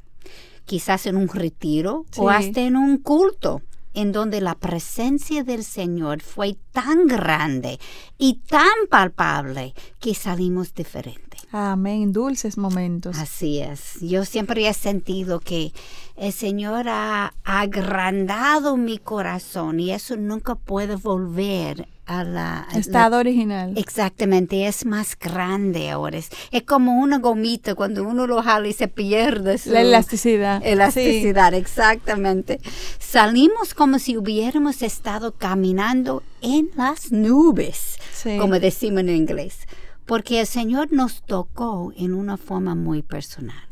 quizás 0.64 1.06
en 1.06 1.16
un 1.16 1.28
retiro 1.28 2.04
o 2.16 2.30
hasta 2.30 2.60
en 2.60 2.76
un 2.76 2.98
culto, 2.98 3.62
en 3.94 4.12
donde 4.12 4.40
la 4.40 4.56
presencia 4.56 5.44
del 5.44 5.64
Señor 5.64 6.20
fue 6.20 6.56
tan 6.72 7.06
grande 7.06 7.78
y 8.18 8.40
tan 8.48 8.88
palpable 8.90 9.72
que 10.00 10.14
salimos 10.14 10.74
diferentes. 10.74 11.23
Amén, 11.52 12.12
dulces 12.12 12.56
momentos. 12.58 13.16
Así 13.18 13.60
es. 13.60 14.00
Yo 14.00 14.24
siempre 14.24 14.66
he 14.68 14.74
sentido 14.74 15.40
que 15.40 15.72
el 16.16 16.32
Señor 16.32 16.86
ha 16.88 17.32
agrandado 17.44 18.76
mi 18.76 18.98
corazón 18.98 19.80
y 19.80 19.90
eso 19.92 20.16
nunca 20.16 20.54
puede 20.54 20.96
volver 20.96 21.88
a 22.06 22.22
la... 22.24 22.66
la- 22.72 22.78
Estado 22.78 23.18
original. 23.18 23.72
Exactamente, 23.76 24.66
es 24.66 24.84
más 24.84 25.16
grande 25.18 25.90
ahora. 25.90 26.18
Es, 26.18 26.28
es 26.50 26.62
como 26.62 27.00
una 27.00 27.18
gomita 27.18 27.74
cuando 27.74 28.04
uno 28.04 28.26
lo 28.26 28.42
jala 28.42 28.68
y 28.68 28.72
se 28.72 28.88
pierde 28.88 29.58
su 29.58 29.70
La 29.70 29.80
elasticidad. 29.80 30.60
elasticidad, 30.64 31.54
exactamente. 31.54 32.60
Salimos 32.98 33.74
como 33.74 33.98
si 33.98 34.16
hubiéramos 34.16 34.82
estado 34.82 35.32
caminando 35.32 36.22
en 36.42 36.70
las 36.76 37.10
nubes, 37.12 37.98
Sí. 38.12 38.36
como 38.38 38.58
decimos 38.58 39.00
en 39.00 39.10
inglés, 39.10 39.58
porque 40.06 40.40
el 40.40 40.46
Señor 40.46 40.92
nos 40.92 41.22
tocó 41.22 41.92
en 41.96 42.14
una 42.14 42.36
forma 42.36 42.74
muy 42.74 43.02
personal, 43.02 43.68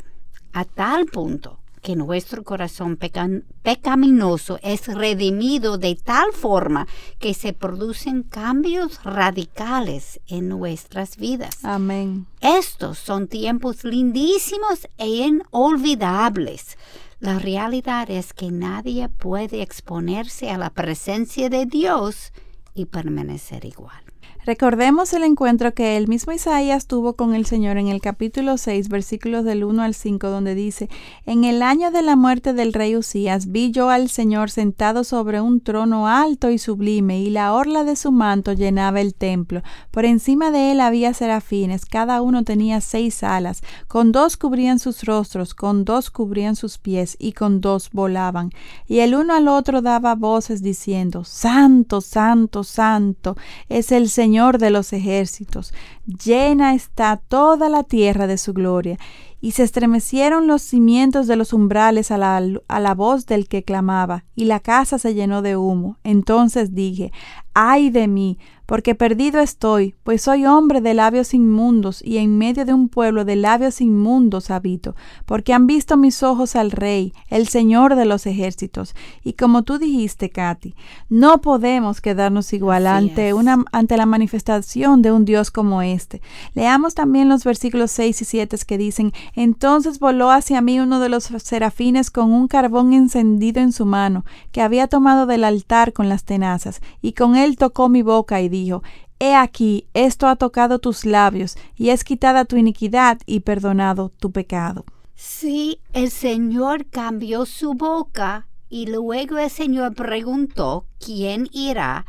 a 0.52 0.64
tal 0.64 1.06
punto 1.06 1.58
que 1.82 1.96
nuestro 1.96 2.44
corazón 2.44 2.96
pecan- 2.96 3.44
pecaminoso 3.62 4.60
es 4.62 4.86
redimido 4.86 5.78
de 5.78 5.96
tal 5.96 6.32
forma 6.32 6.86
que 7.18 7.34
se 7.34 7.52
producen 7.52 8.22
cambios 8.22 9.02
radicales 9.02 10.20
en 10.28 10.48
nuestras 10.48 11.16
vidas. 11.16 11.64
Amén. 11.64 12.26
Estos 12.40 12.98
son 12.98 13.26
tiempos 13.26 13.82
lindísimos 13.82 14.86
e 14.96 15.08
inolvidables. 15.08 16.78
La 17.18 17.40
realidad 17.40 18.08
es 18.10 18.32
que 18.32 18.52
nadie 18.52 19.08
puede 19.08 19.60
exponerse 19.62 20.50
a 20.50 20.58
la 20.58 20.70
presencia 20.70 21.48
de 21.48 21.66
Dios 21.66 22.32
y 22.74 22.86
permanecer 22.86 23.64
igual. 23.64 24.02
Recordemos 24.44 25.12
el 25.12 25.22
encuentro 25.22 25.72
que 25.72 25.96
el 25.96 26.08
mismo 26.08 26.32
Isaías 26.32 26.88
tuvo 26.88 27.14
con 27.14 27.32
el 27.32 27.46
Señor 27.46 27.76
en 27.76 27.86
el 27.86 28.00
capítulo 28.00 28.58
6, 28.58 28.88
versículos 28.88 29.44
del 29.44 29.62
1 29.62 29.84
al 29.84 29.94
5, 29.94 30.30
donde 30.30 30.56
dice, 30.56 30.88
En 31.26 31.44
el 31.44 31.62
año 31.62 31.92
de 31.92 32.02
la 32.02 32.16
muerte 32.16 32.52
del 32.52 32.72
rey 32.72 32.96
Usías 32.96 33.52
vi 33.52 33.70
yo 33.70 33.88
al 33.88 34.08
Señor 34.08 34.50
sentado 34.50 35.04
sobre 35.04 35.40
un 35.40 35.60
trono 35.60 36.08
alto 36.08 36.50
y 36.50 36.58
sublime, 36.58 37.20
y 37.20 37.30
la 37.30 37.52
orla 37.52 37.84
de 37.84 37.94
su 37.94 38.10
manto 38.10 38.52
llenaba 38.52 39.00
el 39.00 39.14
templo. 39.14 39.62
Por 39.92 40.04
encima 40.04 40.50
de 40.50 40.72
él 40.72 40.80
había 40.80 41.14
serafines, 41.14 41.86
cada 41.86 42.20
uno 42.20 42.42
tenía 42.42 42.80
seis 42.80 43.22
alas, 43.22 43.62
con 43.86 44.10
dos 44.10 44.36
cubrían 44.36 44.80
sus 44.80 45.04
rostros, 45.04 45.54
con 45.54 45.84
dos 45.84 46.10
cubrían 46.10 46.56
sus 46.56 46.78
pies, 46.78 47.16
y 47.20 47.34
con 47.34 47.60
dos 47.60 47.90
volaban. 47.92 48.50
Y 48.88 48.98
el 48.98 49.14
uno 49.14 49.34
al 49.34 49.46
otro 49.46 49.82
daba 49.82 50.16
voces 50.16 50.64
diciendo, 50.64 51.22
Santo, 51.22 52.00
Santo, 52.00 52.64
Santo, 52.64 53.36
es 53.68 53.92
el 53.92 54.08
Señor 54.08 54.31
de 54.32 54.70
los 54.70 54.92
ejércitos. 54.92 55.74
Llena 56.06 56.74
está 56.74 57.16
toda 57.16 57.68
la 57.68 57.84
tierra 57.84 58.26
de 58.26 58.38
su 58.38 58.54
gloria. 58.54 58.98
Y 59.40 59.52
se 59.52 59.64
estremecieron 59.64 60.46
los 60.46 60.62
cimientos 60.62 61.26
de 61.26 61.36
los 61.36 61.52
umbrales 61.52 62.10
a 62.12 62.18
la, 62.18 62.40
a 62.68 62.80
la 62.80 62.94
voz 62.94 63.26
del 63.26 63.48
que 63.48 63.64
clamaba, 63.64 64.24
y 64.36 64.44
la 64.44 64.60
casa 64.60 64.98
se 64.98 65.14
llenó 65.14 65.42
de 65.42 65.56
humo. 65.56 65.98
Entonces 66.04 66.74
dije, 66.74 67.12
ay 67.54 67.90
de 67.90 68.08
mí, 68.08 68.38
porque 68.66 68.94
perdido 68.94 69.40
estoy, 69.40 69.94
pues 70.02 70.22
soy 70.22 70.46
hombre 70.46 70.80
de 70.80 70.94
labios 70.94 71.34
inmundos, 71.34 72.00
y 72.02 72.18
en 72.18 72.38
medio 72.38 72.64
de 72.64 72.72
un 72.72 72.88
pueblo 72.88 73.24
de 73.24 73.36
labios 73.36 73.80
inmundos 73.80 74.50
habito, 74.50 74.94
porque 75.26 75.52
han 75.52 75.66
visto 75.66 75.96
mis 75.96 76.22
ojos 76.22 76.56
al 76.56 76.70
Rey, 76.70 77.12
el 77.28 77.48
Señor 77.48 77.96
de 77.96 78.04
los 78.04 78.24
ejércitos. 78.24 78.94
Y 79.24 79.34
como 79.34 79.62
tú 79.62 79.78
dijiste, 79.78 80.30
Katy, 80.30 80.74
no 81.08 81.40
podemos 81.40 82.00
quedarnos 82.00 82.52
igual 82.52 82.86
Así 82.86 83.08
ante 83.08 83.28
es. 83.28 83.34
una 83.34 83.64
ante 83.72 83.96
la 83.96 84.06
manifestación 84.06 85.02
de 85.02 85.12
un 85.12 85.24
Dios 85.24 85.50
como 85.50 85.82
este. 85.82 86.22
Leamos 86.54 86.94
también 86.94 87.28
los 87.28 87.44
versículos 87.44 87.90
6 87.90 88.22
y 88.22 88.24
7 88.24 88.56
que 88.66 88.78
dicen, 88.78 89.12
entonces 89.34 89.98
voló 89.98 90.30
hacia 90.30 90.60
mí 90.60 90.78
uno 90.78 91.00
de 91.00 91.08
los 91.08 91.24
serafines 91.24 92.10
con 92.10 92.32
un 92.32 92.48
carbón 92.48 92.92
encendido 92.92 93.60
en 93.60 93.72
su 93.72 93.86
mano, 93.86 94.24
que 94.50 94.62
había 94.62 94.88
tomado 94.88 95.26
del 95.26 95.44
altar 95.44 95.92
con 95.92 96.08
las 96.08 96.24
tenazas, 96.24 96.80
y 97.00 97.12
con 97.12 97.34
él 97.36 97.41
tocó 97.56 97.88
mi 97.88 98.02
boca 98.02 98.40
y 98.40 98.48
dijo, 98.48 98.82
He 99.18 99.34
aquí, 99.34 99.86
esto 99.94 100.26
ha 100.26 100.36
tocado 100.36 100.78
tus 100.78 101.04
labios, 101.04 101.56
y 101.76 101.90
es 101.90 102.02
quitada 102.02 102.44
tu 102.44 102.56
iniquidad 102.56 103.20
y 103.24 103.40
perdonado 103.40 104.10
tu 104.18 104.32
pecado. 104.32 104.84
Sí, 105.14 105.80
el 105.92 106.10
Señor 106.10 106.86
cambió 106.86 107.46
su 107.46 107.74
boca 107.74 108.48
y 108.68 108.86
luego 108.86 109.38
el 109.38 109.50
Señor 109.50 109.94
preguntó 109.94 110.86
quién 110.98 111.48
irá 111.52 112.04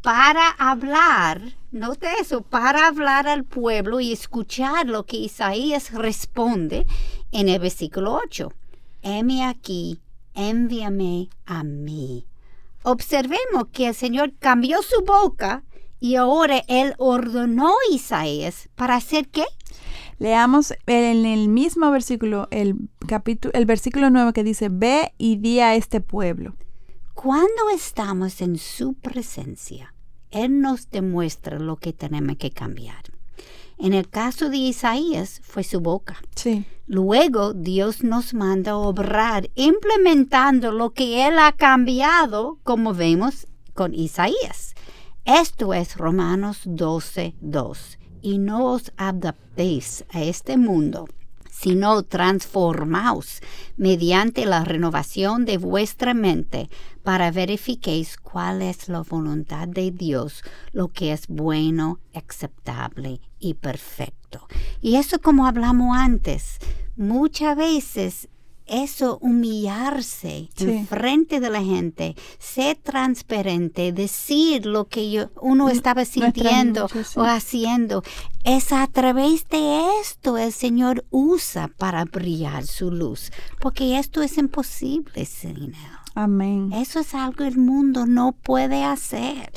para 0.00 0.50
hablar, 0.50 1.40
note 1.72 2.06
eso, 2.20 2.42
para 2.42 2.86
hablar 2.86 3.26
al 3.26 3.44
pueblo 3.44 4.00
y 4.00 4.12
escuchar 4.12 4.86
lo 4.86 5.04
que 5.06 5.16
Isaías 5.16 5.92
responde 5.92 6.86
en 7.32 7.48
el 7.48 7.58
versículo 7.58 8.14
8. 8.14 8.52
Heme 9.02 9.44
aquí, 9.44 10.00
envíame 10.34 11.28
a 11.46 11.64
mí. 11.64 12.26
Observemos 12.86 13.68
que 13.72 13.88
el 13.88 13.94
Señor 13.94 14.34
cambió 14.38 14.82
su 14.82 15.02
boca 15.06 15.64
y 16.00 16.16
ahora 16.16 16.62
Él 16.68 16.92
ordenó 16.98 17.68
a 17.68 17.94
Isaías 17.94 18.68
para 18.74 18.96
hacer 18.96 19.28
qué? 19.28 19.44
Leamos 20.18 20.74
en 20.86 21.24
el 21.24 21.48
mismo 21.48 21.90
versículo, 21.90 22.46
el 22.50 22.76
capítulo, 23.08 23.54
el 23.54 23.64
versículo 23.64 24.10
9 24.10 24.34
que 24.34 24.44
dice, 24.44 24.68
Ve 24.70 25.14
y 25.16 25.36
di 25.36 25.60
a 25.60 25.74
este 25.74 26.02
pueblo. 26.02 26.56
Cuando 27.14 27.70
estamos 27.74 28.42
en 28.42 28.58
su 28.58 28.92
presencia, 28.92 29.94
Él 30.30 30.60
nos 30.60 30.90
demuestra 30.90 31.58
lo 31.58 31.76
que 31.76 31.94
tenemos 31.94 32.36
que 32.36 32.50
cambiar. 32.50 33.13
En 33.78 33.92
el 33.92 34.08
caso 34.08 34.50
de 34.50 34.56
Isaías 34.56 35.40
fue 35.42 35.64
su 35.64 35.80
boca. 35.80 36.16
Sí. 36.34 36.64
Luego 36.86 37.54
Dios 37.54 38.04
nos 38.04 38.34
manda 38.34 38.72
a 38.72 38.76
obrar 38.76 39.50
implementando 39.54 40.70
lo 40.70 40.90
que 40.90 41.26
Él 41.26 41.38
ha 41.38 41.52
cambiado, 41.52 42.58
como 42.62 42.92
vemos 42.92 43.46
con 43.72 43.94
Isaías. 43.94 44.74
Esto 45.24 45.72
es 45.72 45.96
Romanos 45.96 46.60
12, 46.64 47.34
2. 47.40 47.98
Y 48.20 48.38
no 48.38 48.66
os 48.66 48.92
adaptéis 48.96 50.04
a 50.10 50.22
este 50.22 50.56
mundo, 50.58 51.08
sino 51.50 52.02
transformaos 52.02 53.40
mediante 53.76 54.44
la 54.44 54.64
renovación 54.64 55.46
de 55.46 55.56
vuestra 55.56 56.12
mente 56.12 56.68
para 57.04 57.30
verifiquéis 57.30 58.16
cuál 58.16 58.62
es 58.62 58.88
la 58.88 59.02
voluntad 59.02 59.68
de 59.68 59.90
Dios, 59.90 60.42
lo 60.72 60.88
que 60.88 61.12
es 61.12 61.28
bueno, 61.28 62.00
aceptable 62.14 63.20
y 63.38 63.54
perfecto. 63.54 64.48
Y 64.80 64.96
eso 64.96 65.20
como 65.20 65.46
hablamos 65.46 65.96
antes, 65.96 66.58
muchas 66.96 67.56
veces 67.56 68.28
eso 68.66 69.18
humillarse 69.20 70.48
Sí. 70.56 70.64
en 70.70 70.86
frente 70.86 71.40
de 71.40 71.50
la 71.50 71.62
gente, 71.62 72.16
ser 72.38 72.76
transparente, 72.76 73.92
decir 73.92 74.66
lo 74.66 74.86
que 74.86 75.10
yo- 75.10 75.30
uno 75.40 75.68
estaba 75.68 76.00
nuestra 76.02 76.22
sintiendo 76.32 76.88
sí. 76.88 76.98
o 77.16 77.22
haciendo, 77.24 78.02
es 78.44 78.72
a 78.72 78.86
través 78.86 79.48
de 79.48 79.82
esto 80.00 80.38
el 80.38 80.52
Señor 80.52 81.04
usa 81.10 81.68
para 81.76 82.04
brillar 82.04 82.66
su 82.66 82.90
luz, 82.90 83.30
porque 83.60 83.98
esto 83.98 84.22
es 84.22 84.38
imposible 84.38 85.24
sin 85.26 85.56
Él. 85.56 85.74
Amén. 86.14 86.72
Eso 86.72 87.00
es 87.00 87.14
algo 87.14 87.38
que 87.38 87.48
el 87.48 87.58
mundo 87.58 88.06
no 88.06 88.32
puede 88.32 88.84
hacer. 88.84 89.52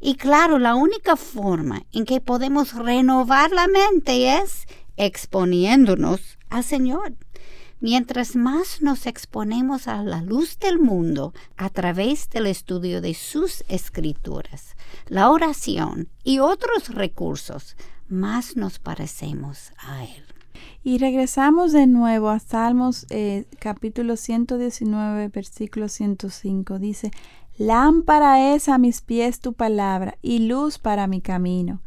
Y 0.00 0.14
claro, 0.14 0.58
la 0.58 0.74
única 0.74 1.14
forma 1.16 1.82
en 1.92 2.06
que 2.06 2.20
podemos 2.22 2.72
renovar 2.74 3.50
la 3.52 3.66
mente 3.68 4.38
es 4.38 4.66
exponiéndonos 4.96 6.20
al 6.48 6.64
Señor. 6.64 7.14
Mientras 7.80 8.36
más 8.36 8.82
nos 8.82 9.06
exponemos 9.06 9.88
a 9.88 10.02
la 10.02 10.20
luz 10.20 10.58
del 10.58 10.78
mundo 10.78 11.32
a 11.56 11.70
través 11.70 12.28
del 12.28 12.46
estudio 12.46 13.00
de 13.00 13.14
sus 13.14 13.64
escrituras, 13.68 14.76
la 15.06 15.30
oración 15.30 16.08
y 16.22 16.40
otros 16.40 16.94
recursos, 16.94 17.76
más 18.06 18.54
nos 18.54 18.78
parecemos 18.78 19.72
a 19.78 20.04
Él. 20.04 20.24
Y 20.84 20.98
regresamos 20.98 21.72
de 21.72 21.86
nuevo 21.86 22.28
a 22.28 22.38
Salmos 22.38 23.06
eh, 23.08 23.46
capítulo 23.58 24.16
119, 24.16 25.28
versículo 25.28 25.88
105. 25.88 26.78
Dice, 26.78 27.10
Lámpara 27.56 28.54
es 28.54 28.68
a 28.68 28.76
mis 28.76 29.00
pies 29.00 29.40
tu 29.40 29.54
palabra 29.54 30.18
y 30.20 30.40
luz 30.40 30.78
para 30.78 31.06
mi 31.06 31.22
camino. 31.22 31.80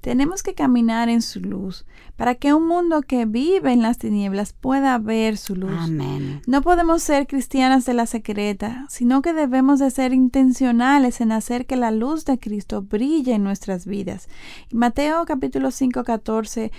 Tenemos 0.00 0.42
que 0.42 0.54
caminar 0.54 1.08
en 1.08 1.22
su 1.22 1.40
luz 1.40 1.84
para 2.16 2.36
que 2.36 2.54
un 2.54 2.66
mundo 2.66 3.02
que 3.02 3.26
vive 3.26 3.72
en 3.72 3.82
las 3.82 3.98
tinieblas 3.98 4.52
pueda 4.52 4.96
ver 4.98 5.36
su 5.36 5.56
luz. 5.56 5.72
Amén. 5.76 6.40
No 6.46 6.62
podemos 6.62 7.02
ser 7.02 7.26
cristianas 7.26 7.84
de 7.84 7.94
la 7.94 8.06
secreta, 8.06 8.86
sino 8.88 9.22
que 9.22 9.32
debemos 9.32 9.80
de 9.80 9.90
ser 9.90 10.12
intencionales 10.12 11.20
en 11.20 11.32
hacer 11.32 11.66
que 11.66 11.76
la 11.76 11.90
luz 11.90 12.24
de 12.24 12.38
Cristo 12.38 12.82
brille 12.82 13.34
en 13.34 13.42
nuestras 13.42 13.86
vidas. 13.86 14.28
Y 14.70 14.76
Mateo 14.76 15.24
capítulo 15.26 15.70
5, 15.70 16.04
14 16.04 16.70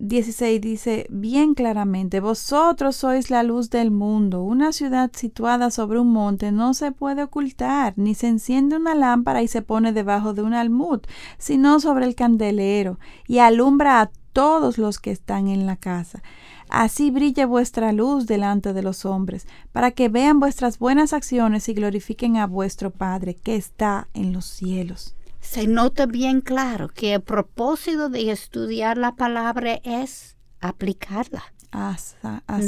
16 0.00 0.60
dice 0.60 1.06
bien 1.10 1.54
claramente, 1.54 2.20
vosotros 2.20 2.94
sois 2.94 3.30
la 3.30 3.42
luz 3.42 3.68
del 3.68 3.90
mundo. 3.90 4.44
Una 4.44 4.72
ciudad 4.72 5.10
situada 5.12 5.72
sobre 5.72 5.98
un 5.98 6.12
monte 6.12 6.52
no 6.52 6.72
se 6.74 6.92
puede 6.92 7.24
ocultar, 7.24 7.94
ni 7.96 8.14
se 8.14 8.28
enciende 8.28 8.76
una 8.76 8.94
lámpara 8.94 9.42
y 9.42 9.48
se 9.48 9.60
pone 9.60 9.92
debajo 9.92 10.34
de 10.34 10.42
un 10.42 10.54
almud, 10.54 11.00
sino 11.36 11.80
sobre 11.80 12.06
el 12.06 12.14
candelero, 12.14 13.00
y 13.26 13.38
alumbra 13.38 14.00
a 14.00 14.10
todos 14.32 14.78
los 14.78 15.00
que 15.00 15.10
están 15.10 15.48
en 15.48 15.66
la 15.66 15.74
casa. 15.74 16.22
Así 16.68 17.10
brille 17.10 17.44
vuestra 17.44 17.92
luz 17.92 18.26
delante 18.26 18.72
de 18.72 18.82
los 18.84 19.04
hombres, 19.04 19.48
para 19.72 19.90
que 19.90 20.08
vean 20.08 20.38
vuestras 20.38 20.78
buenas 20.78 21.12
acciones 21.12 21.68
y 21.68 21.74
glorifiquen 21.74 22.36
a 22.36 22.46
vuestro 22.46 22.92
Padre 22.92 23.34
que 23.34 23.56
está 23.56 24.06
en 24.14 24.32
los 24.32 24.44
cielos 24.44 25.17
se 25.48 25.66
nota 25.66 26.04
bien 26.04 26.42
claro 26.42 26.88
que 26.88 27.14
el 27.14 27.22
propósito 27.22 28.10
de 28.10 28.30
estudiar 28.30 28.98
la 28.98 29.16
palabra 29.16 29.80
es 29.82 30.36
aplicarla. 30.60 31.42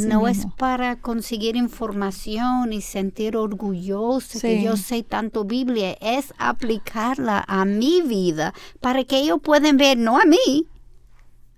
no 0.07 0.29
es 0.29 0.47
para 0.57 0.97
conseguir 0.97 1.57
información 1.57 2.73
y 2.73 2.81
sentir 2.81 3.37
orgulloso 3.37 4.41
que 4.41 4.63
yo 4.63 4.79
sé 4.79 5.03
tanto 5.03 5.45
Biblia, 5.45 5.97
es 6.01 6.33
aplicarla 6.39 7.45
a 7.47 7.67
mi 7.67 8.01
vida 8.01 8.55
para 8.81 9.05
que 9.05 9.19
ellos 9.19 9.41
puedan 9.43 9.77
ver, 9.77 9.99
no 9.99 10.19
a 10.19 10.25
mí, 10.25 10.67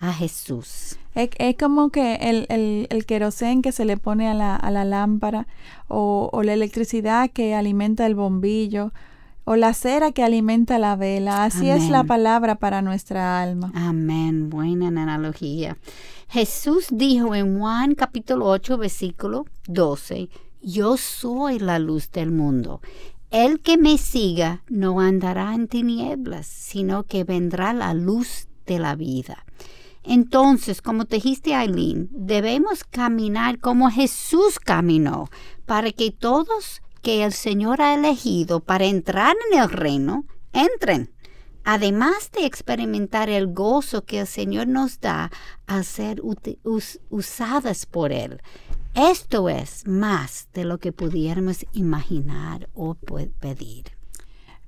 a 0.00 0.12
Jesús. 0.12 0.98
Es, 1.14 1.30
como 1.56 1.90
que 1.90 2.16
el, 2.16 2.46
el, 2.48 2.88
el 2.90 3.06
querosén 3.06 3.62
que 3.62 3.70
se 3.70 3.84
le 3.84 3.96
pone 3.96 4.28
a 4.28 4.34
la, 4.34 4.56
a 4.56 4.72
la 4.72 4.84
lámpara 4.84 5.46
o, 5.86 6.30
o 6.32 6.42
la 6.42 6.52
electricidad 6.52 7.30
que 7.30 7.54
alimenta 7.54 8.06
el 8.06 8.16
bombillo 8.16 8.92
o 9.44 9.56
la 9.56 9.74
cera 9.74 10.12
que 10.12 10.22
alimenta 10.22 10.78
la 10.78 10.96
vela. 10.96 11.44
Así 11.44 11.68
es 11.68 11.88
la 11.88 12.04
palabra 12.04 12.56
para 12.56 12.82
nuestra 12.82 13.42
alma. 13.42 13.72
Amén. 13.74 14.50
Buena 14.50 14.88
analogía. 14.88 15.76
Jesús 16.28 16.86
dijo 16.90 17.34
en 17.34 17.58
Juan 17.58 17.94
capítulo 17.94 18.46
8 18.46 18.78
versículo 18.78 19.44
12, 19.66 20.28
Yo 20.62 20.96
soy 20.96 21.58
la 21.58 21.78
luz 21.78 22.10
del 22.10 22.30
mundo. 22.30 22.80
El 23.30 23.60
que 23.60 23.78
me 23.78 23.96
siga 23.96 24.62
no 24.68 25.00
andará 25.00 25.54
en 25.54 25.66
tinieblas, 25.66 26.46
sino 26.46 27.04
que 27.04 27.24
vendrá 27.24 27.72
la 27.72 27.94
luz 27.94 28.48
de 28.66 28.78
la 28.78 28.94
vida. 28.94 29.46
Entonces, 30.04 30.82
como 30.82 31.04
te 31.04 31.16
dijiste, 31.16 31.54
Aileen, 31.54 32.08
debemos 32.12 32.84
caminar 32.84 33.58
como 33.58 33.90
Jesús 33.90 34.58
caminó, 34.58 35.30
para 35.64 35.92
que 35.92 36.10
todos 36.10 36.81
que 37.02 37.24
el 37.24 37.32
Señor 37.32 37.82
ha 37.82 37.94
elegido 37.94 38.60
para 38.60 38.86
entrar 38.86 39.34
en 39.50 39.58
el 39.60 39.68
reino, 39.68 40.24
entren. 40.52 41.12
Además 41.64 42.30
de 42.32 42.44
experimentar 42.44 43.28
el 43.28 43.52
gozo 43.52 44.04
que 44.04 44.20
el 44.20 44.26
Señor 44.26 44.66
nos 44.66 45.00
da 45.00 45.30
al 45.66 45.84
ser 45.84 46.20
usadas 47.10 47.86
por 47.86 48.10
Él. 48.10 48.40
Esto 48.94 49.48
es 49.48 49.86
más 49.86 50.48
de 50.54 50.64
lo 50.64 50.78
que 50.78 50.92
pudiéramos 50.92 51.64
imaginar 51.72 52.68
o 52.74 52.94
pedir. 52.94 53.92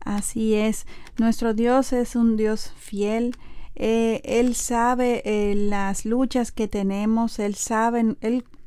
Así 0.01 0.55
es, 0.55 0.87
nuestro 1.19 1.53
Dios 1.53 1.93
es 1.93 2.15
un 2.15 2.37
Dios 2.37 2.73
fiel. 2.77 3.37
Eh, 3.75 4.21
él 4.25 4.55
sabe 4.55 5.23
eh, 5.25 5.55
las 5.57 6.05
luchas 6.05 6.53
que 6.53 6.69
tenemos, 6.69 7.39
Él 7.41 7.57
sabe, 7.57 8.17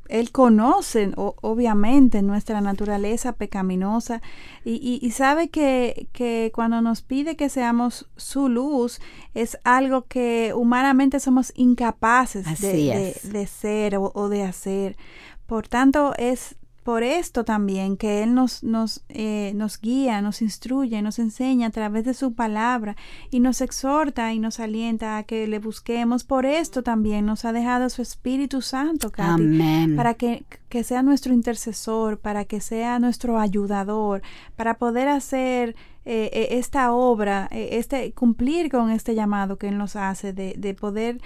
él 0.09 0.31
conoce 0.31 1.11
obviamente 1.15 2.21
nuestra 2.21 2.61
naturaleza 2.61 3.33
pecaminosa 3.33 4.21
y, 4.65 5.09
sabe 5.11 5.49
que, 5.49 6.07
que, 6.11 6.51
cuando 6.53 6.81
nos 6.81 7.01
pide 7.01 7.35
que 7.35 7.49
seamos 7.49 8.09
su 8.17 8.49
luz 8.49 8.99
es 9.33 9.57
algo 9.63 10.03
que 10.03 10.53
humanamente 10.55 11.19
somos 11.19 11.53
incapaces 11.55 12.45
de, 12.59 13.47
ser 13.47 13.95
o, 13.95 14.11
o, 14.13 14.29
de 14.29 14.43
hacer. 14.43 14.97
Por 15.45 15.69
tanto, 15.69 16.13
es 16.17 16.56
por 16.87 17.03
esto 17.03 17.43
también 17.43 17.97
que 17.97 18.23
Él 18.23 18.33
nos, 18.33 18.63
nos, 18.63 19.03
eh, 19.09 19.51
nos 19.55 19.81
guía, 19.81 20.21
nos 20.21 20.41
instruye, 20.41 21.01
nos 21.01 21.19
enseña 21.19 21.67
a 21.67 21.69
través 21.69 22.05
de 22.05 22.13
su 22.13 22.33
palabra 22.33 22.95
y 23.29 23.41
nos 23.41 23.59
exhorta 23.59 24.31
y 24.31 24.39
nos 24.39 24.61
alienta 24.61 25.17
a 25.17 25.23
que 25.23 25.47
le 25.47 25.59
busquemos. 25.59 26.23
Por 26.23 26.45
esto 26.45 26.83
también 26.83 27.25
nos 27.25 27.43
ha 27.43 27.51
dejado 27.51 27.89
su 27.89 28.01
Espíritu 28.01 28.61
Santo, 28.61 29.11
para 29.11 30.13
que, 30.13 30.45
que 30.69 30.85
sea 30.85 31.03
nuestro 31.03 31.33
intercesor, 31.33 32.19
para 32.19 32.45
que 32.45 32.61
sea 32.61 32.99
nuestro 32.99 33.37
ayudador, 33.37 34.21
para 34.55 34.77
poder 34.77 35.09
hacer 35.09 35.75
eh, 36.07 36.29
eh, 36.31 36.47
esta 36.51 36.93
obra, 36.93 37.47
este 37.51 38.13
cumplir 38.13 38.71
con 38.71 38.89
este 38.89 39.13
llamado 39.13 39.57
que 39.57 39.67
Él 39.67 39.77
nos 39.77 39.95
hace 39.95 40.33
de, 40.33 40.55
de 40.57 40.73
poder 40.73 41.19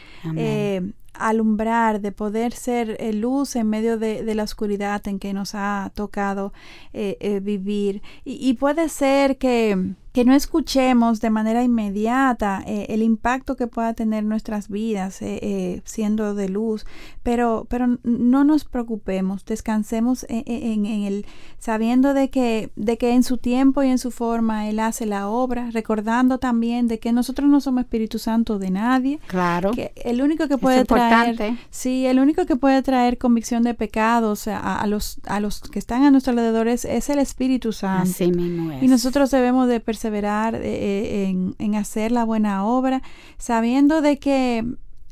alumbrar, 1.14 2.02
de 2.02 2.12
poder 2.12 2.54
ser 2.54 2.98
eh, 3.00 3.14
luz 3.14 3.56
en 3.56 3.70
medio 3.70 3.98
de, 3.98 4.24
la 4.36 4.44
oscuridad 4.44 5.06
en 5.08 5.20
que 5.20 5.34
nos 5.34 5.56
ha 5.56 5.92
tocado 5.94 6.54
eh, 6.94 7.18
eh, 7.20 7.40
vivir. 7.40 8.02
y, 8.24 8.54
puede 8.54 8.90
ser 8.90 9.38
que 9.38 9.94
que 10.12 10.26
no 10.26 10.34
escuchemos 10.34 11.22
de 11.22 11.30
manera 11.30 11.64
inmediata 11.64 12.64
eh, 12.66 12.88
el 12.89 13.01
impacto 13.01 13.55
que 13.55 13.68
pueda 13.68 13.93
tener 13.93 14.24
nuestras 14.24 14.68
vidas 14.68 15.22
eh, 15.22 15.39
eh, 15.41 15.82
siendo 15.86 16.36
de 16.36 16.49
luz, 16.49 16.86
pero, 17.24 17.66
pero 17.70 17.97
no 18.03 18.43
nos 18.43 18.66
preocupemos, 18.66 19.45
descansemos 19.45 20.26
en, 20.28 20.86
el 20.86 21.26
sabiendo 21.59 22.14
de 22.14 22.30
que, 22.30 22.72
de 22.76 22.97
que 22.97 23.12
en 23.12 23.24
su 23.24 23.38
tiempo 23.38 23.84
y 23.84 23.88
en 23.88 23.97
su 23.97 24.12
forma 24.12 24.68
Él 24.68 24.80
hace 24.80 25.05
la 25.05 25.30
obra, 25.30 25.70
recordando 25.72 26.39
también 26.39 26.88
de 26.88 26.99
que 26.99 27.14
nosotros 27.14 27.49
no 27.49 27.62
somos 27.62 27.82
Espíritu 27.82 28.20
Santo 28.20 28.59
de 28.59 28.70
nadie. 28.70 29.20
Claro. 29.28 29.72
Que 29.72 29.93
el 29.95 30.22
único 30.22 30.47
que 30.47 30.57
puede 30.57 30.86
traer, 30.86 31.57
sí, 31.70 32.05
el 32.05 32.20
único 32.20 32.45
que 32.45 32.55
puede 32.55 32.82
traer 32.84 33.18
convicción 33.18 33.64
de 33.64 33.74
pecados 33.74 34.47
a, 34.47 34.86
los, 34.88 35.20
a 35.26 35.39
los 35.39 35.62
que 35.62 35.80
están 35.80 36.03
a 36.03 36.12
nuestro 36.12 36.32
alrededor 36.32 36.68
es, 36.68 36.86
el 36.86 37.20
Espíritu 37.20 37.72
Santo. 37.72 38.12
Así 38.12 38.32
mismo 38.32 38.72
es. 38.72 38.84
Y 38.84 38.88
nosotros 38.88 39.32
debemos 39.32 39.68
de 39.68 39.80
perseverar 40.02 40.56
eh, 40.56 40.62
eh, 40.64 41.54
en, 41.60 41.76
hacer 41.76 42.12
la 42.12 42.26
buena 42.26 42.66
obra, 42.66 43.04
sabiendo 43.38 44.02
de 44.02 44.18
que 44.18 44.66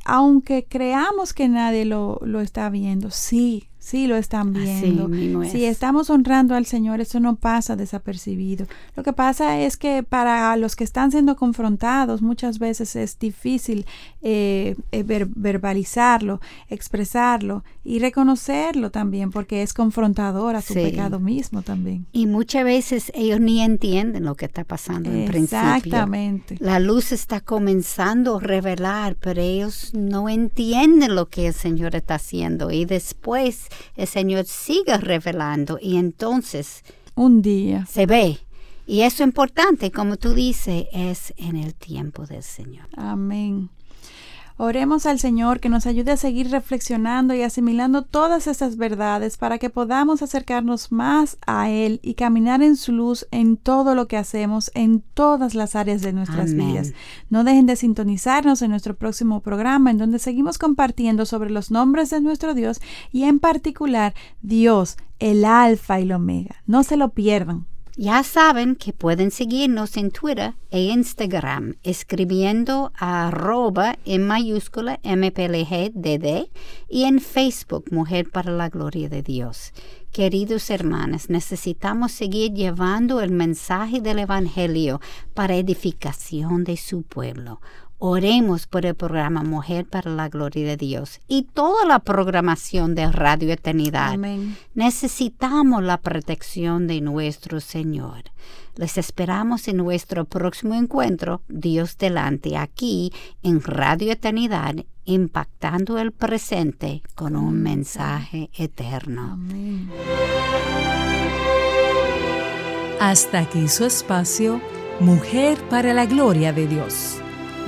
aunque 0.03 0.65
creamos 0.65 1.33
que 1.33 1.47
nadie 1.47 1.85
lo, 1.85 2.19
lo 2.23 2.41
está 2.41 2.69
viendo, 2.71 3.11
sí, 3.11 3.68
Sí, 3.79 4.07
lo 4.07 4.17
están 4.17 4.51
viendo. 4.51 5.09
Si 5.45 5.63
estamos 5.63 6.09
honrando 6.09 6.53
al 6.53 6.65
Señor, 6.65 6.99
eso 6.99 7.21
no 7.21 7.37
pasa 7.37 7.77
desapercibido. 7.77 8.67
Lo 8.95 9.03
que 9.03 9.13
pasa 9.13 9.61
es 9.61 9.77
que 9.77 10.03
para 10.03 10.55
los 10.57 10.75
que 10.75 10.83
están 10.83 11.11
siendo 11.11 11.37
confrontados, 11.37 12.21
muchas 12.21 12.59
veces 12.59 12.97
es 12.97 13.17
difícil 13.17 13.85
eh, 14.21 14.75
eh, 14.91 15.03
verbalizarlo, 15.03 16.41
expresarlo 16.67 17.63
y 17.85 17.99
reconocerlo 17.99 18.91
también, 18.91 19.31
porque 19.31 19.63
es 19.63 19.73
confrontador 19.73 20.57
a 20.57 20.61
su 20.61 20.73
pecado 20.73 21.21
mismo 21.21 21.61
también. 21.61 22.05
Y 22.11 22.27
muchas 22.27 22.65
veces 22.65 23.11
ellos 23.15 23.39
ni 23.39 23.61
entienden 23.61 24.25
lo 24.25 24.35
que 24.35 24.45
está 24.45 24.65
pasando 24.65 25.09
en 25.09 25.25
principio. 25.25 25.57
Exactamente. 25.57 26.57
La 26.59 26.79
luz 26.79 27.13
está 27.13 27.39
comenzando 27.39 28.37
a 28.37 28.41
revelar, 28.41 29.15
pero 29.15 29.41
ellos 29.41 29.93
no 29.93 30.27
entienden 30.27 31.15
lo 31.15 31.29
que 31.29 31.47
el 31.47 31.53
Señor 31.53 31.95
está 31.95 32.15
haciendo. 32.15 32.71
Y 32.71 32.83
después 32.83 33.69
el 33.95 34.07
Señor 34.07 34.45
sigue 34.45 34.97
revelando 34.97 35.77
y 35.81 35.97
entonces 35.97 36.83
un 37.15 37.41
día 37.41 37.85
se 37.85 38.05
ve. 38.05 38.37
Y 38.85 39.01
eso 39.01 39.23
importante, 39.23 39.91
como 39.91 40.17
tú 40.17 40.33
dices, 40.33 40.85
es 40.91 41.33
en 41.37 41.55
el 41.55 41.75
tiempo 41.75 42.25
del 42.25 42.41
Señor. 42.41 42.87
Amén. 42.97 43.69
Oremos 44.61 45.05
al 45.05 45.19
Señor 45.19 45.61
que 45.61 45.69
nos 45.69 45.85
ayude 45.85 46.11
a 46.11 46.17
seguir 46.17 46.51
reflexionando 46.51 47.33
y 47.33 47.43
asimilando 47.43 48.01
todas 48.01 48.45
estas 48.45 48.75
verdades 48.75 49.37
para 49.37 49.57
que 49.57 49.69
podamos 49.69 50.21
acercarnos 50.21 50.91
más 50.91 51.37
a 51.47 51.69
Él 51.69 52.01
y 52.03 52.15
caminar 52.15 52.61
en 52.61 52.75
su 52.75 52.91
luz 52.91 53.25
en 53.31 53.55
todo 53.55 53.95
lo 53.95 54.09
que 54.09 54.17
hacemos, 54.17 54.69
en 54.73 54.99
todas 55.13 55.55
las 55.55 55.77
áreas 55.77 56.01
de 56.01 56.11
nuestras 56.11 56.53
vidas. 56.53 56.91
No 57.29 57.45
dejen 57.45 57.67
de 57.67 57.77
sintonizarnos 57.77 58.61
en 58.61 58.71
nuestro 58.71 58.97
próximo 58.97 59.39
programa 59.39 59.91
en 59.91 59.97
donde 59.97 60.19
seguimos 60.19 60.57
compartiendo 60.57 61.25
sobre 61.25 61.51
los 61.51 61.71
nombres 61.71 62.09
de 62.09 62.19
nuestro 62.19 62.53
Dios 62.53 62.81
y 63.13 63.23
en 63.23 63.39
particular 63.39 64.13
Dios, 64.41 64.97
el 65.19 65.45
Alfa 65.45 66.01
y 66.01 66.03
el 66.03 66.11
Omega. 66.11 66.57
No 66.67 66.83
se 66.83 66.97
lo 66.97 67.11
pierdan. 67.11 67.68
Ya 68.01 68.23
saben 68.23 68.77
que 68.77 68.93
pueden 68.93 69.29
seguirnos 69.29 69.97
en 69.97 70.11
Twitter 70.11 70.53
e 70.71 70.83
Instagram 70.83 71.75
escribiendo 71.83 72.93
a 72.95 73.27
arroba 73.27 73.97
en 74.05 74.25
mayúscula 74.25 75.01
MPLGDD 75.03 76.47
y 76.87 77.03
en 77.03 77.19
Facebook 77.19 77.91
Mujer 77.91 78.31
para 78.31 78.53
la 78.53 78.69
Gloria 78.69 79.09
de 79.09 79.21
Dios. 79.21 79.73
Queridos 80.13 80.69
hermanos, 80.69 81.29
necesitamos 81.29 82.13
seguir 82.13 82.53
llevando 82.53 83.19
el 83.19 83.31
mensaje 83.31 83.99
del 83.99 84.19
Evangelio 84.19 85.01
para 85.33 85.57
edificación 85.57 86.63
de 86.63 86.77
su 86.77 87.01
pueblo. 87.01 87.59
Oremos 88.01 88.65
por 88.65 88.85
el 88.85 88.95
programa 88.95 89.43
Mujer 89.43 89.85
para 89.85 90.09
la 90.09 90.29
Gloria 90.29 90.65
de 90.65 90.77
Dios 90.77 91.19
y 91.27 91.43
toda 91.43 91.85
la 91.85 91.99
programación 91.99 92.95
de 92.95 93.11
Radio 93.11 93.51
Eternidad. 93.51 94.13
Amén. 94.13 94.55
Necesitamos 94.73 95.83
la 95.83 95.97
protección 95.97 96.87
de 96.87 97.01
nuestro 97.01 97.59
Señor. 97.59 98.23
Les 98.77 98.97
esperamos 98.97 99.67
en 99.67 99.75
nuestro 99.75 100.23
próximo 100.23 100.75
encuentro, 100.75 101.41
Dios 101.49 101.97
delante, 101.97 102.55
aquí 102.55 103.11
en 103.43 103.61
Radio 103.61 104.13
Eternidad, 104.13 104.75
impactando 105.03 105.97
el 105.97 106.13
presente 106.13 107.03
con 107.15 107.35
un 107.35 107.61
mensaje 107.61 108.49
eterno. 108.57 109.33
Amén. 109.33 109.91
Hasta 113.01 113.39
aquí 113.39 113.67
su 113.67 113.83
espacio, 113.83 114.61
Mujer 115.01 115.57
para 115.69 115.93
la 115.93 116.05
Gloria 116.05 116.53
de 116.53 116.67
Dios. 116.67 117.21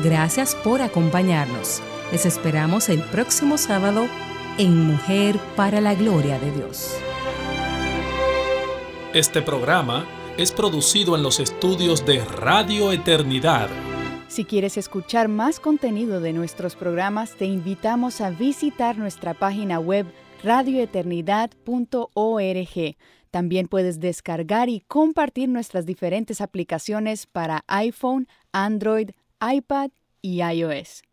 Gracias 0.03 0.55
por 0.55 0.81
acompañarnos. 0.81 1.81
Les 2.11 2.25
esperamos 2.25 2.89
el 2.89 3.01
próximo 3.03 3.57
sábado 3.57 4.07
en 4.57 4.85
Mujer 4.85 5.39
para 5.55 5.81
la 5.81 5.95
Gloria 5.95 6.39
de 6.39 6.51
Dios. 6.51 6.95
Este 9.13 9.41
programa 9.41 10.05
es 10.37 10.51
producido 10.51 11.15
en 11.15 11.23
los 11.23 11.39
estudios 11.39 12.05
de 12.05 12.23
Radio 12.25 12.91
Eternidad. 12.91 13.69
Si 14.27 14.45
quieres 14.45 14.77
escuchar 14.77 15.27
más 15.27 15.59
contenido 15.59 16.21
de 16.21 16.31
nuestros 16.31 16.75
programas, 16.75 17.35
te 17.35 17.45
invitamos 17.45 18.21
a 18.21 18.29
visitar 18.29 18.97
nuestra 18.97 19.33
página 19.33 19.79
web 19.79 20.05
radioeternidad.org. 20.43 22.95
También 23.29 23.67
puedes 23.67 23.99
descargar 23.99 24.69
y 24.69 24.81
compartir 24.87 25.49
nuestras 25.49 25.85
diferentes 25.85 26.41
aplicaciones 26.41 27.27
para 27.27 27.63
iPhone, 27.67 28.27
Android, 28.51 29.11
iPad 29.41 29.91
y 30.21 30.43
iOS. 30.43 31.03